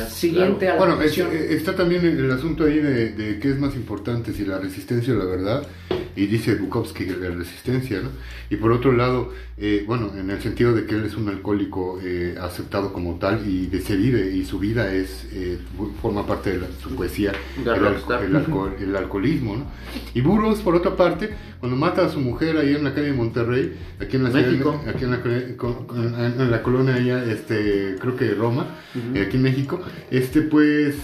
siguiente 0.09 0.69
a 0.69 0.75
la 0.75 0.79
Bueno, 0.79 1.03
eh, 1.03 1.49
está 1.51 1.75
también 1.75 2.07
el 2.07 2.31
asunto 2.31 2.67
ahí 2.67 2.79
de, 2.79 3.13
de, 3.15 3.41
qué 3.41 3.51
es 3.51 3.59
más 3.59 3.75
importante, 3.75 4.33
si 4.33 4.45
la 4.45 4.59
resistencia 4.59 5.13
o 5.13 5.17
la 5.17 5.25
verdad. 5.25 5.67
Y 6.17 6.27
dice 6.27 6.55
Bukowski 6.55 7.07
la 7.07 7.31
resistencia, 7.31 8.01
¿no? 8.01 8.11
Y 8.51 8.57
por 8.57 8.73
otro 8.73 8.93
lado, 8.93 9.33
eh, 9.57 9.85
bueno, 9.87 10.11
en 10.17 10.31
el 10.31 10.41
sentido 10.41 10.73
de 10.75 10.87
que 10.87 10.95
él 10.97 11.05
es 11.05 11.17
un 11.17 11.29
alcohólico 11.29 12.01
eh, 12.03 12.37
aceptado 12.41 12.93
como 12.93 13.19
tal 13.19 13.49
y 13.49 13.67
de 13.67 13.81
se 13.81 13.97
vive 13.97 14.33
y 14.35 14.45
su 14.45 14.59
vida 14.59 14.93
es 14.93 15.29
eh, 15.33 15.59
forma 16.03 16.27
parte 16.27 16.59
de 16.59 16.67
su 16.83 16.95
poesía, 16.97 17.33
el, 17.59 18.85
el, 18.85 18.97
alcoholismo, 18.97 19.57
¿no? 19.57 19.65
Y 20.15 20.21
Burroughs, 20.21 20.61
por 20.61 20.75
otra 20.75 20.97
parte, 20.97 21.31
cuando 21.61 21.77
mata 21.77 22.07
a 22.07 22.09
su 22.09 22.21
mujer 22.21 22.57
ahí 22.57 22.75
en 22.75 22.85
la 22.85 22.95
calle 22.95 23.09
de 23.09 23.13
Monterrey, 23.13 23.77
aquí 24.01 24.17
en 24.17 24.25
la 24.25 24.31
México. 24.31 24.81
aquí 24.89 25.05
en 25.05 25.11
la, 25.11 26.45
en 26.45 26.51
la 26.51 26.63
colonia 26.63 26.95
allá, 26.95 27.25
este, 27.25 27.97
creo 28.01 28.17
que 28.17 28.35
Roma, 28.35 28.67
aquí 29.15 29.37
en 29.37 29.43
México, 29.43 29.81
este 30.11 30.43
pues 30.43 30.97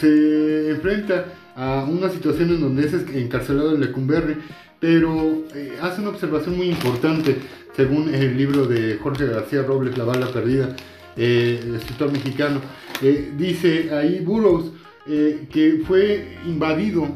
se 0.00 0.70
enfrenta 0.70 1.26
a 1.56 1.84
una 1.84 2.10
situación 2.10 2.50
en 2.50 2.60
donde 2.60 2.86
es 2.86 2.92
encarcelado 2.92 3.74
en 3.74 3.80
Lecumberri, 3.80 4.36
pero 4.78 5.42
eh, 5.54 5.78
hace 5.80 6.02
una 6.02 6.10
observación 6.10 6.56
muy 6.56 6.68
importante, 6.68 7.38
según 7.74 8.14
el 8.14 8.36
libro 8.36 8.66
de 8.66 8.98
Jorge 9.02 9.26
García 9.26 9.62
Robles, 9.62 9.96
La 9.96 10.04
bala 10.04 10.26
perdida, 10.28 10.76
eh, 11.16 11.58
escritor 11.76 12.12
mexicano. 12.12 12.60
Eh, 13.02 13.32
dice 13.36 13.92
ahí 13.92 14.20
Burroughs 14.20 14.72
que 15.06 15.84
fue 15.86 16.36
invadido 16.46 17.06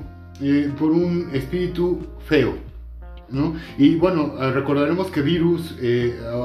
por 0.78 0.92
un 0.92 1.28
espíritu 1.32 1.98
feo. 2.24 2.54
¿no? 3.28 3.56
Y 3.78 3.96
bueno, 3.96 4.36
recordaremos 4.52 5.08
que 5.08 5.22
virus, 5.22 5.74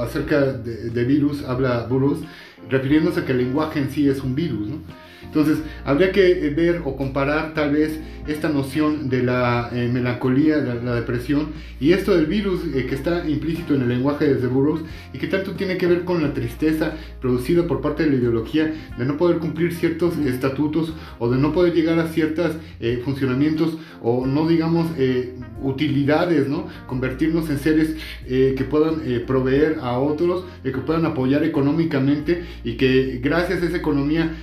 acerca 0.02 0.42
de, 0.42 0.90
de, 0.90 1.04
virus, 1.04 1.44
habla 1.44 1.86
Burroughs, 1.88 2.22
refiriéndose 2.68 3.20
a 3.20 3.26
que 3.26 3.34
el 3.34 3.38
lenguaje 3.38 3.80
en 3.80 3.92
sí 3.92 4.10
es 4.10 4.24
un 4.24 4.34
virus. 4.34 4.70
¿no? 4.70 4.78
Entonces, 5.36 5.66
habría 5.84 6.14
que 6.14 6.50
ver 6.56 6.82
o 6.86 6.96
comparar 6.96 7.54
tal 7.54 7.72
vez 7.74 8.00
esta 8.28 8.50
noción 8.50 9.10
de 9.10 9.24
la 9.24 9.70
eh, 9.72 9.90
melancolía, 9.92 10.58
de 10.58 10.82
la 10.82 10.96
depresión 10.96 11.50
y 11.80 11.92
esto 11.94 12.16
del 12.16 12.26
virus 12.26 12.62
eh, 12.74 12.86
que 12.88 12.96
está 12.96 13.28
implícito 13.28 13.76
en 13.76 13.84
el 13.84 13.90
lenguaje 13.90 14.34
de 14.34 14.48
Burroughs 14.48 14.82
y 15.14 15.18
que 15.18 15.28
tanto 15.28 15.52
tiene 15.52 15.78
que 15.78 15.88
ver 15.88 16.06
con 16.06 16.24
la 16.24 16.34
tristeza 16.34 16.94
producida 17.22 17.68
por 17.68 17.82
parte 17.82 18.04
de 18.04 18.10
la 18.12 18.16
ideología 18.16 18.74
de 18.98 19.06
no 19.06 19.18
poder 19.18 19.38
cumplir 19.38 19.74
ciertos 19.74 20.18
estatutos 20.18 20.94
o 21.20 21.30
de 21.30 21.38
no 21.38 21.54
poder 21.54 21.74
llegar 21.74 22.00
a 22.00 22.08
ciertos 22.08 22.54
eh, 22.80 23.02
funcionamientos 23.04 23.78
o 24.02 24.26
no 24.26 24.48
digamos 24.48 24.88
utilidades, 25.62 26.48
¿no? 26.48 26.68
Convertirnos 26.88 27.50
en 27.50 27.58
seres 27.58 27.96
que 28.28 28.68
puedan 28.70 29.02
proveer 29.26 29.78
a 29.82 29.98
otros, 29.98 30.46
que 30.64 30.72
puedan 30.72 31.06
apoyar 31.06 31.44
económicamente 31.44 32.44
y 32.64 32.74
que 32.74 33.20
gracias 33.24 33.64
a 33.64 33.66
esa 33.66 33.78
economía 33.78 34.36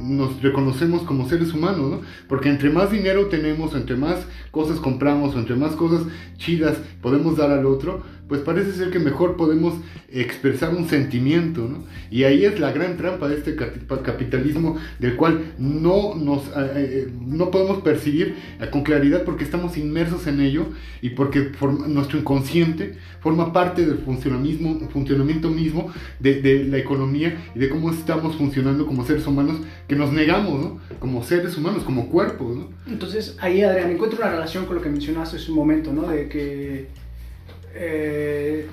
nos 0.00 0.31
reconocemos 0.40 1.02
como 1.02 1.28
seres 1.28 1.52
humanos, 1.52 1.90
¿no? 1.90 2.00
Porque 2.28 2.48
entre 2.48 2.70
más 2.70 2.90
dinero 2.90 3.26
tenemos, 3.26 3.74
entre 3.74 3.96
más 3.96 4.26
cosas 4.50 4.78
compramos, 4.78 5.34
entre 5.34 5.56
más 5.56 5.72
cosas 5.72 6.02
chidas 6.38 6.78
podemos 7.00 7.36
dar 7.36 7.50
al 7.50 7.66
otro, 7.66 8.02
pues 8.28 8.40
parece 8.40 8.72
ser 8.72 8.90
que 8.90 8.98
mejor 8.98 9.36
podemos 9.36 9.74
expresar 10.10 10.74
un 10.74 10.88
sentimiento, 10.88 11.68
¿no? 11.68 11.84
Y 12.10 12.24
ahí 12.24 12.44
es 12.44 12.60
la 12.60 12.72
gran 12.72 12.96
trampa 12.96 13.28
de 13.28 13.36
este 13.36 13.56
capitalismo 13.56 14.76
del 14.98 15.16
cual 15.16 15.52
no, 15.58 16.14
nos, 16.14 16.46
eh, 16.48 16.72
eh, 16.76 17.12
no 17.26 17.50
podemos 17.50 17.82
percibir 17.82 18.34
con 18.70 18.82
claridad 18.82 19.24
porque 19.24 19.44
estamos 19.44 19.76
inmersos 19.76 20.26
en 20.26 20.40
ello 20.40 20.66
y 21.00 21.10
porque 21.10 21.52
nuestro 21.88 22.18
inconsciente 22.18 22.96
forma 23.20 23.52
parte 23.52 23.86
del 23.86 23.98
funcionamiento, 23.98 24.88
funcionamiento 24.90 25.50
mismo 25.50 25.92
de, 26.18 26.40
de, 26.40 26.64
la 26.64 26.78
economía 26.78 27.36
y 27.54 27.58
de 27.58 27.68
cómo 27.68 27.90
estamos 27.90 28.36
funcionando 28.36 28.86
como 28.86 29.04
seres 29.04 29.26
humanos 29.26 29.58
que 29.88 29.96
nos 29.96 30.12
negamos, 30.12 30.60
¿no? 30.60 30.80
Como 30.98 31.22
seres 31.22 31.56
humanos, 31.56 31.84
como 31.84 32.08
cuerpos, 32.08 32.56
¿no? 32.56 32.68
Entonces 32.86 33.36
ahí, 33.40 33.62
Adrián, 33.62 33.90
encuentro 33.90 34.18
una 34.18 34.30
relación 34.30 34.66
con 34.66 34.76
lo 34.76 34.82
que 34.82 34.88
mencionaste 34.88 35.36
hace 35.36 35.50
un 35.50 35.56
momento, 35.56 35.92
¿no? 35.92 36.08
De 36.08 36.28
que 36.28 37.01
eh, 37.74 38.66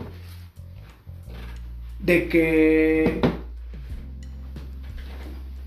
de 1.99 2.27
que 2.27 3.21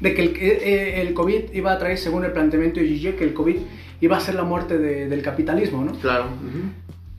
de 0.01 0.15
que 0.15 0.23
el, 0.23 0.37
eh, 0.37 1.01
el, 1.01 1.15
COVID 1.15 1.53
iba 1.53 1.73
a 1.73 1.79
traer, 1.79 1.97
según 1.97 2.25
el 2.25 2.33
planteamiento 2.33 2.81
de 2.81 2.87
Gigi, 2.87 3.13
que 3.13 3.25
el 3.25 3.35
COVID 3.35 3.57
iba 4.01 4.17
a 4.17 4.21
ser 4.21 4.35
la 4.35 4.43
muerte 4.43 4.77
del 4.79 5.23
capitalismo, 5.23 5.85
¿no? 5.85 5.93
Claro. 5.93 6.27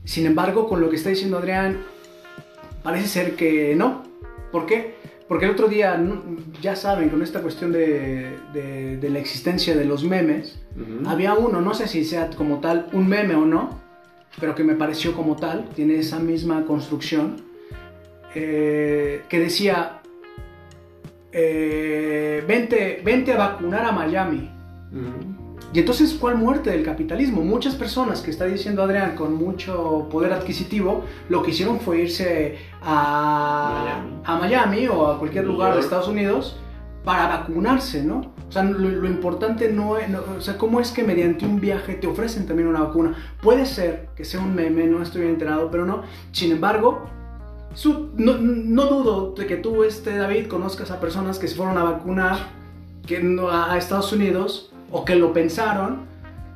Sin 0.04 0.26
embargo, 0.26 0.68
con 0.68 0.82
lo 0.82 0.90
que 0.90 0.96
está 0.96 1.08
diciendo 1.08 1.38
Adrián, 1.38 1.78
parece 2.82 3.08
ser 3.08 3.36
que 3.36 3.74
no. 3.74 4.02
¿Por 4.52 4.66
qué? 4.66 4.96
Porque 5.26 5.46
el 5.46 5.52
otro 5.52 5.68
día, 5.68 5.98
ya 6.60 6.76
saben, 6.76 7.08
con 7.08 7.22
esta 7.22 7.40
cuestión 7.40 7.72
de, 7.72 8.36
de, 8.52 9.10
la 9.10 9.18
existencia 9.18 9.74
de 9.74 9.86
los 9.86 10.04
memes, 10.04 10.60
había 11.06 11.32
uno, 11.32 11.62
no 11.62 11.72
sé 11.72 11.88
si 11.88 12.04
sea 12.04 12.28
como 12.36 12.60
tal 12.60 12.88
un 12.92 13.08
meme 13.08 13.34
o 13.34 13.46
no, 13.46 13.80
pero 14.40 14.54
que 14.54 14.64
me 14.64 14.74
pareció 14.74 15.14
como 15.14 15.36
tal, 15.36 15.68
tiene 15.70 15.96
esa 15.96 16.18
misma 16.18 16.64
construcción, 16.64 17.36
eh, 18.34 19.22
que 19.28 19.38
decía, 19.38 20.00
eh, 21.32 22.44
vente, 22.46 23.00
vente 23.04 23.32
a 23.32 23.36
vacunar 23.36 23.84
a 23.84 23.92
Miami. 23.92 24.50
Y 25.72 25.80
entonces, 25.80 26.14
¿cuál 26.14 26.36
muerte 26.36 26.70
del 26.70 26.84
capitalismo? 26.84 27.42
Muchas 27.42 27.74
personas 27.74 28.20
que 28.20 28.30
está 28.30 28.44
diciendo 28.44 28.82
Adrián 28.82 29.16
con 29.16 29.34
mucho 29.34 30.08
poder 30.08 30.32
adquisitivo, 30.32 31.04
lo 31.28 31.42
que 31.42 31.50
hicieron 31.50 31.80
fue 31.80 32.02
irse 32.02 32.58
a 32.80 33.82
Miami, 33.84 34.20
a 34.24 34.36
Miami 34.36 34.88
o 34.88 35.08
a 35.08 35.18
cualquier 35.18 35.44
lugar 35.44 35.74
de 35.74 35.80
Estados 35.80 36.06
Unidos 36.06 36.56
para 37.04 37.26
vacunarse, 37.26 38.04
¿no? 38.04 38.33
Sea, 38.54 38.62
lo, 38.62 39.08
importante 39.08 39.72
no 39.72 39.98
es, 39.98 40.06
o 40.14 40.40
sea, 40.40 40.56
cómo 40.56 40.78
es 40.78 40.92
que 40.92 41.02
mediante 41.02 41.44
un 41.44 41.60
viaje 41.60 41.94
te 41.94 42.06
ofrecen 42.06 42.46
también 42.46 42.68
una 42.68 42.82
vacuna. 42.82 43.12
Puede 43.42 43.66
ser 43.66 44.10
que 44.14 44.24
sea 44.24 44.38
un 44.38 44.54
meme, 44.54 44.86
no 44.86 45.02
estoy 45.02 45.22
enterado, 45.22 45.72
pero 45.72 45.84
no. 45.84 46.02
Sin 46.30 46.52
embargo, 46.52 47.10
no, 48.16 48.38
no, 48.38 48.86
dudo 48.86 49.34
de 49.36 49.48
que 49.48 49.56
tú, 49.56 49.82
este, 49.82 50.16
David, 50.16 50.46
conozcas 50.46 50.92
a 50.92 51.00
personas 51.00 51.40
que 51.40 51.48
se 51.48 51.56
fueron 51.56 51.76
a 51.78 51.82
vacunar 51.82 52.36
que 53.04 53.20
no, 53.20 53.50
a 53.50 53.76
Estados 53.76 54.12
Unidos 54.12 54.70
o 54.92 55.04
que 55.04 55.16
lo 55.16 55.32
pensaron. 55.32 56.02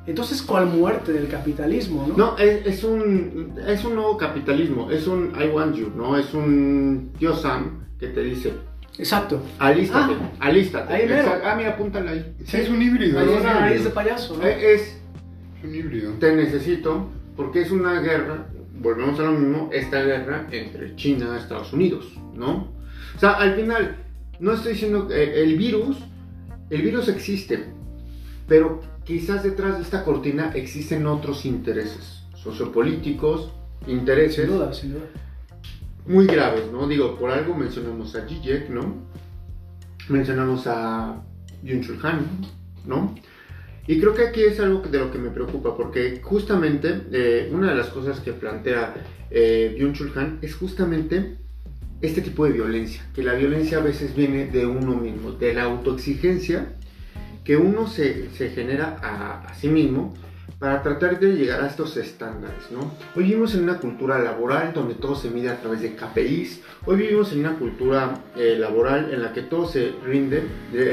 Entonces, 0.07 0.41
¿cuál 0.41 0.67
muerte 0.67 1.13
del 1.13 1.27
capitalismo? 1.27 2.07
No, 2.07 2.17
no 2.17 2.39
es, 2.39 2.65
es, 2.65 2.85
un, 2.85 3.55
es 3.67 3.85
un 3.85 3.97
nuevo 3.97 4.17
capitalismo, 4.17 4.89
es 4.89 5.09
un 5.09 5.33
I 5.37 5.49
want 5.49 5.75
you, 5.75 5.91
¿no? 5.97 6.17
Es 6.17 6.33
un 6.33 7.11
tío 7.19 7.35
Sam 7.35 7.89
que 7.99 8.07
te 8.07 8.23
dice, 8.23 8.53
Exacto. 8.99 9.41
Alístate, 9.59 10.15
ah, 10.15 10.47
alístate. 10.47 10.93
Ahí 10.93 11.09
Ah, 11.45 11.55
mira, 11.57 11.71
apúntale 11.71 12.11
ahí. 12.11 12.35
Sí, 12.45 12.57
es 12.57 12.69
un 12.69 12.83
híbrido. 12.83 13.21
Ahí 13.21 13.29
es, 13.29 13.41
una 13.41 13.61
nariz 13.61 13.85
de 13.85 13.91
payaso, 13.91 14.37
¿no? 14.37 14.45
Eh, 14.45 14.75
es, 14.75 15.01
un 15.63 15.75
híbrido. 15.75 16.13
Te 16.15 16.35
necesito 16.35 17.09
porque 17.37 17.63
es 17.63 17.71
una 17.71 18.01
guerra, 18.01 18.49
volvemos 18.81 19.19
a 19.21 19.25
lo 19.25 19.33
mismo, 19.33 19.71
esta 19.73 20.03
guerra 20.03 20.47
entre 20.51 20.97
China 20.97 21.35
y 21.35 21.39
Estados 21.39 21.73
Unidos, 21.73 22.13
¿no? 22.35 22.73
O 23.15 23.19
sea, 23.19 23.33
al 23.35 23.55
final, 23.55 23.97
no 24.41 24.53
estoy 24.53 24.73
diciendo 24.73 25.07
que 25.07 25.43
el 25.43 25.57
virus, 25.57 25.99
el 26.71 26.83
virus 26.83 27.09
existe, 27.09 27.67
pero 28.49 28.81
quizás 29.05 29.45
detrás 29.45 29.77
de 29.77 29.83
esta 29.83 30.05
cortina 30.05 30.51
existen 30.55 31.07
otros 31.07 31.45
intereses 31.45 32.25
sociopolíticos, 32.35 33.53
intereses. 33.87 34.47
Sin 34.47 34.55
duda, 34.55 34.73
sin 34.73 34.95
duda 34.95 35.07
muy 36.09 36.27
graves, 36.27 36.65
¿no? 36.73 36.89
Digo, 36.89 37.17
por 37.19 37.31
algo 37.31 37.55
mencionamos 37.55 38.15
a 38.17 38.27
Zizek, 38.27 38.71
¿no? 38.71 39.07
Mencionamos 40.09 40.67
a 40.67 41.23
Yun 41.63 41.85
Han, 42.03 42.27
¿no? 42.87 43.15
Y 43.87 44.01
creo 44.01 44.15
que 44.15 44.27
aquí 44.27 44.43
es 44.43 44.59
algo 44.59 44.81
de 44.81 44.99
lo 44.99 45.13
que 45.13 45.19
me 45.19 45.31
preocupa, 45.31 45.77
porque 45.77 46.21
justamente 46.23 47.03
eh, 47.13 47.51
una 47.53 47.71
de 47.71 47.77
las 47.77 47.89
cosas 47.89 48.21
que 48.21 48.33
plantea 48.33 48.95
eh, 49.31 49.77
Yun 49.79 49.93
Chul 49.93 50.13
Han 50.17 50.39
es 50.41 50.55
justamente 50.55 51.37
este 52.01 52.23
tipo 52.23 52.45
de 52.47 52.53
violencia, 52.53 53.03
que 53.15 53.23
la 53.23 53.35
violencia 53.35 53.79
a 53.79 53.83
veces 53.83 54.15
viene 54.15 54.47
de 54.47 54.67
uno 54.67 54.97
mismo, 54.97 55.33
de 55.33 55.53
la 55.53 55.65
autoexigencia 55.65 56.75
que 57.45 57.57
uno 57.57 57.87
se, 57.87 58.31
se 58.31 58.51
genera 58.51 58.99
a 59.03 59.55
sí 59.55 59.69
mismo 59.69 60.15
para 60.59 60.83
tratar 60.83 61.21
de 61.21 61.35
llegar 61.35 61.63
a 61.63 61.67
estos 61.67 61.97
estándares, 61.97 62.71
¿no? 62.71 62.93
Hoy 63.15 63.25
vivimos 63.25 63.55
en 63.55 63.63
una 63.63 63.79
cultura 63.79 64.19
laboral 64.19 64.73
donde 64.73 64.95
todo 64.95 65.15
se 65.15 65.31
mide 65.31 65.51
a 65.51 65.61
través 65.61 65.83
de 65.83 65.95
KPIs, 65.95 66.63
hoy 66.87 66.97
vivimos 66.97 67.33
en 67.33 67.41
una 67.41 67.59
cultura 67.59 68.25
eh, 68.37 68.57
laboral 68.59 69.13
en 69.13 69.23
la 69.23 69.33
que 69.33 69.43
todo 69.43 69.69
se 69.69 69.93
rinde, 70.05 70.43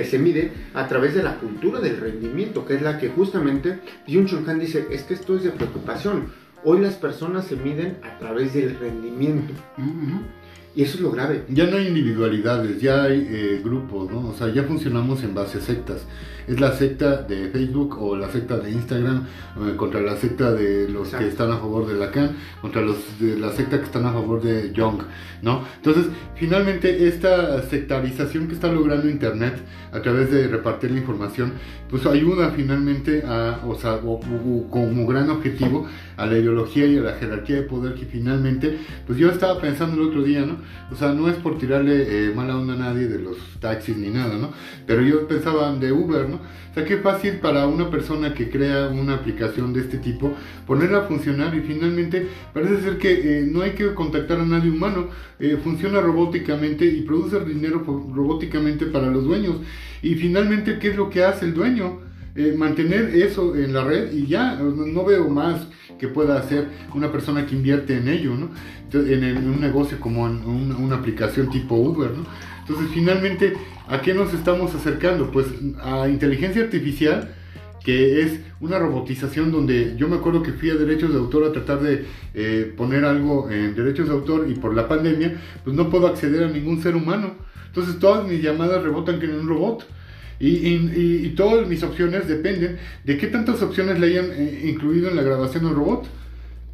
se 0.04 0.20
mide 0.20 0.52
a 0.74 0.88
través 0.88 1.16
de 1.16 1.24
la 1.24 1.38
cultura 1.38 1.80
del 1.80 1.98
rendimiento, 1.98 2.66
que 2.66 2.76
es 2.76 2.82
la 2.82 3.00
que 3.00 3.10
justamente 3.10 3.80
Jun 4.08 4.28
Chul 4.28 4.48
Han 4.48 4.60
dice, 4.60 4.88
es 4.92 5.04
que 5.04 5.16
esto 5.16 5.36
es 5.36 5.44
de 5.44 5.52
preocupación, 5.52 6.32
hoy 6.64 6.80
las 6.80 6.96
personas 6.96 7.46
se 7.46 7.56
miden 7.56 7.98
a 8.04 8.20
través 8.20 8.54
del 8.54 8.78
rendimiento. 8.78 9.54
Y 10.76 10.84
eso 10.84 10.96
es 10.96 11.02
lo 11.02 11.12
grave. 11.12 11.46
Ya 11.48 11.68
no 11.68 11.78
hay 11.78 11.88
individualidades, 11.88 12.82
ya 12.82 13.04
hay 13.04 13.26
eh, 13.30 13.62
grupos, 13.64 14.12
¿no? 14.12 14.28
O 14.28 14.34
sea, 14.34 14.50
ya 14.50 14.64
funcionamos 14.64 15.24
en 15.24 15.34
base 15.34 15.60
a 15.60 15.62
sectas. 15.62 16.06
Es 16.48 16.60
la 16.60 16.72
secta 16.74 17.24
de 17.24 17.50
Facebook 17.50 17.98
o 18.02 18.16
la 18.16 18.30
secta 18.30 18.58
de 18.58 18.72
Instagram 18.72 19.24
eh, 19.58 19.76
contra 19.76 20.02
la 20.02 20.16
secta 20.16 20.52
de 20.52 20.88
los 20.90 21.08
Exacto. 21.08 21.26
que 21.26 21.32
están 21.32 21.52
a 21.52 21.58
favor 21.58 21.88
de 21.88 21.96
Lacan, 21.96 22.32
contra 22.62 22.82
los 22.82 22.98
de 23.20 23.38
la 23.38 23.52
secta 23.52 23.80
que 23.80 23.86
están 23.86 24.06
a 24.06 24.12
favor 24.14 24.42
de 24.42 24.72
Jung, 24.76 25.02
¿no? 25.42 25.64
Entonces, 25.78 26.06
finalmente, 26.36 27.08
esta 27.08 27.62
sectarización 27.64 28.48
que 28.48 28.54
está 28.54 28.72
logrando 28.72 29.10
Internet 29.10 29.56
a 29.92 30.02
través 30.02 30.30
de 30.32 30.48
repartir 30.48 30.92
la 30.92 31.00
información, 31.00 31.54
pues 31.90 32.06
ayuda 32.06 32.52
finalmente 32.56 33.24
a, 33.26 33.62
o 33.66 33.76
sea, 33.76 33.96
o- 33.96 34.20
o- 34.20 34.68
como 34.70 35.06
gran 35.08 35.30
objetivo 35.30 35.88
a 36.18 36.26
la 36.26 36.38
ideología 36.38 36.86
y 36.86 36.98
a 36.98 37.02
la 37.02 37.14
jerarquía 37.14 37.58
de 37.58 37.62
poder 37.64 37.94
que 37.96 38.06
finalmente, 38.06 38.78
pues 39.08 39.18
yo 39.18 39.30
estaba 39.30 39.60
pensando 39.62 40.02
el 40.02 40.10
otro 40.10 40.24
día, 40.24 40.46
¿no? 40.46 40.58
O 40.92 40.96
sea, 40.96 41.14
no 41.14 41.30
es 41.30 41.36
por 41.38 41.58
tirarle 41.58 42.28
eh, 42.28 42.34
mala 42.36 42.58
onda 42.58 42.74
a 42.74 42.78
nadie 42.78 43.08
de 43.08 43.20
los 43.20 43.38
taxis 43.60 43.98
ni 43.98 44.10
nada, 44.10 44.36
¿no? 44.38 44.52
Pero 44.86 45.02
yo 45.02 45.28
pensaba 45.28 45.74
de 45.76 45.92
Uber, 45.92 46.28
¿no? 46.30 46.35
O 46.72 46.74
sea, 46.74 46.86
qué 46.86 46.98
fácil 46.98 47.36
para 47.36 47.68
una 47.68 47.90
persona 47.90 48.34
que 48.34 48.50
crea 48.50 48.90
una 48.90 49.16
aplicación 49.16 49.74
de 49.74 49.82
este 49.82 49.98
tipo 49.98 50.34
ponerla 50.66 51.00
a 51.00 51.02
funcionar 51.04 51.56
y 51.56 51.62
finalmente 51.62 52.28
parece 52.54 52.82
ser 52.82 52.98
que 52.98 53.12
eh, 53.40 53.48
no 53.50 53.62
hay 53.62 53.72
que 53.72 53.94
contactar 53.94 54.40
a 54.40 54.46
nadie 54.46 54.70
humano, 54.70 55.08
eh, 55.40 55.58
funciona 55.64 56.02
robóticamente 56.02 56.86
y 56.86 57.02
produce 57.02 57.40
dinero 57.46 57.84
robóticamente 58.14 58.86
para 58.86 59.08
los 59.08 59.24
dueños. 59.24 59.58
Y 60.02 60.16
finalmente, 60.16 60.80
¿qué 60.80 60.90
es 60.90 60.96
lo 60.96 61.10
que 61.10 61.24
hace 61.24 61.46
el 61.46 61.54
dueño? 61.54 62.00
Eh, 62.38 62.54
mantener 62.58 63.16
eso 63.16 63.56
en 63.56 63.74
la 63.74 63.86
red 63.86 64.12
y 64.12 64.28
ya, 64.28 64.56
no 64.56 65.06
veo 65.06 65.30
más 65.30 65.68
que 65.98 66.10
pueda 66.10 66.38
hacer 66.38 66.68
una 66.94 67.10
persona 67.10 67.46
que 67.46 67.56
invierte 67.56 67.96
en 67.96 68.10
ello, 68.10 68.36
¿no? 68.36 68.50
En, 68.92 69.38
un 69.38 69.62
negocio 69.62 70.00
como 70.02 70.28
en 70.28 70.44
una 70.46 70.98
aplicación 70.98 71.50
tipo 71.50 71.76
Uber, 71.76 72.12
¿no? 72.12 72.26
Entonces, 72.68 72.90
finalmente, 72.94 73.54
¿a 73.88 74.02
qué 74.02 74.14
nos 74.16 74.34
estamos 74.34 74.74
acercando? 74.74 75.32
Pues 75.32 75.46
a 75.84 76.08
inteligencia 76.10 76.64
artificial, 76.64 77.30
que 77.84 78.22
es 78.24 78.40
una 78.60 78.80
robotización 78.80 79.52
donde 79.52 79.94
yo 79.98 80.08
me 80.08 80.16
acuerdo 80.16 80.42
que 80.42 80.52
fui 80.54 80.72
a 80.72 80.76
derechos 80.76 81.12
de 81.14 81.20
autor 81.20 81.44
a 81.44 81.52
tratar 81.52 81.82
de 81.82 82.06
eh, 82.34 82.74
poner 82.76 83.06
algo 83.06 83.52
en 83.52 83.76
derechos 83.76 84.08
de 84.08 84.14
autor 84.14 84.48
y 84.50 84.56
por 84.56 84.74
la 84.74 84.88
pandemia, 84.88 85.40
pues 85.64 85.76
no 85.76 85.90
puedo 85.92 86.08
acceder 86.08 86.44
a 86.44 86.50
ningún 86.50 86.82
ser 86.82 86.96
humano. 86.96 87.36
Entonces, 87.68 88.00
todas 88.00 88.28
mis 88.28 88.42
llamadas 88.42 88.82
rebotan 88.82 89.20
que 89.20 89.26
en 89.28 89.36
un 89.36 89.48
robot. 89.48 89.86
Y, 90.40 90.48
y- 90.50 91.34
todas 91.38 91.66
mis 91.68 91.82
opciones 91.84 92.28
dependen 92.28 92.78
de 93.06 93.18
qué 93.18 93.28
tantas 93.28 93.62
opciones 93.62 94.00
le 94.00 94.08
hayan 94.08 94.26
eh, 94.32 94.64
incluido 94.66 95.10
en 95.10 95.16
la 95.16 95.22
grabación 95.22 95.64
del 95.66 95.76
robot. 95.76 96.08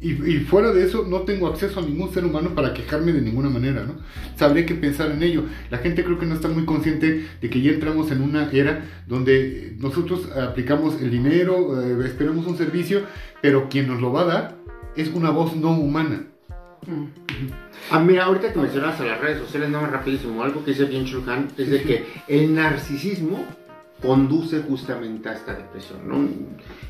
Y, 0.02 0.10
y 0.10 0.40
fuera 0.40 0.72
de 0.72 0.84
eso, 0.84 1.06
no 1.08 1.20
tengo 1.20 1.46
acceso 1.46 1.78
a 1.78 1.82
ningún 1.82 2.12
ser 2.12 2.24
humano 2.24 2.54
para 2.54 2.74
quejarme 2.74 3.12
de 3.12 3.22
ninguna 3.22 3.48
manera, 3.48 3.84
¿no? 3.84 3.94
Sabré 4.36 4.66
que 4.66 4.74
pensar 4.74 5.12
en 5.12 5.22
ello. 5.22 5.44
La 5.70 5.78
gente 5.78 6.04
creo 6.04 6.18
que 6.18 6.26
no 6.26 6.34
está 6.34 6.48
muy 6.48 6.64
consciente 6.64 7.24
de 7.40 7.50
que 7.50 7.62
ya 7.62 7.70
entramos 7.70 8.10
en 8.10 8.20
una 8.20 8.50
era 8.50 8.84
donde 9.06 9.76
nosotros 9.78 10.28
aplicamos 10.32 11.00
el 11.00 11.10
dinero, 11.10 11.80
eh, 11.80 12.04
esperamos 12.04 12.46
un 12.46 12.58
servicio, 12.58 13.02
pero 13.40 13.68
quien 13.68 13.86
nos 13.86 14.00
lo 14.00 14.12
va 14.12 14.22
a 14.22 14.24
dar 14.24 14.56
es 14.96 15.08
una 15.08 15.30
voz 15.30 15.54
no 15.56 15.70
humana. 15.70 16.24
Mm. 16.86 17.04
Ah, 17.90 18.00
mira, 18.00 18.24
ahorita 18.24 18.52
que 18.52 18.58
mencionas 18.58 18.98
a 19.00 19.04
las 19.04 19.20
redes 19.20 19.38
sociales, 19.38 19.70
más 19.70 19.90
rapidísimo, 19.90 20.42
algo 20.42 20.64
que 20.64 20.72
dice 20.72 20.84
bien 20.84 21.04
Chulhan 21.04 21.48
es 21.56 21.70
de 21.70 21.82
que 21.82 22.06
el 22.26 22.54
narcisismo 22.54 23.44
conduce 24.00 24.60
justamente 24.62 25.28
a 25.28 25.34
esta 25.34 25.54
depresión, 25.54 26.08
¿no? 26.08 26.28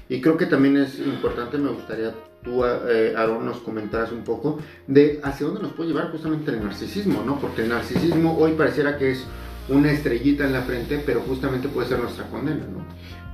Y 0.08 0.20
creo 0.20 0.36
que 0.36 0.46
también 0.46 0.78
es 0.78 0.98
importante, 0.98 1.58
me 1.58 1.70
gustaría 1.70 2.14
tú, 2.42 2.64
eh, 2.64 3.14
Aaron, 3.16 3.44
nos 3.46 3.58
comentaras 3.58 4.12
un 4.12 4.22
poco 4.24 4.58
de 4.86 5.20
hacia 5.22 5.46
dónde 5.46 5.62
nos 5.62 5.72
puede 5.72 5.90
llevar 5.90 6.10
justamente 6.10 6.50
el 6.50 6.62
narcisismo, 6.64 7.22
¿no? 7.24 7.38
Porque 7.38 7.62
el 7.62 7.68
narcisismo 7.68 8.36
hoy 8.38 8.52
pareciera 8.52 8.96
que 8.98 9.12
es 9.12 9.24
una 9.68 9.90
estrellita 9.92 10.44
en 10.44 10.52
la 10.52 10.62
frente, 10.62 11.02
pero 11.04 11.20
justamente 11.20 11.68
puede 11.68 11.88
ser 11.88 11.98
nuestra 12.00 12.24
condena, 12.28 12.64
¿no? 12.66 12.84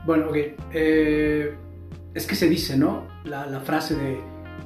Bueno, 0.07 0.29
ok. 0.29 0.37
eh, 0.73 1.55
es 2.15 2.27
que 2.27 2.35
se 2.35 2.49
dice, 2.49 2.77
¿no? 2.77 3.07
La, 3.25 3.47
la 3.47 3.61
frase 3.61 3.95
de 3.97 4.19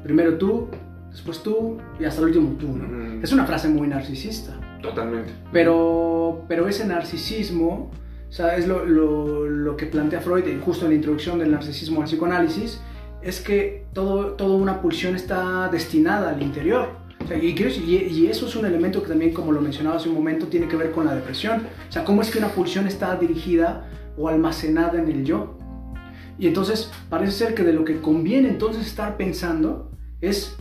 primero 0.02 0.38
tú, 0.38 0.68
después 1.10 1.42
tú 1.42 1.78
y 2.00 2.04
hasta 2.04 2.20
el 2.20 2.28
último 2.28 2.56
tú, 2.58 2.68
¿no? 2.68 2.88
Mm. 2.88 3.22
Es 3.24 3.32
una 3.32 3.44
frase 3.44 3.68
muy 3.68 3.86
narcisista. 3.88 4.52
Totalmente. 4.82 5.32
Pero, 5.52 6.44
pero 6.48 6.66
ese 6.66 6.84
narcisismo, 6.86 7.90
o 8.28 8.32
sea, 8.32 8.56
es 8.56 8.66
lo, 8.66 8.84
lo- 8.84 9.46
lo 9.48 9.76
que 9.76 9.86
plantea 9.86 10.20
Freud 10.20 10.44
justo 10.64 10.84
en 10.86 10.90
la 10.92 10.96
introducción 10.96 11.38
del 11.38 11.50
narcisismo 11.52 12.00
al 12.00 12.06
psicoanálisis, 12.06 12.80
es 13.22 13.40
que 13.40 13.86
todo, 13.92 14.32
toda 14.32 14.56
una 14.56 14.80
pulsión 14.80 15.14
está 15.14 15.68
destinada 15.68 16.30
al 16.30 16.42
interior. 16.42 16.88
O 17.24 17.28
sea, 17.28 17.38
y, 17.38 18.26
eso 18.26 18.46
es 18.46 18.56
un 18.56 18.66
elemento 18.66 19.02
que 19.02 19.08
también, 19.08 19.32
como 19.32 19.52
lo 19.52 19.60
mencionaba 19.60 19.96
hace 19.96 20.08
un 20.08 20.14
momento, 20.14 20.46
tiene 20.46 20.66
que 20.68 20.76
ver 20.76 20.90
con 20.90 21.06
la 21.06 21.14
depresión. 21.14 21.66
O 21.88 21.92
sea, 21.92 22.04
cómo 22.04 22.22
es 22.22 22.30
que 22.30 22.38
una 22.38 22.48
pulsión 22.48 22.86
está 22.86 23.14
dirigida 23.16 23.88
o 24.16 24.28
almacenada 24.28 25.00
en 25.00 25.08
el 25.08 25.24
yo. 25.24 25.56
Y 26.38 26.48
entonces 26.48 26.90
parece 27.08 27.32
ser 27.32 27.54
que 27.54 27.62
de 27.62 27.72
lo 27.72 27.84
que 27.84 28.00
conviene 28.00 28.48
entonces 28.48 28.86
estar 28.86 29.16
pensando 29.16 29.90
es 30.20 30.56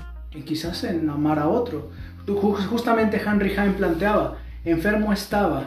quizás 0.45 0.84
en 0.84 1.09
amar 1.09 1.39
a 1.39 1.47
otro. 1.47 1.89
Justamente 2.28 3.20
Henry 3.26 3.51
Heim 3.57 3.74
planteaba, 3.74 4.38
enfermo 4.64 5.12
estaba, 5.12 5.64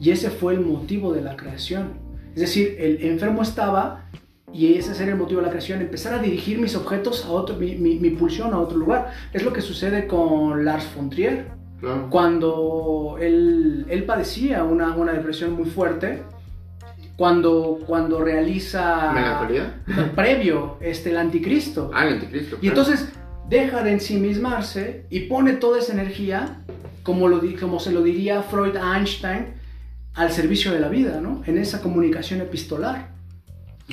y 0.00 0.10
ese 0.10 0.30
fue 0.30 0.54
el 0.54 0.60
motivo 0.60 1.12
de 1.12 1.22
la 1.22 1.36
creación. 1.36 1.92
Es 2.34 2.40
decir, 2.40 2.76
el 2.78 3.02
enfermo 3.02 3.42
estaba, 3.42 4.06
y 4.52 4.74
ese 4.74 4.94
sería 4.94 5.12
el 5.12 5.18
motivo 5.18 5.40
de 5.40 5.46
la 5.46 5.50
creación, 5.52 5.80
empezar 5.80 6.14
a 6.14 6.18
dirigir 6.18 6.58
mis 6.58 6.74
objetos 6.76 7.24
a 7.24 7.30
otro, 7.30 7.56
mi, 7.56 7.76
mi- 7.76 7.98
mi 7.98 8.10
pulsión 8.10 8.52
a 8.52 8.58
otro 8.58 8.76
lugar. 8.78 9.12
Es 9.32 9.42
lo 9.44 9.52
que 9.52 9.60
sucede 9.60 10.06
con 10.06 10.64
Lars 10.64 10.86
von 10.96 11.08
Trier, 11.10 11.48
Claro. 11.80 12.08
cuando 12.10 13.16
él, 13.20 13.86
él 13.88 14.04
padecía 14.04 14.64
una, 14.64 14.94
una 14.96 15.12
depresión 15.12 15.52
muy 15.52 15.64
fuerte, 15.64 16.22
cuando, 17.16 17.78
cuando 17.86 18.20
realiza... 18.22 19.12
¿Melancolía? 19.12 19.80
Previo, 20.14 20.76
este, 20.80 21.10
el 21.10 21.16
anticristo. 21.18 21.90
Ah, 21.94 22.06
el 22.06 22.14
anticristo. 22.14 22.56
Y 22.60 22.68
claro. 22.70 22.80
entonces 22.80 23.08
deja 23.48 23.82
de 23.82 23.92
ensimismarse 23.92 25.06
y 25.10 25.20
pone 25.20 25.54
toda 25.54 25.78
esa 25.78 25.92
energía, 25.92 26.62
como, 27.02 27.28
lo, 27.28 27.40
como 27.58 27.80
se 27.80 27.92
lo 27.92 28.02
diría 28.02 28.42
Freud 28.42 28.76
a 28.76 28.96
Einstein, 28.98 29.54
al 30.14 30.32
servicio 30.32 30.72
de 30.72 30.80
la 30.80 30.88
vida, 30.88 31.20
¿no? 31.20 31.42
En 31.46 31.56
esa 31.58 31.80
comunicación 31.82 32.40
epistolar. 32.40 33.10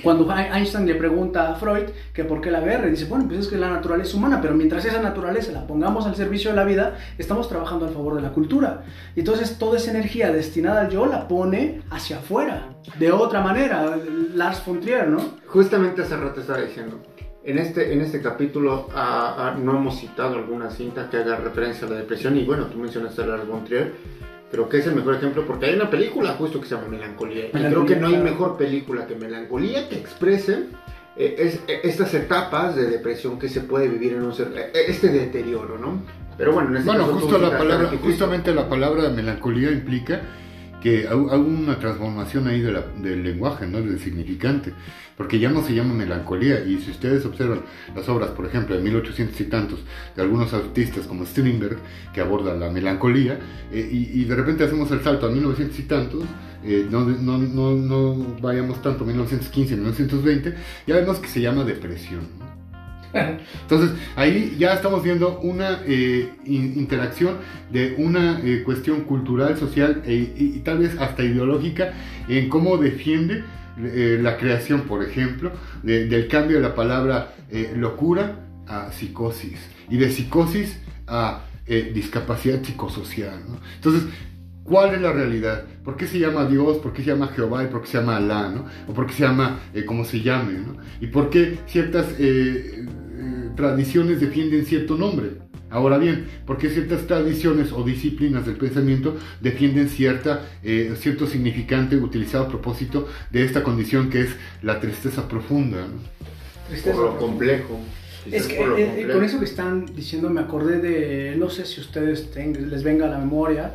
Cuando 0.03 0.29
Ein- 0.31 0.53
Einstein 0.53 0.85
le 0.85 0.95
pregunta 0.95 1.49
a 1.49 1.55
Freud 1.55 1.85
que 2.13 2.23
por 2.23 2.39
qué 2.41 2.51
la 2.51 2.59
guerra, 2.61 2.87
dice, 2.87 3.05
bueno, 3.05 3.25
pues 3.27 3.39
es 3.41 3.47
que 3.47 3.57
la 3.57 3.69
naturaleza 3.69 4.15
humana, 4.17 4.39
pero 4.41 4.53
mientras 4.53 4.85
esa 4.85 5.01
naturaleza 5.01 5.51
la 5.51 5.65
pongamos 5.65 6.05
al 6.05 6.15
servicio 6.15 6.51
de 6.51 6.55
la 6.55 6.63
vida, 6.63 6.97
estamos 7.17 7.49
trabajando 7.49 7.85
a 7.85 7.89
favor 7.89 8.15
de 8.15 8.21
la 8.21 8.29
cultura. 8.31 8.83
Y 9.15 9.21
entonces 9.21 9.57
toda 9.57 9.77
esa 9.77 9.91
energía 9.91 10.31
destinada 10.31 10.81
al 10.81 10.89
yo 10.89 11.05
la 11.05 11.27
pone 11.27 11.81
hacia 11.89 12.17
afuera, 12.17 12.69
de 12.99 13.11
otra 13.11 13.41
manera, 13.41 13.97
Lars 14.35 14.63
von 14.65 14.79
Trier, 14.81 15.07
¿no? 15.07 15.19
Justamente 15.47 16.01
hace 16.03 16.15
rato 16.15 16.41
estaba 16.41 16.59
diciendo, 16.61 16.99
en 17.43 17.57
este, 17.57 17.93
en 17.93 18.01
este 18.01 18.21
capítulo 18.21 18.89
ah, 18.93 19.35
ah, 19.37 19.57
no 19.57 19.77
hemos 19.77 19.99
citado 19.99 20.35
alguna 20.35 20.69
cinta 20.69 21.09
que 21.09 21.17
haga 21.17 21.37
referencia 21.37 21.87
a 21.87 21.91
la 21.91 21.95
depresión 21.97 22.37
y 22.37 22.43
bueno, 22.43 22.65
tú 22.65 22.77
mencionaste 22.77 23.21
a 23.23 23.25
Lars 23.25 23.47
von 23.47 23.63
Trier, 23.63 23.93
creo 24.51 24.69
que 24.69 24.77
es 24.77 24.87
el 24.87 24.95
mejor 24.95 25.15
ejemplo 25.15 25.45
porque 25.45 25.65
hay 25.67 25.75
una 25.75 25.89
película 25.89 26.31
justo 26.33 26.59
que 26.61 26.67
se 26.67 26.75
llama 26.75 26.87
Melancolía. 26.87 27.47
Y 27.47 27.51
creo 27.51 27.85
que 27.85 27.95
no 27.97 28.07
hay 28.07 28.17
mejor 28.17 28.57
película 28.57 29.05
que 29.07 29.15
Melancolía 29.15 29.89
que 29.89 29.95
exprese 29.97 30.65
eh, 31.19 31.35
es- 31.39 31.61
eh, 31.67 31.79
estas 31.83 32.13
etapas 32.13 32.75
de 32.75 32.87
depresión 32.89 33.39
que 33.39 33.49
se 33.49 33.61
puede 33.61 33.87
vivir 33.87 34.13
en 34.13 34.21
un 34.23 34.33
ser, 34.33 34.51
eh, 34.55 34.71
este 34.87 35.09
deterioro, 35.09 35.77
¿no? 35.79 36.01
Pero 36.37 36.51
bueno, 36.53 36.69
en 36.69 36.77
este 36.77 36.85
Bueno, 36.89 37.05
caso 37.07 37.19
justo 37.19 37.37
la 37.39 37.57
palabra, 37.57 37.91
justamente 38.03 38.53
la 38.53 38.69
palabra 38.69 39.09
melancolía 39.09 39.71
implica 39.71 40.21
que 40.81 41.07
hay 41.07 41.39
una 41.39 41.79
transformación 41.79 42.47
ahí 42.47 42.61
de 42.61 42.71
la- 42.71 42.85
del 43.01 43.23
lenguaje, 43.23 43.65
¿no? 43.67 43.81
Del 43.81 43.99
significante, 43.99 44.73
porque 45.15 45.39
ya 45.39 45.49
no 45.49 45.63
se 45.63 45.73
llama 45.73 45.93
melancolía, 45.95 46.63
y 46.63 46.77
si 46.79 46.91
ustedes 46.91 47.25
observan 47.25 47.61
las 47.95 48.07
obras, 48.09 48.29
por 48.31 48.45
ejemplo, 48.45 48.75
de 48.75 48.83
1800 48.83 49.41
y 49.41 49.45
tantos, 49.45 49.79
de 50.15 50.21
algunos 50.21 50.53
artistas 50.53 51.07
como 51.07 51.25
Strindberg, 51.25 51.77
que 52.13 52.21
abordan 52.21 52.59
la 52.59 52.69
melancolía, 52.69 53.39
eh, 53.71 53.89
y, 53.91 54.21
y 54.21 54.25
de 54.25 54.35
repente 54.35 54.63
hacemos 54.63 54.91
el 54.91 55.01
salto 55.01 55.25
a 55.27 55.31
1900 55.31 55.79
y 55.79 55.83
tantos, 55.83 56.23
eh, 56.63 56.85
no, 56.89 57.05
no, 57.05 57.37
no, 57.37 57.71
no 57.73 58.35
vayamos 58.41 58.81
tanto 58.81 59.03
a 59.03 59.07
1915, 59.07 59.75
1920, 59.75 60.53
ya 60.85 60.95
vemos 60.95 61.17
que 61.19 61.27
se 61.27 61.41
llama 61.41 61.63
depresión, 61.63 62.21
¿no? 62.39 62.56
Entonces, 63.13 63.91
ahí 64.15 64.55
ya 64.59 64.73
estamos 64.73 65.03
viendo 65.03 65.39
una 65.39 65.79
eh, 65.85 66.29
in- 66.45 66.73
interacción 66.77 67.35
de 67.71 67.95
una 67.97 68.39
eh, 68.43 68.63
cuestión 68.63 69.01
cultural, 69.01 69.57
social 69.57 70.01
e- 70.05 70.33
y, 70.37 70.59
tal 70.59 70.79
vez 70.79 70.97
hasta 70.99 71.23
ideológica 71.23 71.93
en 72.27 72.49
cómo 72.49 72.77
defiende 72.77 73.43
eh, 73.79 74.19
la 74.21 74.37
creación, 74.37 74.81
por 74.81 75.03
ejemplo, 75.03 75.51
de- 75.83 76.07
del 76.07 76.27
cambio 76.27 76.57
de 76.57 76.63
la 76.63 76.75
palabra 76.75 77.33
locura 77.75 78.39
a 78.67 78.91
psicosis 78.91 79.57
y 79.89 79.97
de 79.97 80.09
psicosis 80.11 80.77
a 81.07 81.43
discapacidad 81.93 82.61
psicosocial. 82.63 83.39
¿no? 83.47 83.57
Entonces, 83.75 84.03
¿Cuál 84.67 84.95
es 84.95 85.01
la 85.01 85.13
realidad? 85.13 85.63
¿Por 85.85 85.95
qué 85.95 86.07
se 86.07 86.19
llama 86.19 86.45
Dios? 86.45 86.77
¿Por 86.79 86.91
qué 86.91 87.01
se 87.01 87.11
llama 87.11 87.29
Jehová? 87.29 87.63
¿Y 87.63 87.67
por 87.67 87.81
qué 87.81 87.87
se 87.87 87.99
llama 87.99 88.17
Alá? 88.17 88.49
¿no? 88.49 88.65
¿O 88.87 88.93
por 88.93 89.07
qué 89.07 89.13
se 89.13 89.23
llama 89.23 89.61
eh, 89.73 89.85
como 89.85 90.03
se 90.03 90.21
llame? 90.21 90.59
¿no? 90.59 90.75
¿Y 90.99 91.07
por 91.07 91.29
qué 91.29 91.59
ciertas 91.67 92.07
eh, 92.19 92.85
eh, 92.85 93.49
tradiciones 93.55 94.19
defienden 94.19 94.65
cierto 94.65 94.97
nombre? 94.97 95.47
Ahora 95.69 95.97
bien, 95.97 96.27
porque 96.45 96.69
ciertas 96.69 97.07
tradiciones 97.07 97.71
o 97.71 97.83
disciplinas 97.83 98.45
del 98.45 98.55
pensamiento 98.55 99.17
defienden 99.39 99.87
cierta, 99.87 100.45
eh, 100.63 100.93
cierto 100.97 101.27
significante 101.27 101.95
utilizado 101.95 102.45
a 102.45 102.47
propósito 102.49 103.07
de 103.31 103.45
esta 103.45 103.63
condición 103.63 104.09
que 104.09 104.21
es 104.21 104.35
la 104.63 104.81
tristeza 104.81 105.29
profunda. 105.29 105.87
Tristeza 106.67 106.95
por 106.95 107.05
lo 107.05 107.17
complejo. 107.17 107.79
Es 108.29 108.47
que 108.47 108.57
con 108.57 109.23
eso 109.23 109.39
que 109.39 109.45
están 109.45 109.85
diciendo 109.85 110.29
me 110.29 110.41
acordé 110.41 110.79
de, 110.79 111.35
no 111.37 111.49
sé 111.49 111.65
si 111.65 111.79
ustedes 111.79 112.29
les 112.35 112.83
venga 112.83 113.05
a 113.05 113.09
la 113.09 113.17
memoria, 113.17 113.73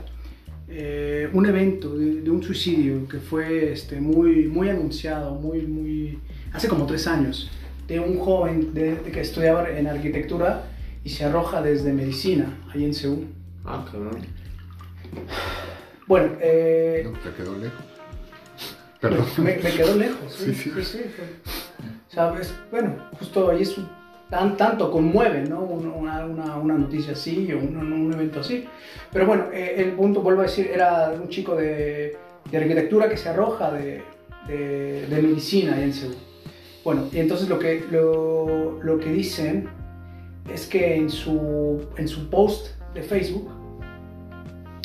un 1.33 1.47
evento 1.47 1.97
de, 1.97 2.31
un 2.31 2.43
suicidio 2.43 3.07
que 3.09 3.19
fue 3.19 3.73
este, 3.73 4.01
muy, 4.01 4.47
muy 4.47 4.69
anunciado, 4.69 5.35
muy, 5.35 5.63
muy, 5.63 6.19
hace 6.53 6.69
como 6.69 6.87
tres 6.87 7.07
años, 7.07 7.51
de 7.87 8.01
un 8.01 8.19
joven 8.19 8.73
de, 8.73 8.99
que 9.13 9.21
estudiaba 9.21 9.69
en 9.69 9.87
arquitectura 9.87 10.65
y 11.05 11.11
se 11.11 11.25
arroja 11.25 11.61
desde 11.61 11.93
medicina, 11.93 12.59
ahí 12.73 12.85
en 12.85 12.95
Seúl. 12.95 13.27
Ah, 13.65 13.85
cabrón. 13.91 14.19
Bueno, 16.07 16.33
eh, 16.41 17.03
no, 17.05 17.13
te 17.19 17.31
quedó 17.37 17.57
lejos. 17.59 17.85
Perdón. 19.01 19.27
Me, 19.39 19.57
quedó 19.57 19.97
lejos, 19.97 20.33
sí, 20.39 20.55
sí. 20.55 20.71
sí, 20.83 21.01
¿Sabes? 22.09 22.55
Bueno, 22.71 23.09
justo 23.19 23.51
ahí 23.51 23.63
es 23.63 23.77
tan, 24.33 24.57
tanto 24.57 24.91
conmueve, 24.91 25.43
¿no? 25.43 25.61
Una, 25.61 26.25
una, 26.25 26.57
una 26.57 26.75
noticia 26.79 27.13
así 27.13 27.53
o 27.53 27.59
un, 27.59 27.77
un, 27.77 28.13
evento 28.15 28.41
así. 28.41 28.65
Pero 29.13 29.27
bueno, 29.27 29.49
eh, 29.53 29.75
el 29.77 29.93
punto, 29.93 30.23
vuelvo 30.23 30.41
a 30.41 30.45
decir, 30.45 30.71
era 30.73 31.13
un 31.21 31.29
chico 31.29 31.55
de, 31.55 32.17
de 32.51 32.57
arquitectura 32.57 33.11
que 33.11 33.19
se 33.19 33.29
arroja 33.29 33.71
de, 33.73 34.01
de, 34.49 35.07
de, 35.07 35.23
medicina 35.23 35.83
en 35.83 35.93
Seúl. 35.93 36.17
Bueno, 36.83 37.09
y 37.13 37.19
entonces 37.19 37.47
lo 37.47 37.59
que, 37.59 37.85
lo, 37.91 38.83
lo 38.83 38.99
que 38.99 39.13
dicen 39.13 39.69
es 40.51 40.67
que 40.67 40.97
en 40.97 41.11
su, 41.11 41.83
en 41.99 42.09
su 42.09 42.31
post 42.31 42.69
de 42.95 43.03
Facebook 43.03 43.51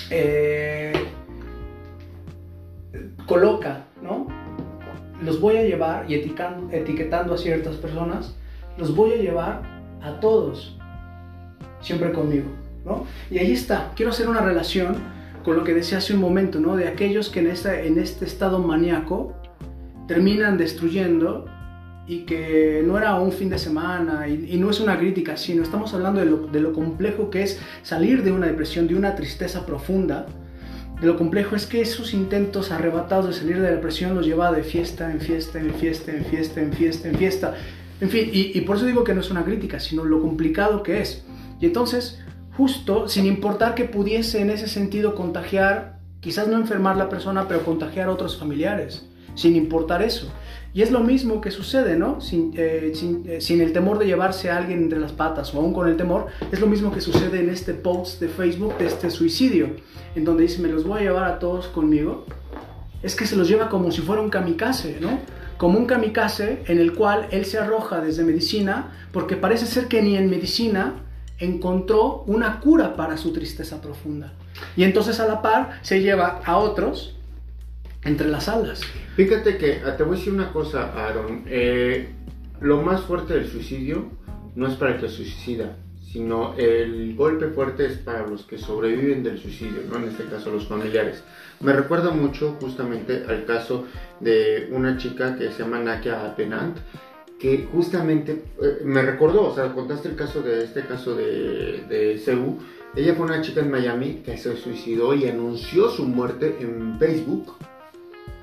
eh, 0.10 0.92
coloca, 3.26 3.86
¿no? 4.02 4.28
Los 5.24 5.40
voy 5.40 5.56
a 5.56 5.64
llevar 5.64 6.12
y 6.12 6.16
etiquetando 6.16 7.34
a 7.34 7.38
ciertas 7.38 7.78
personas, 7.78 8.36
los 8.78 8.96
voy 8.96 9.14
a 9.14 9.18
llevar 9.18 9.62
a 10.02 10.20
todos, 10.20 10.78
siempre 11.82 12.12
conmigo, 12.12 12.48
¿no? 12.86 13.06
Y 13.30 13.40
ahí 13.40 13.52
está, 13.52 13.92
quiero 13.96 14.12
hacer 14.12 14.28
una 14.28 14.42
relación 14.42 14.96
con 15.44 15.56
lo 15.56 15.64
que 15.64 15.74
decía 15.74 16.00
hace 16.00 16.14
un 16.14 16.20
momento, 16.20 16.60
¿no? 16.60 16.76
De 16.76 16.88
aquellos 16.88 17.30
que 17.30 17.40
en, 17.40 17.48
esta, 17.48 17.80
en 17.82 17.98
este 17.98 18.26
estado 18.26 18.60
maníaco 18.60 19.34
terminan 20.08 20.58
destruyendo 20.58 21.46
y 22.08 22.20
que 22.20 22.84
no 22.86 22.98
era 22.98 23.16
un 23.16 23.32
fin 23.32 23.50
de 23.50 23.60
semana 23.60 24.28
y, 24.28 24.58
no 24.58 24.70
es 24.70 24.80
una 24.80 24.98
crítica, 24.98 25.36
sino 25.36 25.64
estamos 25.64 25.94
hablando 25.94 26.22
de 26.22 26.26
lo, 26.26 26.48
de 26.48 26.62
lo, 26.62 26.72
complejo 26.74 27.30
que 27.30 27.44
es 27.44 27.60
salir 27.84 28.24
de 28.24 28.32
una 28.32 28.48
depresión, 28.48 28.88
de 28.88 28.96
una 28.96 29.16
tristeza 29.16 29.66
profunda. 29.66 30.26
De 31.02 31.06
lo 31.06 31.18
complejo 31.18 31.56
es 31.56 31.66
que 31.66 31.82
esos 31.82 32.14
intentos 32.14 32.72
arrebatados 32.72 33.28
de 33.28 33.34
salir 33.34 33.58
de 33.58 33.64
la 33.64 33.72
depresión 33.72 34.16
los 34.16 34.26
lleva 34.26 34.52
de 34.52 34.64
fiesta 34.64 35.12
en 35.12 35.20
fiesta, 35.20 35.60
en 35.60 35.74
fiesta, 35.74 36.12
en 36.12 36.26
fiesta, 36.26 36.62
en 36.62 36.74
fiesta, 36.74 37.10
en 37.10 37.16
fiesta. 37.16 37.48
En 37.50 37.56
fin, 38.10 38.30
y, 38.32 38.58
y 38.58 38.62
por 38.62 38.78
eso 38.78 38.86
digo 38.86 39.04
que 39.04 39.14
no 39.14 39.22
es 39.22 39.32
una 39.32 39.44
crítica, 39.44 39.80
sino 39.80 40.04
lo 40.04 40.22
complicado 40.22 40.84
que 40.84 41.02
es. 41.02 41.24
Y 41.60 41.66
entonces, 41.66 42.20
justo, 42.56 43.08
sin 43.08 43.26
importar 43.26 43.76
que 43.76 43.86
pudiese 43.86 44.42
en 44.42 44.50
ese 44.50 44.68
sentido 44.68 45.16
contagiar, 45.16 46.00
quizás 46.20 46.48
no 46.48 46.58
enfermar 46.58 46.98
la 46.98 47.10
persona, 47.10 47.48
pero 47.48 47.64
contagiar 47.64 48.10
a 48.10 48.12
otros 48.12 48.38
familiares, 48.38 49.06
sin 49.36 49.56
importar 49.56 50.02
eso. 50.02 50.32
Y 50.74 50.82
es 50.82 50.92
lo 50.92 51.00
mismo 51.00 51.42
que 51.42 51.52
sucede, 51.52 51.96
¿no? 51.96 52.22
Sin, 52.22 52.54
eh, 52.56 52.94
eh, 53.26 53.42
sin, 53.42 53.62
el 53.62 53.74
temor 53.74 53.98
de 53.98 54.06
llevarse 54.06 54.50
a 54.50 54.58
alguien 54.58 54.84
entre 54.84 55.00
las 55.00 55.12
patas 55.12 55.54
o 55.54 55.60
aún 55.60 55.74
con 55.74 55.88
el 55.88 55.98
temor, 55.98 56.28
es 56.52 56.60
lo 56.60 56.68
mismo 56.68 56.92
que 56.92 57.02
sucede 57.02 57.40
en 57.40 57.50
este 57.50 57.74
post 57.74 58.20
de 58.20 58.28
Facebook 58.28 58.78
de 58.78 58.88
este 58.88 59.10
suicidio, 59.10 59.70
en 60.16 60.24
donde 60.24 60.44
dice, 60.44 60.62
me 60.62 60.68
los 60.68 60.84
voy 60.86 61.00
a 61.00 61.04
llevar 61.04 61.24
a 61.24 61.40
todos 61.40 61.68
conmigo. 61.68 62.26
Es 63.02 63.16
que 63.16 63.26
se 63.26 63.36
los 63.36 63.48
lleva 63.48 63.70
como 63.70 63.92
si 63.92 64.02
fuera 64.02 64.22
un 64.22 64.30
kamikaze, 64.30 64.98
¿no? 65.00 65.20
Como 65.58 65.80
un 65.80 65.86
kamikaze 65.86 66.64
en 66.68 66.80
el 66.80 66.94
cual 66.94 67.28
él 67.32 67.46
se 67.46 67.58
arroja 67.58 68.02
desde 68.02 68.24
medicina, 68.24 68.92
porque 69.12 69.36
parece 69.36 69.66
ser 69.66 69.88
que 69.88 70.02
ni 70.02 70.16
en 70.16 70.30
medicina 70.30 70.96
encontró 71.40 72.24
una 72.28 72.60
cura 72.60 72.96
para 72.96 73.18
su 73.18 73.34
tristeza 73.34 73.82
profunda. 73.82 74.34
Y 74.76 74.84
entonces 74.84 75.20
a 75.20 75.28
la 75.28 75.42
par 75.42 75.80
se 75.82 76.02
lleva 76.02 76.42
a 76.46 76.58
otros 76.58 77.16
entre 78.04 78.28
las 78.28 78.48
alas. 78.48 78.82
Fíjate 79.16 79.58
que 79.58 79.82
ah, 79.86 79.98
te 79.98 80.04
voy 80.04 80.16
a 80.16 80.20
decir 80.20 80.34
una 80.34 80.52
cosa, 80.52 80.94
Aaron. 80.96 81.44
Eh, 81.48 82.10
lo 82.62 82.82
más 82.82 83.02
fuerte 83.02 83.34
del 83.34 83.48
suicidio 83.48 84.06
no 84.56 84.68
es 84.68 84.76
para 84.76 84.96
el 84.96 85.02
que 85.02 85.10
suicida, 85.10 85.76
sino 86.12 86.56
el 86.58 87.16
golpe 87.16 87.48
fuerte 87.48 87.86
es 87.86 87.98
para 87.98 88.26
los 88.26 88.44
que 88.44 88.58
sobreviven 88.58 89.24
del 89.24 89.40
suicidio, 89.40 89.82
¿no? 89.90 89.98
En 89.98 90.06
este 90.06 90.26
caso 90.26 90.52
los 90.52 90.68
familiares. 90.68 91.24
Me 91.60 91.74
recuerda 91.74 92.12
mucho 92.12 92.56
justamente 92.62 93.26
al 93.28 93.46
caso 93.46 93.86
de 94.20 94.70
una 94.72 94.98
chica 94.98 95.36
que 95.36 95.52
se 95.52 95.64
llama 95.64 95.80
Nakia 95.80 96.26
Atenant, 96.26 96.78
que 97.40 97.68
justamente 97.72 98.44
eh, 98.62 98.80
me 98.84 99.02
recordó, 99.02 99.48
o 99.48 99.56
sea, 99.56 99.74
contaste 99.74 100.10
el 100.10 100.16
caso 100.16 100.42
de 100.42 100.64
este 100.64 100.82
caso 100.86 101.16
de, 101.16 101.84
de. 101.88 102.58
Ella 102.96 103.14
fue 103.14 103.26
una 103.26 103.42
chica 103.42 103.62
en 103.62 103.70
Miami 103.70 104.22
que 104.26 104.38
se 104.38 104.56
suicidó 104.56 105.14
y 105.14 105.28
anunció 105.28 105.90
su 105.90 106.06
muerte 106.06 106.58
en 106.60 106.98
Facebook 106.98 107.54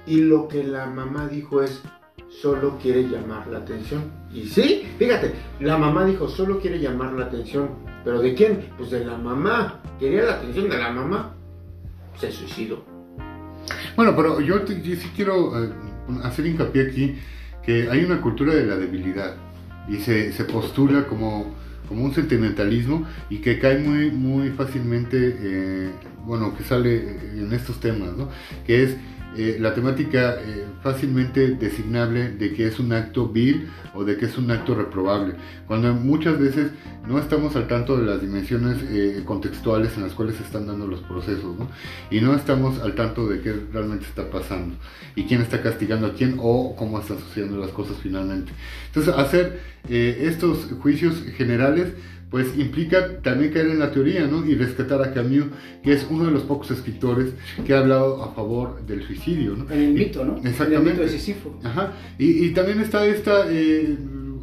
y 0.06 0.20
lo 0.20 0.48
que 0.48 0.62
la 0.62 0.86
mamá 0.86 1.28
dijo 1.28 1.62
es, 1.62 1.82
solo 2.40 2.78
quiere 2.80 3.04
llamar 3.08 3.46
la 3.46 3.58
atención. 3.58 4.02
Y 4.32 4.44
sí, 4.44 4.86
fíjate, 4.98 5.32
la 5.60 5.78
mamá 5.78 6.04
dijo, 6.04 6.28
solo 6.28 6.60
quiere 6.60 6.78
llamar 6.78 7.12
la 7.12 7.26
atención. 7.26 7.70
¿Pero 8.04 8.20
de 8.20 8.34
quién? 8.34 8.68
Pues 8.76 8.90
de 8.90 9.04
la 9.04 9.16
mamá. 9.16 9.80
Quería 9.98 10.24
la 10.24 10.34
atención 10.34 10.68
de 10.68 10.78
la 10.78 10.90
mamá. 10.90 11.34
Se 12.18 12.30
suicidó. 12.30 12.84
Bueno, 13.96 14.14
pero 14.16 14.40
yo, 14.40 14.66
sí 14.66 15.10
quiero 15.14 15.62
eh, 15.62 15.70
hacer 16.22 16.46
hincapié 16.46 16.88
aquí 16.88 17.18
que 17.64 17.88
hay 17.90 18.04
una 18.04 18.20
cultura 18.20 18.54
de 18.54 18.66
la 18.66 18.76
debilidad 18.76 19.36
y 19.88 19.96
se, 19.96 20.32
se 20.32 20.44
postula 20.44 21.06
como, 21.06 21.54
como 21.88 22.04
un 22.04 22.12
sentimentalismo 22.12 23.06
y 23.30 23.38
que 23.38 23.58
cae 23.58 23.78
muy, 23.78 24.10
muy 24.10 24.50
fácilmente, 24.50 25.36
eh, 25.40 25.90
bueno, 26.26 26.54
que 26.56 26.64
sale 26.64 26.98
en 27.38 27.52
estos 27.52 27.80
temas, 27.80 28.14
¿no? 28.16 28.28
Que 28.66 28.82
es 28.82 28.96
eh, 29.36 29.56
la 29.60 29.74
temática 29.74 30.36
eh, 30.40 30.64
fácilmente 30.82 31.56
designable 31.56 32.30
de 32.30 32.52
que 32.54 32.66
es 32.66 32.78
un 32.78 32.92
acto 32.92 33.28
vil 33.28 33.68
o 33.94 34.04
de 34.04 34.16
que 34.16 34.26
es 34.26 34.38
un 34.38 34.50
acto 34.50 34.74
reprobable, 34.74 35.34
cuando 35.66 35.92
muchas 35.92 36.38
veces 36.38 36.70
no 37.06 37.18
estamos 37.18 37.56
al 37.56 37.66
tanto 37.66 37.96
de 37.96 38.06
las 38.06 38.20
dimensiones 38.20 38.78
eh, 38.88 39.22
contextuales 39.24 39.96
en 39.96 40.04
las 40.04 40.12
cuales 40.12 40.36
se 40.36 40.44
están 40.44 40.66
dando 40.66 40.86
los 40.86 41.00
procesos, 41.00 41.58
¿no? 41.58 41.68
y 42.10 42.20
no 42.20 42.34
estamos 42.34 42.80
al 42.80 42.94
tanto 42.94 43.28
de 43.28 43.40
qué 43.40 43.54
realmente 43.72 44.04
está 44.04 44.30
pasando 44.30 44.76
y 45.16 45.24
quién 45.24 45.40
está 45.42 45.62
castigando 45.62 46.06
a 46.06 46.14
quién 46.14 46.36
o 46.38 46.76
cómo 46.76 47.00
están 47.00 47.18
sucediendo 47.18 47.58
las 47.58 47.70
cosas 47.70 47.96
finalmente. 48.02 48.52
Entonces, 48.86 49.14
hacer 49.16 49.74
estos 49.88 50.72
juicios 50.80 51.22
generales 51.36 51.92
pues 52.34 52.58
implica 52.58 53.18
también 53.22 53.52
caer 53.52 53.68
en 53.68 53.78
la 53.78 53.92
teoría, 53.92 54.26
¿no? 54.26 54.44
Y 54.44 54.56
rescatar 54.56 55.00
a 55.00 55.14
Camus, 55.14 55.44
que 55.84 55.92
es 55.92 56.04
uno 56.10 56.24
de 56.24 56.32
los 56.32 56.42
pocos 56.42 56.68
escritores 56.72 57.32
que 57.64 57.74
ha 57.74 57.78
hablado 57.78 58.24
a 58.24 58.34
favor 58.34 58.84
del 58.84 59.06
suicidio, 59.06 59.54
¿no? 59.54 59.70
En 59.70 59.80
el 59.80 59.92
mito, 59.92 60.24
¿no? 60.24 60.38
Exactamente. 60.38 60.74
En 60.74 60.80
el 60.80 60.92
mito 60.94 61.02
de 61.02 61.08
Sísifo. 61.10 61.56
Ajá. 61.62 61.92
Y, 62.18 62.44
y 62.44 62.50
también 62.50 62.80
está 62.80 63.06
esta, 63.06 63.44
eh, 63.48 63.96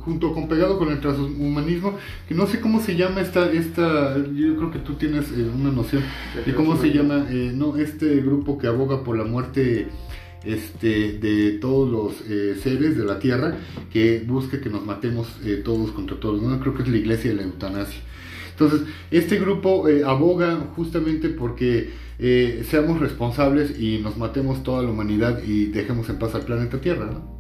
junto 0.06 0.34
con 0.34 0.48
pegado 0.48 0.80
con 0.80 0.90
el 0.90 1.02
transhumanismo, 1.02 1.98
que 2.30 2.34
no 2.34 2.48
sé 2.48 2.62
cómo 2.62 2.80
se 2.80 2.96
llama 2.96 3.20
esta, 3.20 3.52
esta 3.52 4.16
yo 4.16 4.56
creo 4.56 4.72
que 4.72 4.80
tú 4.80 4.94
tienes 4.94 5.26
eh, 5.32 5.52
una 5.54 5.74
noción 5.74 6.02
de 6.46 6.56
cómo 6.56 6.78
se 6.78 6.92
llama, 6.92 7.28
eh, 7.30 7.52
no, 7.54 7.76
este 7.76 8.22
grupo 8.22 8.58
que 8.58 8.68
aboga 8.68 9.04
por 9.04 9.18
la 9.18 9.26
muerte 9.26 9.90
este, 10.44 11.14
de 11.14 11.52
todos 11.60 11.90
los 11.90 12.30
eh, 12.30 12.56
seres 12.62 12.98
de 12.98 13.06
la 13.06 13.20
tierra 13.20 13.56
que 13.92 14.24
busque 14.26 14.60
que 14.60 14.70
nos 14.70 14.86
matemos 14.86 15.28
eh, 15.44 15.62
todos 15.64 15.92
contra 15.92 16.20
todos. 16.20 16.42
¿no? 16.42 16.60
Creo 16.60 16.74
que 16.74 16.84
es 16.84 16.90
la 16.90 16.98
iglesia 16.98 17.32
de 17.32 17.38
la 17.38 17.44
eutanasia. 17.44 18.02
Entonces, 18.52 18.82
este 19.10 19.40
grupo 19.40 19.88
eh, 19.88 20.04
aboga 20.06 20.56
justamente 20.76 21.30
porque 21.30 22.02
seamos 22.70 23.00
responsables 23.00 23.80
y 23.80 23.98
nos 23.98 24.16
matemos 24.16 24.62
toda 24.62 24.84
la 24.84 24.92
humanidad 24.92 25.42
y 25.44 25.66
dejemos 25.66 26.08
en 26.08 26.20
paz 26.20 26.36
al 26.36 26.44
planeta 26.44 26.80
Tierra, 26.80 27.08
¿no? 27.08 27.40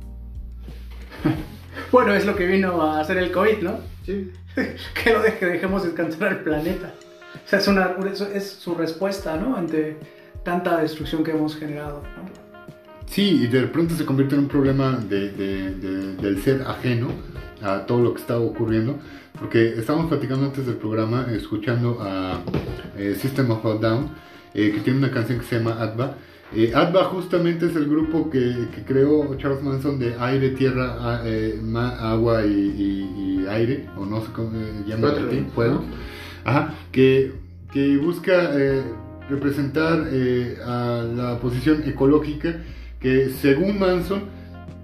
Bueno, 1.91 2.15
es 2.15 2.25
lo 2.25 2.35
que 2.35 2.47
vino 2.47 2.81
a 2.81 2.99
hacer 2.99 3.19
el 3.19 3.31
COVID, 3.31 3.59
¿no? 3.61 3.79
Sí. 4.03 4.31
que 5.03 5.13
lo 5.13 5.21
deje, 5.21 5.45
dejemos 5.45 5.83
descansar 5.83 6.31
el 6.31 6.39
planeta. 6.39 6.95
O 7.45 7.47
sea, 7.47 7.59
es, 7.59 7.67
una, 7.67 7.95
es 8.33 8.49
su 8.49 8.73
respuesta, 8.73 9.37
¿no? 9.37 9.55
Ante 9.55 9.97
tanta 10.43 10.81
destrucción 10.81 11.23
que 11.23 11.29
hemos 11.29 11.55
generado, 11.55 12.01
¿no? 12.17 12.40
Sí, 13.11 13.41
y 13.43 13.47
de 13.47 13.67
pronto 13.67 13.93
se 13.93 14.05
convierte 14.05 14.35
en 14.35 14.43
un 14.43 14.47
problema 14.47 14.97
del 14.97 16.41
ser 16.41 16.61
ajeno 16.61 17.09
a 17.61 17.85
todo 17.85 18.01
lo 18.01 18.13
que 18.13 18.21
está 18.21 18.39
ocurriendo, 18.39 18.99
porque 19.37 19.73
estábamos 19.77 20.07
platicando 20.07 20.45
antes 20.45 20.65
del 20.65 20.75
programa, 20.75 21.27
escuchando 21.29 21.97
a 21.99 22.41
eh, 22.97 23.17
System 23.19 23.51
of 23.51 23.65
a 23.65 23.73
Down, 23.75 24.09
eh, 24.53 24.71
que 24.73 24.79
tiene 24.79 24.99
una 24.99 25.11
canción 25.11 25.39
que 25.39 25.45
se 25.45 25.57
llama 25.57 25.73
Adva. 25.81 26.15
Eh, 26.55 26.71
Adva 26.73 27.03
justamente 27.03 27.65
es 27.65 27.75
el 27.75 27.89
grupo 27.89 28.29
que, 28.29 28.67
creó 28.87 29.35
Charles 29.35 29.61
Manson 29.61 29.99
de 29.99 30.15
aire, 30.17 30.51
tierra, 30.51 31.21
agua 32.13 32.45
y, 32.45 33.45
aire, 33.49 33.89
o 33.97 34.05
no 34.05 34.21
sé 34.21 34.27
cómo 34.33 34.51
se 34.51 34.89
llama, 34.89 35.13
fuego. 35.53 35.83
Ajá, 36.45 36.75
que, 36.93 37.33
que 37.73 37.97
busca 37.97 38.57
eh, 38.57 38.81
representar 39.29 40.07
eh, 40.11 40.57
a 40.65 41.03
la 41.13 41.39
posición 41.39 41.83
ecológica 41.85 42.55
que 43.01 43.29
según 43.29 43.79
Manson 43.79 44.23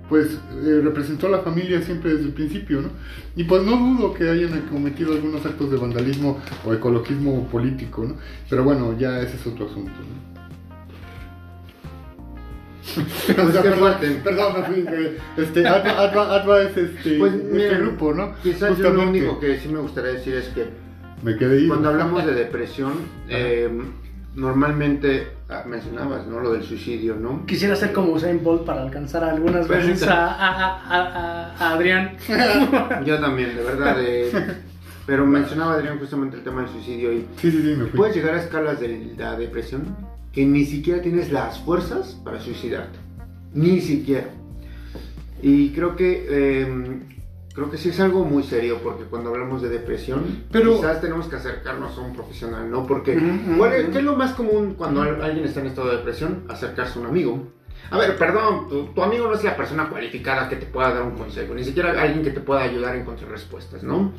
pues 0.09 0.39
eh, 0.63 0.79
representó 0.83 1.27
a 1.27 1.31
la 1.31 1.39
familia 1.39 1.81
siempre 1.81 2.11
desde 2.13 2.25
el 2.27 2.31
principio, 2.33 2.81
¿no? 2.81 2.89
Y 3.35 3.43
pues 3.43 3.63
no 3.63 3.75
dudo 3.75 4.13
que 4.13 4.29
hayan 4.29 4.61
cometido 4.71 5.11
algunos 5.11 5.45
actos 5.45 5.69
de 5.69 5.75
vandalismo 5.77 6.39
o 6.65 6.73
ecologismo 6.73 7.45
político, 7.49 8.05
¿no? 8.05 8.15
Pero 8.49 8.63
bueno, 8.63 8.97
ya 8.97 9.19
ese 9.21 9.35
es 9.35 9.45
otro 9.45 9.65
asunto, 9.65 9.91
¿no? 9.91 10.37
O 13.47 13.51
sea, 13.51 13.61
perdón, 13.61 13.93
perdón, 14.23 14.53
eh, 14.93 15.17
este, 15.37 15.67
Atma, 15.67 15.91
Atma- 15.99 16.35
Atma 16.35 16.59
es 16.61 16.77
este, 16.77 17.17
Pues, 17.17 17.33
este 17.33 17.53
mira, 17.53 17.77
grupo, 17.77 18.13
¿no? 18.13 18.33
Quizás 18.41 18.77
yo 18.77 18.89
lo 18.93 19.09
único 19.09 19.39
que 19.39 19.59
sí 19.59 19.67
me 19.67 19.79
gustaría 19.79 20.11
decir 20.13 20.35
es 20.35 20.47
que 20.49 20.67
Me 21.21 21.35
quedé 21.37 21.57
ahí. 21.59 21.67
cuando 21.67 21.89
hablamos 21.89 22.25
de 22.25 22.33
depresión, 22.33 22.93
eh, 23.27 23.69
normalmente 24.37 25.27
ah, 25.49 25.63
mencionabas, 25.67 26.27
¿no? 26.27 26.39
Lo 26.39 26.53
del 26.53 26.63
suicidio, 26.63 27.15
¿no? 27.15 27.45
Quisiera 27.47 27.75
ser 27.75 27.91
como 27.91 28.13
Usain 28.13 28.41
Bolt 28.43 28.63
para 28.65 28.83
alcanzar 28.83 29.23
algunas 29.23 29.65
Pues, 29.67 29.85
veces 29.87 30.07
a, 30.07 30.27
a- 30.27 30.77
a- 30.77 31.53
a- 31.57 31.73
Adrián. 31.73 32.15
Yo 33.05 33.19
también, 33.19 33.55
de 33.55 33.63
verdad. 33.63 33.97
eh, 33.99 34.31
pero 35.07 35.25
mencionaba 35.25 35.73
Adrián 35.73 35.97
justamente 35.99 36.37
el 36.37 36.43
tema 36.43 36.61
del 36.61 36.69
suicidio 36.69 37.11
y 37.13 37.25
Sí, 37.37 37.49
sí, 37.51 37.61
sí, 37.63 37.75
me 37.77 37.85
puedes 37.85 38.15
llegar 38.15 38.35
a 38.35 38.41
escalas 38.41 38.79
de 38.79 39.13
la 39.17 39.35
depresión 39.37 39.83
que 40.31 40.45
ni 40.45 40.65
siquiera 40.65 41.01
tienes 41.01 41.31
las 41.31 41.59
fuerzas 41.59 42.15
para 42.23 42.39
suicidarte. 42.39 42.99
Ni 43.53 43.81
siquiera. 43.81 44.27
Y 45.41 45.69
creo 45.69 45.95
que 45.95 46.27
eh, 46.29 46.99
creo 47.57 47.71
que 47.71 47.77
sí 47.77 47.89
es 47.89 47.99
algo 47.99 48.23
muy 48.23 48.43
serio 48.43 48.79
porque 48.83 49.05
cuando 49.05 49.31
hablamos 49.31 49.63
de 49.63 49.69
depresión, 49.69 50.43
Pero- 50.51 50.75
quizás 50.75 51.01
tenemos 51.01 51.25
que 51.27 51.37
acercarnos 51.37 51.97
a 51.97 52.01
un 52.01 52.13
profesional, 52.13 52.69
¿no? 52.69 52.85
Porque 52.85 53.17
Ujú, 53.17 53.25
ujú, 53.25 53.57
¿cuál 53.57 53.73
es, 53.73 53.83
ujú. 53.85 53.91
¿qué 53.93 53.97
es 53.97 54.03
lo 54.03 54.15
más 54.15 54.33
común 54.33 54.75
cuando 54.77 55.01
al- 55.01 55.19
alguien 55.23 55.43
está 55.43 55.61
en 55.61 55.65
estado 55.65 55.89
de 55.89 55.97
depresión? 55.97 56.43
Acercarse 56.49 56.99
a 56.99 57.01
un 57.01 57.07
amigo. 57.07 57.47
A 57.89 57.97
ver, 57.97 58.15
perdón, 58.15 58.69
tu, 58.69 58.83
tu 58.93 59.01
amigo 59.01 59.27
no 59.27 59.33
es 59.33 59.43
la 59.43 59.57
persona 59.57 59.89
cualificada 59.89 60.47
que 60.49 60.57
te 60.57 60.67
pueda 60.67 60.93
dar 60.93 61.01
un 61.01 61.15
consejo, 61.17 61.55
ni 61.55 61.63
siquiera 61.63 61.99
alguien 61.99 62.23
que 62.23 62.29
te 62.29 62.41
pueda 62.41 62.61
ayudar 62.61 62.93
a 62.93 62.99
encontrar 62.99 63.31
respuestas, 63.31 63.81
¿no? 63.81 64.11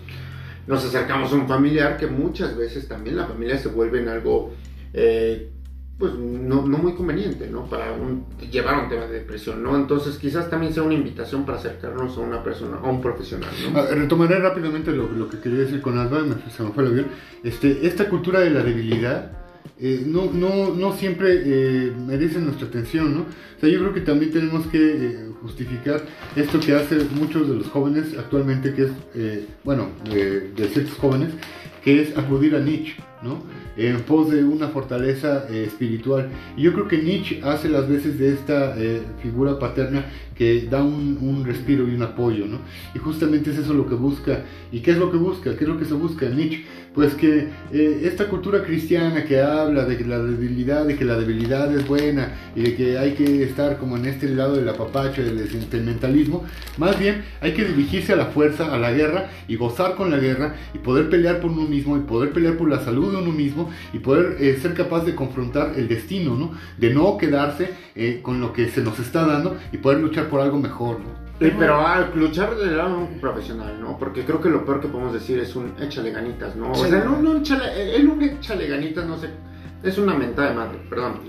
Nos 0.66 0.84
acercamos 0.84 1.32
a 1.32 1.36
un 1.36 1.46
familiar 1.46 1.96
que 1.96 2.08
muchas 2.08 2.56
veces 2.56 2.88
también 2.88 3.16
la 3.16 3.26
familia 3.26 3.56
se 3.56 3.68
vuelve 3.68 4.00
en 4.02 4.08
algo, 4.08 4.52
eh, 4.92 5.52
pues 5.98 6.14
no, 6.14 6.62
muy 6.62 6.92
conveniente, 6.94 7.48
¿no? 7.50 7.66
Para 7.66 7.92
un- 7.92 8.24
llevar 8.52 8.84
un 8.84 8.88
tema 8.88 9.06
de 9.06 9.14
depresión, 9.14 9.62
¿no? 9.62 9.76
Entonces 9.76 10.16
quizás 10.16 10.48
también 10.48 10.72
sea 10.72 10.84
una 10.84 10.94
invitación 10.94 11.44
para 11.44 11.58
acercarnos 11.58 12.16
a 12.16 12.20
una 12.20 12.42
persona, 12.44 12.76
a 12.82 12.88
un 12.88 13.00
profesional, 13.02 13.50
¿no? 13.72 13.78
Ah, 13.80 13.86
Retomaré 13.90 14.38
rápidamente 14.38 14.92
lo, 14.92 15.28
que 15.28 15.40
quería 15.40 15.58
decir 15.58 15.80
con 15.80 15.98
Alba, 15.98 16.20
me- 16.22 16.50
se 16.52 16.62
me 16.62 16.70
fue 16.70 16.84
el 16.84 16.90
avión. 16.90 17.06
Este, 17.42 17.84
esta 17.86 18.08
cultura 18.08 18.40
de 18.40 18.50
la 18.50 18.62
debilidad 18.62 19.32
eh, 19.80 20.04
no, 20.06 20.30
no, 20.32 20.72
no 20.74 20.92
siempre 20.92 21.42
eh, 21.44 21.92
merece 22.06 22.38
nuestra 22.40 22.66
atención, 22.68 23.14
¿no? 23.14 23.20
O 23.22 23.60
sea, 23.60 23.68
yo 23.68 23.78
creo 23.80 23.92
que 23.94 24.00
también 24.00 24.32
tenemos 24.32 24.66
que 24.68 24.78
eh, 24.78 25.30
justificar 25.42 26.02
esto 26.36 26.58
que 26.60 26.74
hacen 26.74 27.08
muchos 27.14 27.48
de 27.48 27.54
los 27.56 27.66
jóvenes 27.68 28.16
actualmente, 28.18 28.72
que 28.74 28.82
es, 28.84 28.90
bueno, 29.64 29.88
de 30.04 30.68
ciertos 30.72 30.94
jóvenes, 30.98 31.30
que 31.84 32.02
es 32.02 32.16
acudir 32.18 32.54
a 32.56 32.60
Nietzsche, 32.60 32.94
¿no? 33.22 33.42
En 33.76 34.00
pos 34.02 34.30
de 34.30 34.44
una 34.44 34.68
fortaleza 34.68 35.46
eh, 35.50 35.64
espiritual. 35.66 36.28
Y 36.56 36.62
yo 36.62 36.72
creo 36.72 36.88
que 36.88 36.98
Nietzsche 36.98 37.40
hace 37.42 37.68
las 37.68 37.88
veces 37.88 38.18
de 38.18 38.32
esta 38.32 38.74
eh, 38.76 39.02
figura 39.22 39.58
paterna 39.58 40.04
que 40.38 40.68
da 40.70 40.84
un, 40.84 41.44
respiro 41.44 41.88
y 41.88 41.94
un 41.94 42.02
apoyo, 42.02 42.46
¿no? 42.46 42.58
Y 42.94 42.98
justamente 42.98 43.50
es 43.50 43.58
eso 43.58 43.74
lo 43.74 43.88
que 43.88 43.96
busca. 43.96 44.44
¿Y 44.70 44.80
qué 44.80 44.92
es 44.92 44.98
lo 44.98 45.10
que 45.10 45.16
busca? 45.16 45.56
¿Qué 45.56 45.64
es 45.64 45.68
lo 45.68 45.78
que 45.78 45.84
se 45.84 45.94
busca 45.94 46.26
en 46.26 46.36
Nietzsche? 46.36 46.64
Pues 46.94 47.14
que 47.14 47.48
eh, 47.72 48.00
esta 48.04 48.28
cultura 48.28 48.62
cristiana 48.62 49.24
que 49.24 49.40
habla 49.40 49.84
de 49.84 50.04
la 50.04 50.18
debilidad, 50.20 50.86
de 50.86 50.96
que 50.96 51.04
la 51.04 51.18
debilidad 51.18 51.74
es 51.74 51.86
buena 51.88 52.34
y 52.54 52.62
de 52.62 52.76
que 52.76 52.98
hay 52.98 53.12
que 53.14 53.42
estar 53.42 53.78
como 53.78 53.96
en 53.96 54.06
este 54.06 54.28
lado 54.28 54.54
del 54.54 54.68
apapacho, 54.68 55.22
del 55.22 55.48
sentimentalismo, 55.48 56.44
más 56.76 56.98
bien 56.98 57.24
hay 57.40 57.52
que 57.52 57.64
dirigirse 57.64 58.12
a 58.12 58.16
la 58.16 58.26
fuerza, 58.26 58.72
a 58.72 58.78
la 58.78 58.92
guerra 58.92 59.30
y 59.48 59.56
gozar 59.56 59.96
con 59.96 60.10
la 60.10 60.18
guerra 60.18 60.54
y 60.72 60.78
poder 60.78 61.08
pelear 61.08 61.40
por 61.40 61.50
uno 61.50 61.66
mismo 61.68 61.96
y 61.96 62.00
poder 62.00 62.30
pelear 62.30 62.56
por 62.56 62.68
la 62.68 62.80
salud 62.80 63.07
de 63.10 63.16
uno 63.18 63.32
mismo 63.32 63.70
y 63.92 63.98
poder 63.98 64.36
eh, 64.40 64.58
ser 64.60 64.74
capaz 64.74 65.04
de 65.04 65.14
confrontar 65.14 65.72
el 65.76 65.88
destino, 65.88 66.34
¿no? 66.36 66.52
De 66.76 66.92
no 66.94 67.16
quedarse 67.16 67.70
eh, 67.94 68.20
con 68.22 68.40
lo 68.40 68.52
que 68.52 68.68
se 68.68 68.82
nos 68.82 68.98
está 68.98 69.24
dando 69.26 69.56
y 69.72 69.78
poder 69.78 70.00
luchar 70.00 70.28
por 70.28 70.40
algo 70.40 70.58
mejor, 70.58 71.00
¿no? 71.00 71.28
Sí, 71.40 71.52
pero 71.56 71.86
a 71.86 72.00
luchar 72.16 72.56
del 72.56 72.76
lado 72.76 72.96
de 72.96 73.02
un 73.04 73.20
profesional, 73.20 73.80
¿no? 73.80 73.96
Porque 73.96 74.24
creo 74.24 74.40
que 74.40 74.48
lo 74.50 74.64
peor 74.64 74.80
que 74.80 74.88
podemos 74.88 75.12
decir 75.12 75.38
es 75.38 75.54
un 75.54 75.72
échale 75.80 76.10
ganitas, 76.10 76.56
¿no? 76.56 76.72
O 76.72 76.74
sea, 76.74 77.04
no, 77.04 77.22
no 77.22 77.36
échale, 77.38 77.94
el 77.94 78.08
un 78.08 78.20
échale 78.22 78.66
ganitas, 78.66 79.06
no 79.06 79.16
sé, 79.16 79.28
es 79.84 79.98
una 79.98 80.14
mentada 80.14 80.48
de 80.50 80.54
madre, 80.56 80.78
perdón. 80.90 81.20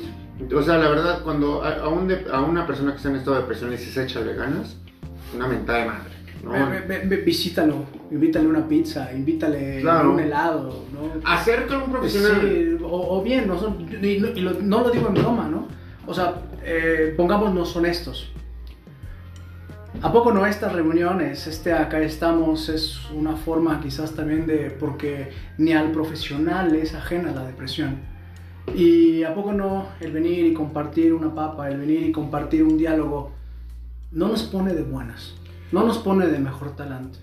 O 0.55 0.61
sea, 0.63 0.77
la 0.79 0.89
verdad, 0.89 1.21
cuando 1.21 1.63
a, 1.63 1.75
a 1.75 1.87
un 1.89 2.07
de- 2.07 2.25
a 2.31 2.41
una 2.41 2.65
persona 2.65 2.91
que 2.91 2.97
está 2.97 3.09
en 3.09 3.17
estado 3.17 3.35
de 3.35 3.41
depresión 3.43 3.69
le 3.69 3.77
dices 3.77 3.95
échale 3.97 4.33
ganas, 4.33 4.77
una 5.35 5.47
mentada 5.47 5.79
de 5.79 5.85
madre, 5.85 6.11
¿no? 6.43 6.51
Ve- 6.51 6.81
ve- 6.87 7.03
ve- 7.05 7.17
visítalo, 7.17 7.85
invítale 8.11 8.47
una 8.47 8.67
pizza, 8.67 9.11
invítale 9.13 9.81
Claro. 9.81 10.13
un 10.13 10.19
helado, 10.19 10.85
¿no? 10.93 11.21
Acerca 11.29 11.75
a 11.75 11.83
un 11.83 11.91
profesional. 11.91 12.41
Sí, 12.41 12.77
o, 12.83 13.17
o 13.19 13.23
bien, 13.23 13.47
no, 13.47 13.59
son- 13.59 13.81
y 13.81 14.19
no, 14.19 14.27
y 14.29 14.41
lo, 14.41 14.53
no 14.61 14.81
lo 14.81 14.89
digo 14.91 15.07
en 15.09 15.13
broma, 15.15 15.47
¿no? 15.49 15.67
O 16.07 16.13
sea, 16.13 16.35
eh, 16.63 17.13
pongámonos 17.17 17.75
honestos. 17.75 18.31
¿A 20.01 20.13
poco 20.13 20.31
no 20.31 20.45
estas 20.45 20.71
reuniones, 20.73 21.45
este 21.47 21.73
acá 21.73 21.99
estamos, 21.99 22.69
es 22.69 23.09
una 23.11 23.35
forma 23.35 23.81
quizás 23.81 24.13
también 24.15 24.45
de, 24.47 24.69
porque 24.71 25.31
ni 25.57 25.73
al 25.73 25.91
profesional 25.91 26.73
es 26.75 26.93
ajena 26.93 27.31
la 27.31 27.43
depresión? 27.45 27.97
Y 28.75 29.23
a 29.23 29.33
poco 29.33 29.51
no 29.51 29.87
el 29.99 30.11
venir 30.11 30.45
y 30.45 30.53
compartir 30.53 31.11
una 31.13 31.33
papa, 31.33 31.69
el 31.69 31.79
venir 31.79 32.03
y 32.03 32.11
compartir 32.11 32.63
un 32.63 32.77
diálogo, 32.77 33.31
no 34.11 34.27
nos 34.29 34.43
pone 34.43 34.73
de 34.73 34.83
buenas, 34.83 35.33
no 35.71 35.85
nos 35.85 35.99
pone 35.99 36.27
de 36.27 36.39
mejor 36.39 36.75
talante. 36.75 37.19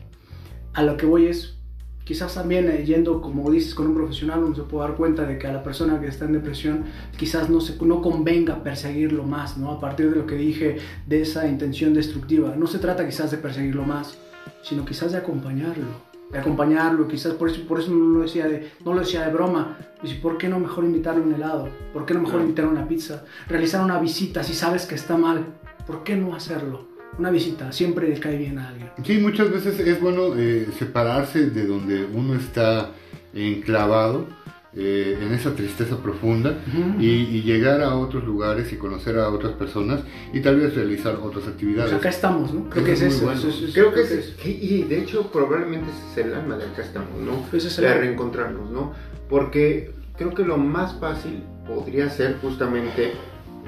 A 0.72 0.82
lo 0.82 0.97
que 0.97 1.07
voy 1.07 1.26
es, 1.26 1.57
quizás 2.05 2.34
también 2.34 2.68
eh, 2.68 2.84
yendo, 2.84 3.20
como 3.20 3.51
dices, 3.51 3.74
con 3.74 3.88
un 3.88 3.94
profesional, 3.94 4.44
uno 4.44 4.55
se 4.55 4.62
puede 4.62 4.88
dar 4.88 4.97
cuenta 4.97 5.26
de 5.26 5.38
que 5.38 5.47
a 5.47 5.53
la 5.53 5.62
persona 5.62 6.01
que 6.01 6.07
está 6.07 6.26
en 6.26 6.34
depresión 6.34 6.84
quizás 7.16 7.51
no, 7.51 7.61
se, 7.61 7.76
no 7.84 8.01
convenga 8.01 8.62
perseguirlo 8.62 9.24
más, 9.24 9.59
¿no? 9.59 9.72
A 9.72 9.80
partir 9.80 10.11
de 10.11 10.16
lo 10.16 10.26
que 10.26 10.36
dije, 10.36 10.78
de 11.07 11.22
esa 11.22 11.49
intención 11.49 11.94
destructiva. 11.94 12.55
No 12.57 12.66
se 12.66 12.78
trata 12.78 13.05
quizás 13.05 13.30
de 13.30 13.38
perseguirlo 13.38 13.84
más, 13.84 14.18
sino 14.62 14.84
quizás 14.84 15.12
de 15.12 15.18
acompañarlo. 15.18 16.07
De 16.30 16.38
acompañarlo, 16.38 17.07
quizás 17.07 17.34
por 17.34 17.49
eso, 17.49 17.62
por 17.66 17.80
eso 17.80 17.92
no, 17.92 18.18
lo 18.18 18.22
decía 18.22 18.47
de, 18.47 18.70
no 18.84 18.94
lo 18.94 19.01
decía 19.01 19.24
de 19.24 19.32
broma. 19.32 19.78
Dice, 20.03 20.16
¿por 20.16 20.38
qué 20.38 20.49
no 20.49 20.59
mejor 20.59 20.84
invitarle 20.84 21.22
un 21.22 21.32
helado? 21.32 21.68
¿Por 21.92 22.05
qué 22.05 22.14
no 22.14 22.20
mejor 22.20 22.40
invitarle 22.40 22.72
una 22.72 22.86
pizza? 22.86 23.24
Realizar 23.49 23.82
una 23.84 23.99
visita 23.99 24.42
si 24.42 24.53
sabes 24.53 24.86
que 24.86 24.97
está 24.97 25.16
mal. 25.16 25.47
¿Por 25.86 26.03
qué 26.03 26.16
no 26.16 26.34
hacerlo? 26.34 26.95
Una 27.18 27.30
visita 27.30 27.72
siempre 27.72 28.08
le 28.08 28.20
cae 28.20 28.36
bien 28.36 28.58
a 28.58 28.68
alguien. 28.68 28.90
Sí, 29.04 29.18
muchas 29.18 29.50
veces 29.50 29.78
es 29.80 30.00
bueno 30.00 30.34
eh, 30.36 30.68
separarse 30.78 31.50
de 31.50 31.66
donde 31.66 32.04
uno 32.04 32.34
está 32.34 32.90
enclavado 33.32 34.26
eh, 34.74 35.18
en 35.22 35.32
esa 35.32 35.54
tristeza 35.54 35.96
profunda 36.02 36.58
y, 37.00 37.06
y 37.06 37.42
llegar 37.42 37.80
a 37.80 37.94
otros 37.96 38.24
lugares 38.24 38.70
y 38.74 38.76
conocer 38.76 39.18
a 39.18 39.30
otras 39.30 39.52
personas 39.54 40.00
y 40.34 40.40
tal 40.40 40.56
vez 40.60 40.74
realizar 40.74 41.14
otras 41.14 41.44
Pues 41.44 41.48
actividades. 41.48 41.92
acá 41.94 42.10
estamos, 42.10 42.52
¿no? 42.52 42.68
Creo 42.68 42.84
que 42.84 42.92
es 42.92 43.00
Eso 43.00 43.32
Creo 43.72 43.94
que 43.94 44.02
es, 44.02 44.34
y 44.44 44.50
y 44.50 44.82
de 44.82 44.98
hecho 44.98 45.30
probablemente 45.32 45.86
ese 45.90 46.20
es 46.20 46.26
el 46.26 46.34
alma 46.34 46.58
de 46.58 46.64
acá 46.66 46.82
estamos, 46.82 47.18
¿no? 47.24 47.56
Ese 47.56 47.68
es 47.68 47.78
el 47.78 47.84
de 47.84 47.94
reencontrarnos, 47.94 48.70
¿no? 48.70 48.92
Porque 49.30 49.92
creo 50.18 50.34
que 50.34 50.44
lo 50.44 50.58
más 50.58 51.00
fácil 51.00 51.42
podría 51.66 52.10
ser 52.10 52.36
justamente 52.42 53.12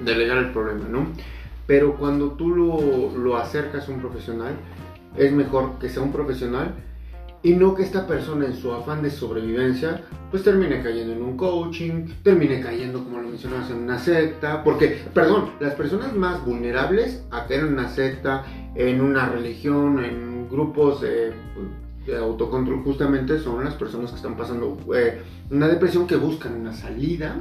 delegar 0.05 0.36
el 0.38 0.51
problema, 0.53 0.86
¿no? 0.90 1.07
Pero 1.69 1.97
cuando 1.97 2.33
tú 2.33 2.49
lo, 2.49 3.16
lo 3.16 3.37
acercas 3.37 3.89
a 3.89 3.93
un 3.93 4.01
profesional, 4.01 4.55
es 5.16 5.33
mejor 5.33 5.79
que 5.79 5.89
sea 5.89 6.03
un 6.03 6.12
profesional 6.12 6.75
y 7.43 7.53
no 7.53 7.75
que 7.75 7.83
esta 7.83 8.07
persona 8.07 8.47
en 8.47 8.57
su 8.57 8.73
afán 8.73 9.03
de 9.03 9.11
sobrevivencia 9.11 10.03
pues 10.31 10.43
termine 10.43 10.83
cayendo 10.83 11.12
en 11.12 11.23
un 11.23 11.37
coaching, 11.37 12.07
termine 12.23 12.61
cayendo 12.61 13.05
como 13.05 13.21
lo 13.21 13.29
mencionabas 13.29 13.71
en 13.71 13.79
una 13.79 13.99
secta, 13.99 14.64
porque, 14.64 14.99
perdón, 15.14 15.51
las 15.61 15.75
personas 15.75 16.14
más 16.14 16.45
vulnerables 16.45 17.23
a 17.31 17.47
caer 17.47 17.61
en 17.61 17.75
una 17.75 17.89
secta, 17.89 18.45
en 18.75 19.01
una 19.01 19.29
religión, 19.29 20.05
en 20.05 20.49
grupos 20.49 21.03
de, 21.03 21.33
autocontrol 22.19 22.83
justamente 22.85 23.39
son 23.39 23.62
las 23.62 23.75
personas 23.75 24.11
que 24.11 24.16
están 24.16 24.35
pasando 24.35 24.79
eh, 24.97 25.21
una 25.51 25.69
depresión 25.69 26.07
que 26.07 26.16
buscan 26.16 26.55
una 26.55 26.73
salida 26.73 27.37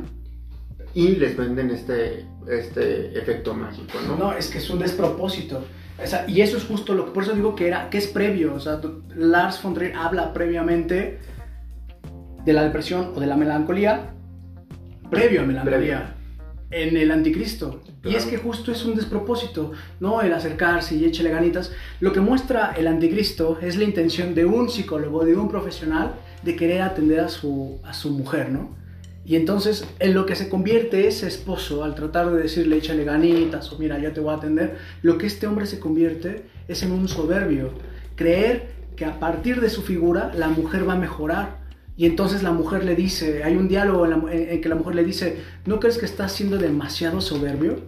y 0.94 1.16
les 1.16 1.36
venden 1.38 1.70
este, 1.72 2.26
este 2.48 3.18
efecto 3.18 3.54
mágico, 3.54 3.98
¿no? 4.08 4.16
No, 4.16 4.34
es 4.34 4.48
que 4.50 4.58
es 4.60 4.70
un 4.70 4.80
despropósito. 4.80 5.64
O 6.02 6.06
sea, 6.06 6.26
y 6.28 6.42
eso 6.42 6.58
es 6.58 6.64
justo 6.66 6.94
lo 6.94 7.06
que, 7.06 7.12
por 7.12 7.24
eso 7.24 7.34
digo 7.34 7.56
que 7.56 7.68
era, 7.68 7.90
que 7.90 7.98
es 7.98 8.08
previo. 8.08 8.54
O 8.54 8.60
sea, 8.60 8.80
Lars 9.16 9.62
von 9.62 9.74
Trier 9.74 9.96
habla 9.96 10.34
previamente 10.34 11.20
de 12.46 12.54
la 12.54 12.64
depresión 12.64 13.14
o 13.16 13.20
de 13.20 13.28
la 13.28 13.36
melancolía, 13.36 14.14
previo 15.10 15.42
a 15.42 15.46
melancolía, 15.46 16.16
en 16.72 16.98
el 16.98 17.12
anticristo. 17.12 17.82
Y 17.86 18.10
Claro. 18.10 18.18
es 18.20 18.26
que 18.26 18.38
justo 18.38 18.72
es 18.72 18.86
un 18.86 18.96
despropósito, 18.96 19.72
¿no? 20.00 20.22
El 20.22 20.34
acercarse 20.34 20.96
y 20.96 21.04
échele 21.04 21.30
ganitas. 21.32 21.72
Lo 22.00 22.14
que 22.14 22.22
muestra 22.22 22.74
el 22.78 22.88
anticristo 22.88 23.58
es 23.62 23.76
la 23.76 23.84
intención 23.84 24.34
de 24.36 24.46
un 24.46 24.70
psicólogo, 24.70 25.26
de 25.26 25.36
un 25.36 25.50
profesional, 25.50 26.14
de 26.44 26.56
querer 26.56 26.84
atender 26.84 27.20
a 27.22 27.28
su, 27.28 27.80
a 27.84 27.94
su 27.94 28.12
mujer, 28.12 28.50
¿no? 28.52 28.76
Y 29.28 29.36
entonces 29.36 29.86
en 30.00 30.14
lo 30.14 30.26
que 30.26 30.36
se 30.36 30.48
convierte 30.48 31.06
ese 31.06 31.28
esposo 31.28 31.84
al 31.84 31.96
tratar 31.96 32.32
de 32.32 32.42
decirle 32.42 32.78
échale 32.78 33.04
ganitas 33.04 33.74
o 33.74 33.78
mira, 33.78 34.00
yo 34.00 34.14
te 34.14 34.22
voy 34.22 34.34
a 34.34 34.38
atender, 34.38 34.78
lo 35.02 35.18
que 35.18 35.28
este 35.28 35.48
hombre 35.48 35.66
se 35.66 35.82
convierte 35.82 36.46
es 36.70 36.82
en 36.82 36.94
un 36.94 37.10
soberbio. 37.10 37.72
Creer 38.16 38.70
que 38.96 39.04
a 39.04 39.20
partir 39.20 39.60
de 39.60 39.70
su 39.70 39.82
figura 39.82 40.32
la 40.34 40.48
mujer 40.48 40.88
va 40.88 40.94
a 40.94 40.98
mejorar. 40.98 41.58
Y 41.98 42.06
entonces 42.06 42.42
la 42.42 42.54
mujer 42.54 42.86
le 42.86 42.96
dice, 42.96 43.44
hay 43.44 43.58
un 43.58 43.68
diálogo 43.68 44.06
en, 44.06 44.62
que 44.62 44.70
la 44.70 44.76
mujer 44.76 44.96
le 44.96 45.04
dice, 45.04 45.40
¿no 45.66 45.82
crees 45.82 45.98
que 45.98 46.06
estás 46.06 46.32
siendo 46.32 46.58
demasiado 46.58 47.20
soberbio? 47.20 47.82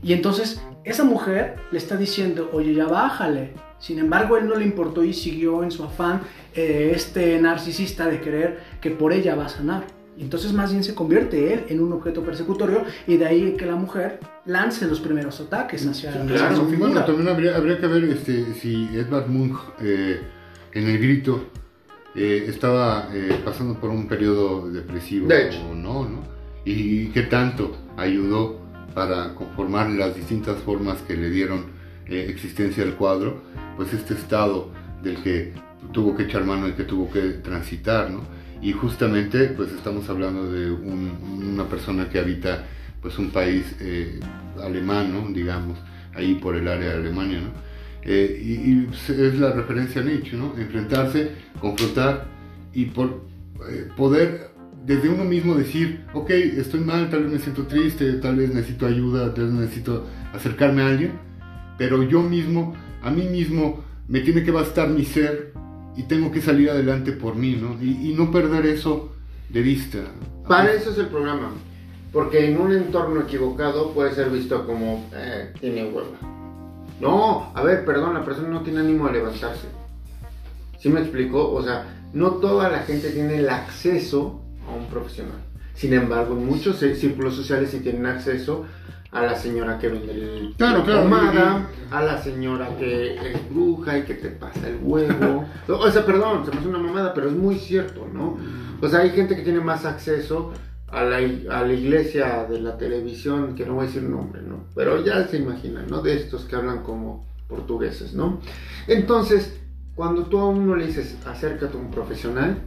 Y 0.00 0.12
entonces 0.12 0.62
esa 0.84 1.02
mujer 1.02 1.56
le 1.72 1.78
está 1.78 1.96
diciendo, 1.96 2.50
oye, 2.52 2.72
ya 2.72 2.86
bájale. 2.86 3.54
Sin 3.80 3.98
embargo, 3.98 4.36
él 4.36 4.46
no 4.46 4.54
le 4.54 4.64
importó 4.64 5.02
y 5.02 5.12
siguió 5.12 5.64
en 5.64 5.72
su 5.72 5.82
afán 5.82 6.20
eh, 6.54 6.92
este 6.94 7.40
narcisista 7.40 8.06
de 8.06 8.20
creer 8.20 8.60
que 8.80 8.92
por 8.92 9.12
ella 9.12 9.34
va 9.34 9.46
a 9.46 9.48
sanar. 9.48 9.97
Y 10.18 10.22
entonces 10.22 10.52
más 10.52 10.72
bien 10.72 10.82
se 10.82 10.96
convierte 10.96 11.54
él 11.54 11.64
en 11.68 11.80
un 11.80 11.92
objeto 11.92 12.22
persecutorio 12.22 12.82
y 13.06 13.16
de 13.16 13.24
ahí 13.24 13.52
que 13.56 13.64
la 13.64 13.76
mujer 13.76 14.18
lance 14.46 14.84
los 14.88 14.98
primeros 14.98 15.40
ataques 15.40 15.86
hacia, 15.86 16.10
claro, 16.26 16.64
Bueno, 16.76 17.04
también 17.04 17.28
habría, 17.28 17.78
que 17.78 17.86
ver 17.86 18.02
este, 18.04 18.52
si 18.54 18.88
Edvard 18.94 19.28
Munch 19.28 19.56
eh, 19.80 20.20
en 20.72 20.88
el 20.88 20.98
grito 20.98 21.44
eh, 22.16 22.46
estaba 22.48 23.10
eh, 23.14 23.40
pasando 23.44 23.78
por 23.78 23.90
un 23.90 24.08
periodo 24.08 24.68
depresivo 24.68 25.28
o 25.70 25.74
no, 25.76 26.08
¿no? 26.08 26.22
Y 26.64 27.10
qué 27.10 27.22
tanto 27.22 27.76
ayudó 27.96 28.58
para 28.94 29.36
conformar 29.36 29.88
las 29.90 30.16
distintas 30.16 30.58
formas 30.58 30.98
que 31.02 31.16
le 31.16 31.30
dieron 31.30 31.78
existencia 32.08 32.82
al 32.82 32.96
cuadro, 32.96 33.42
pues 33.76 33.92
este 33.92 34.14
estado 34.14 34.70
del 35.00 35.22
que 35.22 35.52
tuvo 35.92 36.16
que 36.16 36.24
echar 36.24 36.42
mano 36.44 36.66
y 36.66 36.72
que 36.72 36.82
tuvo 36.82 37.08
que 37.08 37.20
transitar, 37.20 38.10
¿no? 38.10 38.37
Y 38.60 38.72
justamente 38.72 39.48
pues 39.48 39.72
estamos 39.72 40.08
hablando 40.08 40.50
de 40.50 40.70
una 40.70 41.64
persona 41.68 42.08
que 42.08 42.18
habita 42.18 42.66
pues 43.00 43.18
un 43.18 43.30
país 43.30 43.76
eh, 43.80 44.18
alemán, 44.62 45.12
¿no? 45.12 45.28
digamos, 45.32 45.78
ahí 46.14 46.34
por 46.34 46.56
el 46.56 46.66
área 46.66 46.90
de 46.90 46.96
Alemania, 46.96 47.40
¿no? 47.40 47.68
Eh, 48.02 48.40
y, 48.42 48.88
es 48.92 49.38
la 49.38 49.52
referencia 49.52 50.00
a 50.00 50.04
Nietzsche, 50.04 50.36
¿no? 50.36 50.54
Enfrentarse, 50.56 51.32
confrontar 51.60 52.26
y 52.72 52.86
por 52.86 53.24
eh, 53.68 53.88
poder 53.96 54.50
desde 54.84 55.08
uno 55.08 55.24
mismo 55.24 55.54
decir, 55.54 56.04
ok, 56.14 56.30
estoy 56.30 56.80
mal, 56.80 57.10
tal 57.10 57.24
vez 57.24 57.32
me 57.32 57.38
siento 57.38 57.66
triste, 57.66 58.14
tal 58.14 58.36
vez 58.36 58.54
necesito 58.54 58.86
ayuda, 58.86 59.34
tal 59.34 59.46
vez 59.46 59.54
necesito 59.54 60.06
acercarme 60.32 60.82
a 60.82 60.88
alguien, 60.88 61.12
pero 61.76 62.02
yo 62.02 62.22
mismo, 62.22 62.74
a 63.02 63.10
mí 63.10 63.24
mismo, 63.24 63.84
me 64.08 64.20
tiene 64.20 64.42
que 64.42 64.50
bastar 64.50 64.88
mi 64.88 65.04
ser 65.04 65.52
y 65.96 66.04
tengo 66.04 66.30
que 66.30 66.40
salir 66.40 66.70
adelante 66.70 67.12
por 67.12 67.34
mí, 67.34 67.56
¿no? 67.60 67.80
Y, 67.82 68.14
no 68.16 68.30
perder 68.30 68.66
eso 68.66 69.12
de 69.48 69.62
vista. 69.62 69.98
Para 70.46 70.72
eso 70.72 70.90
es 70.90 70.98
el 70.98 71.06
programa, 71.06 71.52
porque 72.12 72.50
en 72.50 72.60
un 72.60 72.72
entorno 72.72 73.20
equivocado 73.20 73.92
puede 73.92 74.14
ser 74.14 74.30
visto 74.30 74.66
como, 74.66 75.08
eh, 75.14 75.52
tiene 75.60 75.84
hueva. 75.84 76.18
No, 77.00 77.52
a 77.54 77.62
ver, 77.62 77.84
perdón, 77.84 78.14
la 78.14 78.24
persona 78.24 78.48
no 78.48 78.62
tiene 78.62 78.80
ánimo 78.80 79.06
de 79.06 79.14
levantarse. 79.14 79.68
¿Sí 80.78 80.88
me 80.88 81.00
explico? 81.00 81.52
O 81.52 81.62
sea, 81.62 81.86
no 82.12 82.32
toda 82.32 82.68
la 82.68 82.80
gente 82.80 83.10
tiene 83.10 83.38
el 83.38 83.48
acceso 83.48 84.40
a 84.68 84.74
un 84.74 84.86
profesional. 84.86 85.38
Sin 85.74 85.92
embargo, 85.92 86.34
muchos 86.34 86.78
círculos 86.78 87.36
sociales 87.36 87.70
sí 87.70 87.80
tienen 87.80 88.06
acceso 88.06 88.66
a 89.10 89.22
la 89.22 89.34
señora 89.34 89.78
que 89.78 89.88
vende 89.88 90.12
el 90.12 90.54
claro, 90.56 90.84
claro, 90.84 91.66
a 91.90 92.02
la 92.02 92.22
señora 92.22 92.68
que 92.78 93.14
es 93.14 93.50
bruja 93.50 93.98
y 93.98 94.02
que 94.02 94.14
te 94.14 94.28
pasa 94.28 94.68
el 94.68 94.78
huevo. 94.82 95.46
o 95.68 95.90
sea, 95.90 96.04
perdón, 96.04 96.44
se 96.44 96.50
me 96.50 96.58
hace 96.58 96.68
una 96.68 96.78
mamada, 96.78 97.14
pero 97.14 97.28
es 97.28 97.34
muy 97.34 97.56
cierto, 97.56 98.06
¿no? 98.12 98.36
O 98.80 98.88
sea, 98.88 99.00
hay 99.00 99.10
gente 99.10 99.34
que 99.34 99.42
tiene 99.42 99.60
más 99.60 99.86
acceso 99.86 100.52
a 100.88 101.02
la, 101.04 101.16
a 101.16 101.62
la 101.66 101.72
iglesia 101.72 102.44
de 102.44 102.60
la 102.60 102.76
televisión, 102.76 103.54
que 103.54 103.64
no 103.64 103.74
voy 103.74 103.84
a 103.84 103.86
decir 103.86 104.02
nombre, 104.02 104.42
¿no? 104.42 104.64
Pero 104.74 105.02
ya 105.04 105.26
se 105.26 105.38
imaginan, 105.38 105.86
¿no? 105.88 106.02
De 106.02 106.14
estos 106.14 106.44
que 106.44 106.56
hablan 106.56 106.82
como 106.82 107.26
portugueses, 107.48 108.12
¿no? 108.12 108.40
Entonces, 108.86 109.58
cuando 109.94 110.24
tú 110.26 110.38
a 110.38 110.48
uno 110.48 110.76
le 110.76 110.86
dices, 110.86 111.16
acércate 111.26 111.76
a 111.76 111.80
un 111.80 111.90
profesional, 111.90 112.58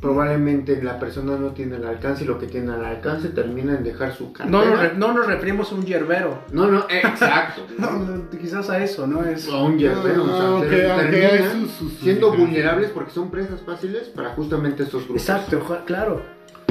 probablemente 0.00 0.80
la 0.82 0.98
persona 0.98 1.36
no 1.36 1.48
tiene 1.48 1.76
el 1.76 1.84
alcance 1.84 2.24
y 2.24 2.26
lo 2.26 2.38
que 2.38 2.46
tiene 2.46 2.72
al 2.72 2.84
alcance 2.84 3.28
termina 3.30 3.76
en 3.76 3.82
dejar 3.82 4.14
su 4.14 4.32
cartera. 4.32 4.92
No, 4.96 5.12
nos 5.12 5.26
referimos 5.26 5.72
a 5.72 5.74
un 5.74 5.84
yerbero. 5.84 6.44
No, 6.52 6.68
no, 6.68 6.86
exacto. 6.88 7.66
quizás 8.40 8.70
a 8.70 8.82
eso, 8.82 9.06
¿no? 9.06 9.24
Es... 9.24 9.48
A 9.48 9.62
un 9.62 9.78
yerbero. 9.78 10.24
o 10.24 10.64
sea, 10.64 11.52
siendo 12.00 12.32
vulnerables 12.32 12.90
porque 12.90 13.10
son 13.10 13.30
presas 13.30 13.60
fáciles 13.62 14.08
para 14.08 14.30
justamente 14.30 14.84
estos 14.84 15.04
grupos. 15.04 15.22
Exacto, 15.22 15.82
claro. 15.84 16.22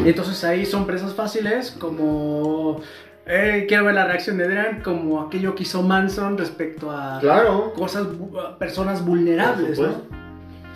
Y 0.04 0.10
entonces 0.10 0.44
ahí 0.44 0.66
son 0.66 0.86
presas 0.86 1.14
fáciles 1.14 1.72
como... 1.72 2.82
Eh, 3.30 3.66
quiero 3.68 3.84
ver 3.84 3.96
la 3.96 4.06
reacción 4.06 4.38
de 4.38 4.46
Adrian 4.46 4.82
como 4.82 5.20
aquello 5.20 5.54
que 5.54 5.64
hizo 5.64 5.84
Manson 5.84 6.38
respecto 6.38 6.90
a 6.92 7.20
claro. 7.20 7.74
cosas, 7.74 8.08
personas 8.58 9.06
vulnerables, 9.06 9.78
¿no? 9.78 10.17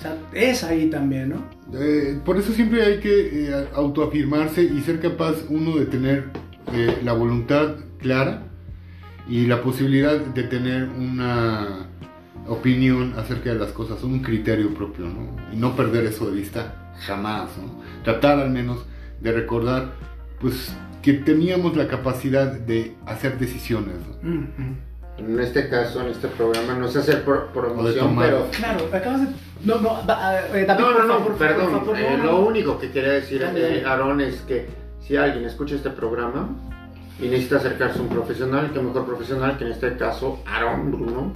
O 0.02 0.04
sea, 0.04 0.18
es 0.34 0.64
ahí 0.64 0.90
también, 0.90 1.30
¿no? 1.30 1.44
Eh, 1.80 2.20
por 2.26 2.36
eso 2.36 2.52
siempre 2.54 2.84
hay 2.84 3.00
que 3.00 3.50
eh, 3.50 3.68
autoafirmarse 3.76 4.64
y 4.64 4.82
ser 4.82 5.00
capaz 5.00 5.36
uno 5.48 5.78
de 5.78 5.86
tener 5.86 6.30
eh, 6.74 6.98
la 7.04 7.14
voluntad 7.14 7.76
clara 8.00 8.48
y 9.30 9.46
la 9.46 9.62
posibilidad 9.62 10.20
de 10.20 10.42
tener 10.42 10.90
una 10.90 11.88
opinión 12.48 13.14
acerca 13.16 13.54
de 13.54 13.60
las 13.60 13.74
cosas, 13.74 14.02
un 14.02 14.22
criterio 14.22 14.74
propio, 14.74 15.06
¿no? 15.06 15.36
Y 15.54 15.58
no 15.58 15.76
perder 15.76 16.06
eso 16.06 16.32
de 16.32 16.36
vista 16.36 16.94
jamás, 17.06 17.52
¿no? 17.60 17.84
Tratar 18.04 18.40
al 18.40 18.50
menos 18.50 18.84
de 19.22 19.32
recordar, 19.32 19.92
pues, 20.40 20.76
que 21.04 21.14
teníamos 21.14 21.78
la 21.78 21.88
capacidad 21.88 22.52
de 22.52 22.96
hacer 23.06 23.38
decisiones, 23.38 23.98
¿no? 24.24 24.91
En 25.18 25.40
este 25.40 25.70
caso, 25.70 26.02
en 26.02 26.08
este 26.08 26.28
programa, 26.28 26.74
no 26.74 26.88
sé 26.88 27.00
hacer 27.00 27.24
promoción, 27.24 28.18
pero... 28.18 28.48
Claro, 28.52 28.88
acabas 28.92 29.22
de 29.22 29.28
no, 29.64 29.80
no, 29.80 30.00
eh, 30.54 30.66
no, 30.68 31.04
no, 31.06 31.38
perdón. 31.38 31.84
Eh, 31.96 32.20
lo 32.24 32.40
único 32.40 32.80
que 32.80 32.92
quería 32.92 33.14
decir, 33.14 33.48
eh, 33.56 33.84
Aaron, 33.86 34.20
es 34.20 34.42
que 34.42 34.68
si 35.06 35.16
alguien 35.16 35.46
escucha 35.46 35.76
este 35.76 35.92
programa 35.92 36.50
y 37.20 37.28
necesita 37.28 37.58
acercarse 37.58 38.00
a 38.00 38.02
un 38.02 38.10
profesional, 38.10 38.72
que 38.72 38.80
mejor 38.80 39.06
profesional 39.06 39.58
que 39.58 39.66
en 39.66 39.72
este 39.72 39.96
caso 39.98 40.40
Aaron 40.48 40.92
Bruno, 40.92 41.34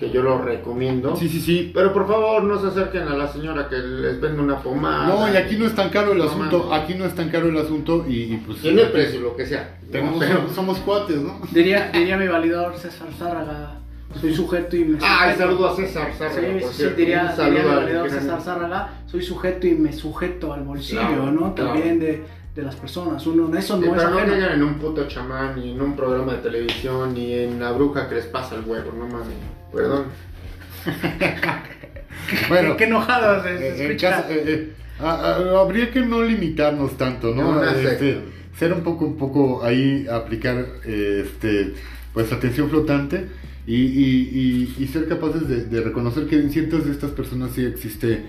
que 0.00 0.10
yo 0.10 0.22
lo 0.22 0.38
recomiendo. 0.40 1.14
Sí, 1.14 1.28
sí, 1.28 1.40
sí. 1.40 1.70
Pero 1.74 1.92
por 1.92 2.08
favor, 2.08 2.42
no 2.42 2.58
se 2.58 2.68
acerquen 2.68 3.02
a 3.02 3.14
la 3.14 3.28
señora 3.28 3.68
que 3.68 3.76
les 3.76 4.18
vende 4.18 4.40
una 4.40 4.56
pomada. 4.56 5.06
No, 5.06 5.32
y 5.32 5.36
aquí 5.36 5.56
no 5.56 5.66
es 5.66 5.74
tan 5.74 5.90
caro 5.90 6.12
el 6.12 6.22
asunto. 6.22 6.72
Aquí 6.72 6.94
no 6.94 7.04
es 7.04 7.14
tan 7.14 7.28
caro 7.28 7.50
el 7.50 7.58
asunto 7.58 8.06
y, 8.08 8.38
pues. 8.38 8.62
Tiene 8.62 8.86
precio, 8.86 9.20
lo 9.20 9.36
que 9.36 9.44
sea. 9.44 9.78
Tenemos, 9.92 10.24
somos 10.54 10.78
cuates, 10.78 11.18
¿no? 11.18 11.38
Diría, 11.52 11.90
diría 11.92 12.16
mi 12.16 12.28
validador 12.28 12.76
César 12.76 13.08
Zárraga 13.16 13.76
soy 14.18 14.34
sujeto 14.34 14.76
y 14.76 14.84
me 14.84 14.98
sujeto. 14.98 15.06
Ah, 15.06 15.34
saludo 15.36 15.68
a 15.68 15.76
César 15.76 16.12
Zárraga. 16.12 16.40
Sí, 16.40 16.66
sí, 16.72 16.84
diría, 16.96 17.32
diría 17.36 18.02
el 18.02 18.10
César 18.10 18.40
Zárraga, 18.40 19.02
soy 19.06 19.22
sujeto 19.22 19.66
y 19.68 19.74
me 19.74 19.92
sujeto 19.92 20.52
al 20.52 20.62
bolsillo, 20.62 21.30
¿no? 21.30 21.52
También 21.52 22.00
de, 22.00 22.24
de, 22.54 22.62
las 22.62 22.74
personas. 22.74 23.24
Uno, 23.26 23.56
eso 23.56 23.76
no 23.76 23.84
es 23.84 23.92
pero 23.92 24.10
no 24.10 24.16
caigan 24.16 24.52
en 24.52 24.62
un 24.64 24.74
puto 24.78 25.06
chamán, 25.06 25.54
ni 25.60 25.72
en 25.72 25.80
un 25.80 25.94
programa 25.94 26.32
de 26.32 26.38
televisión, 26.38 27.14
ni 27.14 27.34
en 27.34 27.60
la 27.60 27.70
bruja 27.70 28.08
que 28.08 28.16
les 28.16 28.26
pasa 28.26 28.56
el 28.56 28.64
huevo, 28.64 28.90
no 28.98 29.06
mames. 29.06 29.59
Perdón. 29.72 30.04
bueno, 32.48 32.76
qué 32.76 32.84
enojados 32.84 33.46
eh, 33.46 33.86
eh, 34.30 34.72
habría 35.00 35.90
que 35.90 36.00
no 36.00 36.22
limitarnos 36.22 36.96
tanto, 36.96 37.34
¿no? 37.34 37.62
Este, 37.62 38.20
ser 38.58 38.72
un 38.72 38.82
poco, 38.82 39.04
un 39.06 39.16
poco 39.16 39.64
ahí, 39.64 40.06
aplicar 40.10 40.66
este, 40.84 41.74
pues 42.12 42.32
atención 42.32 42.68
flotante 42.68 43.26
y, 43.66 44.88
ser 44.92 45.06
capaces 45.08 45.70
de, 45.70 45.80
reconocer 45.80 46.26
que 46.26 46.36
en 46.36 46.50
ciertas 46.50 46.84
de 46.84 46.92
estas 46.92 47.12
personas 47.12 47.52
sí 47.52 47.64
existe 47.64 48.22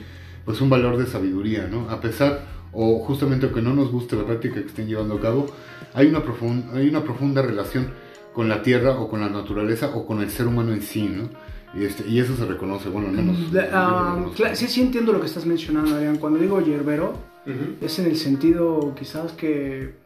pues 0.45 0.61
un 0.61 0.69
valor 0.69 0.97
de 0.97 1.05
sabiduría, 1.05 1.67
¿no? 1.67 1.89
A 1.89 2.01
pesar, 2.01 2.45
o 2.71 2.99
justamente 2.99 3.45
aunque 3.45 3.61
no 3.61 3.73
nos 3.73 3.91
guste 3.91 4.15
la 4.15 4.25
práctica 4.25 4.55
que 4.55 4.67
estén 4.67 4.87
llevando 4.87 5.15
a 5.15 5.21
cabo, 5.21 5.47
hay 5.93 6.07
una, 6.07 6.23
profunda, 6.23 6.77
hay 6.77 6.87
una 6.87 7.03
profunda 7.03 7.41
relación 7.41 7.89
con 8.33 8.49
la 8.49 8.61
tierra 8.61 8.99
o 8.99 9.09
con 9.09 9.21
la 9.21 9.29
naturaleza 9.29 9.91
o 9.93 10.05
con 10.05 10.21
el 10.21 10.29
ser 10.29 10.47
humano 10.47 10.73
en 10.73 10.81
sí, 10.81 11.07
¿no? 11.07 11.29
Y, 11.73 11.85
este, 11.85 12.07
y 12.07 12.19
eso 12.19 12.35
se 12.35 12.45
reconoce, 12.45 12.89
bueno, 12.89 13.09
al 13.09 13.15
menos... 13.15 13.37
Ah, 13.71 14.17
sí, 14.53 14.67
sí 14.67 14.81
entiendo 14.81 15.13
lo 15.13 15.21
que 15.21 15.27
estás 15.27 15.45
mencionando, 15.45 15.95
Adrián. 15.95 16.17
Cuando 16.17 16.37
digo 16.37 16.59
yerbero, 16.59 17.13
es 17.81 17.97
en 17.99 18.05
el 18.07 18.17
sentido 18.17 18.93
quizás 18.93 19.31
que 19.31 20.01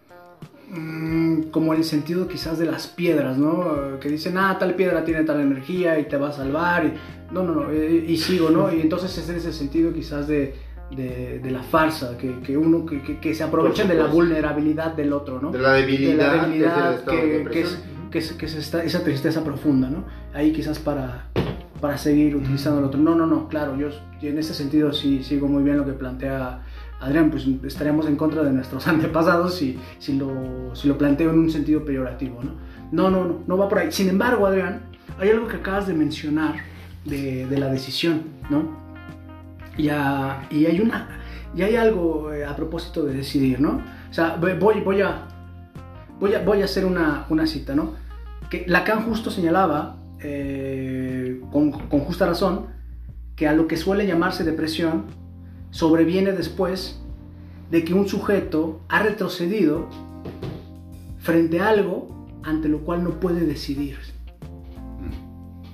Mm, 0.67 1.43
como 1.51 1.75
el 1.75 1.83
sentido 1.83 2.27
quizás 2.27 2.57
de 2.57 2.65
las 2.65 2.87
piedras, 2.87 3.37
¿no? 3.37 3.99
Que 3.99 4.09
dicen, 4.09 4.37
ah, 4.37 4.57
tal 4.59 4.73
piedra 4.73 5.05
tiene 5.05 5.23
tal 5.23 5.39
energía 5.39 5.99
y 5.99 6.05
te 6.05 6.17
va 6.17 6.29
a 6.29 6.31
salvar. 6.31 6.85
Y, 6.85 7.33
no, 7.33 7.43
no, 7.43 7.53
no, 7.53 7.71
eh, 7.71 8.03
y, 8.07 8.17
sigo, 8.17 8.49
¿no? 8.49 8.73
Y 8.73 8.81
entonces 8.81 9.15
es 9.15 9.29
en 9.29 9.35
ese 9.35 9.53
sentido 9.53 9.93
quizás 9.93 10.27
de, 10.27 10.55
de, 10.89 11.51
la 11.51 11.61
farsa, 11.61 12.17
que, 12.17 12.39
que 12.39 12.57
uno 12.57 12.83
que, 12.85 13.19
que, 13.19 13.35
se 13.35 13.43
aprovecha 13.43 13.83
de 13.83 13.93
la 13.93 14.07
vulnerabilidad 14.07 14.93
del 14.93 15.13
otro, 15.13 15.39
¿no? 15.39 15.51
De 15.51 15.59
la 15.59 15.73
debilidad, 15.73 16.31
de 16.31 16.37
la 16.37 16.45
debilidad 16.45 17.05
que, 17.05 17.61
es, 17.61 17.77
que, 18.11 18.19
es, 18.19 18.33
que 18.33 18.45
es 18.45 18.55
esa 18.55 19.03
tristeza 19.03 19.43
profunda, 19.43 19.89
¿no? 19.89 20.05
Ahí 20.33 20.51
quizás 20.51 20.79
para, 20.79 21.27
para 21.81 21.97
seguir 21.97 22.35
utilizando 22.35 22.79
el 22.79 22.85
otro. 22.85 22.99
No, 22.99 23.15
no, 23.15 23.25
no, 23.25 23.47
claro, 23.47 23.77
yo 23.77 23.89
en 24.21 24.37
ese 24.37 24.53
sentido 24.53 24.93
sí 24.93 25.23
sigo 25.23 25.47
muy 25.47 25.63
bien 25.63 25.77
lo 25.77 25.85
que 25.85 25.93
plantea 25.93 26.61
Adrián, 26.99 27.29
pues 27.29 27.45
estaríamos 27.63 28.07
en 28.07 28.15
contra 28.15 28.43
de 28.43 28.51
nuestros 28.51 28.87
antepasados 28.87 29.55
si, 29.55 29.79
si, 29.99 30.17
lo, 30.17 30.75
si 30.75 30.87
lo 30.87 30.97
planteo 30.97 31.31
en 31.31 31.39
un 31.39 31.49
sentido 31.51 31.83
peyorativo, 31.83 32.41
¿no? 32.43 32.51
No, 32.91 33.09
no, 33.09 33.25
no, 33.25 33.39
no 33.45 33.57
va 33.57 33.67
por 33.67 33.79
ahí. 33.79 33.91
Sin 33.91 34.09
embargo, 34.09 34.45
Adrián, 34.45 34.83
hay 35.19 35.29
algo 35.29 35.47
que 35.47 35.57
acabas 35.57 35.87
de 35.87 35.93
mencionar 35.93 36.55
de, 37.03 37.45
de 37.47 37.57
la 37.57 37.67
decisión, 37.67 38.23
¿no? 38.49 38.85
Y, 39.77 39.87
y, 39.87 39.89
hay 40.65 40.79
una, 40.79 41.19
y 41.55 41.63
hay 41.63 41.75
algo 41.75 42.31
eh, 42.31 42.45
a 42.45 42.55
propósito 42.55 43.03
de 43.03 43.13
decidir, 43.13 43.59
¿no? 43.59 43.81
O 44.09 44.13
sea, 44.13 44.37
voy, 44.37 44.79
voy, 44.79 45.01
a, 45.01 45.27
voy, 46.19 46.33
a, 46.33 46.43
voy 46.43 46.61
a 46.61 46.65
hacer 46.65 46.85
una, 46.85 47.25
una 47.29 47.47
cita, 47.47 47.75
¿no? 47.75 47.93
Que 48.49 48.65
Lacan 48.67 49.03
justo 49.03 49.31
señalaba, 49.31 49.97
eh, 50.19 51.41
con, 51.51 51.71
con 51.71 52.01
justa 52.01 52.25
razón, 52.25 52.67
que 53.35 53.47
a 53.47 53.53
lo 53.53 53.67
que 53.67 53.77
suele 53.77 54.07
llamarse 54.07 54.43
depresión 54.43 55.05
sobreviene 55.71 56.31
después 56.31 57.01
de 57.69 57.83
que 57.83 57.93
un 57.93 58.07
sujeto 58.07 58.81
ha 58.87 59.03
retrocedido 59.03 59.89
frente 61.19 61.59
a 61.59 61.69
algo 61.69 62.27
ante 62.43 62.69
lo 62.69 62.79
cual 62.81 63.03
no 63.03 63.19
puede 63.19 63.45
decidir. 63.45 63.97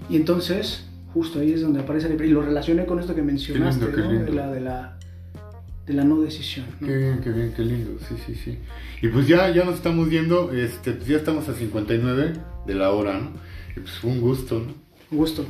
Y 0.09 0.15
entonces, 0.15 0.87
justo 1.13 1.39
ahí 1.39 1.53
es 1.53 1.61
donde 1.61 1.81
aparece 1.81 2.13
y 2.13 2.27
lo 2.27 2.41
relacioné 2.41 2.85
con 2.85 2.99
esto 2.99 3.13
que 3.13 3.21
mencionaste, 3.21 3.85
¿no? 3.85 4.11
De, 4.11 4.31
la, 4.31 4.51
de, 4.51 4.61
la, 4.61 4.97
de 5.85 5.93
la 5.93 6.03
no 6.03 6.21
decisión. 6.21 6.65
Qué 6.79 6.95
bien, 6.97 7.21
qué 7.23 7.29
bien, 7.31 7.53
qué 7.55 7.63
lindo, 7.63 7.99
sí, 8.07 8.15
sí, 8.25 8.35
sí. 8.35 8.59
Y 9.01 9.07
pues 9.09 9.27
ya, 9.27 9.49
ya 9.49 9.63
nos 9.65 9.75
estamos 9.75 10.07
viendo, 10.09 10.51
este, 10.53 10.91
pues 10.93 11.07
ya 11.07 11.17
estamos 11.17 11.47
a 11.49 11.53
59 11.53 12.33
de 12.67 12.73
la 12.75 12.91
hora, 12.91 13.13
¿no? 13.19 13.31
Y 13.75 13.79
pues 13.79 13.91
fue 13.99 14.11
un 14.11 14.21
gusto, 14.21 14.59
¿no? 14.59 14.73
Un 15.11 15.17
gusto. 15.17 15.45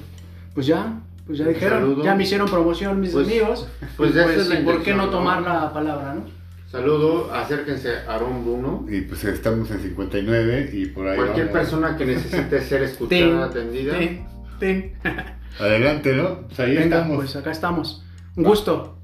Pues 0.53 0.65
ya, 0.67 0.99
pues 1.25 1.37
ya 1.37 1.47
dijeron, 1.47 2.01
ya 2.03 2.15
me 2.15 2.23
hicieron 2.23 2.49
promoción 2.49 2.99
mis 2.99 3.11
Pues- 3.11 3.27
amigos. 3.27 3.67
pues 3.97 4.15
y 4.15 4.19
esa 4.19 4.33
es 4.33 4.47
la 4.47 4.59
¿y 4.59 4.63
¿Por 4.63 4.81
qué 4.83 4.91
no 4.93 5.05
¿no? 5.05 5.09
tomar 5.11 5.41
la 5.41 5.71
palabra, 5.73 6.13
no? 6.15 6.25
Saludo, 6.71 7.33
acérquense 7.33 7.89
a 8.07 8.13
Aaron 8.15 8.45
Bruno. 8.45 8.85
Y 8.89 9.01
pues 9.01 9.25
estamos 9.25 9.69
en 9.71 9.81
59 9.81 10.69
y 10.71 10.85
por 10.85 11.05
ahí 11.07 11.17
Cualquier 11.17 11.47
vamos. 11.47 11.59
persona 11.61 11.97
que 11.97 12.05
necesite 12.05 12.61
ser 12.61 12.79
Ten, 12.79 12.89
escuchada, 12.89 13.45
atendida. 13.47 13.97
ten, 13.99 14.25
ten. 14.57 14.93
Adelante, 15.59 16.13
¿no? 16.15 16.47
Pues 16.47 16.59
ahí 16.61 16.75
Venga, 16.77 16.95
estamos. 16.99 17.17
pues 17.17 17.35
acá 17.35 17.51
estamos. 17.51 18.05
Un 18.37 18.43
gusto. 18.45 18.97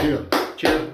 Chido. 0.00 0.39
Chido. 0.60 0.89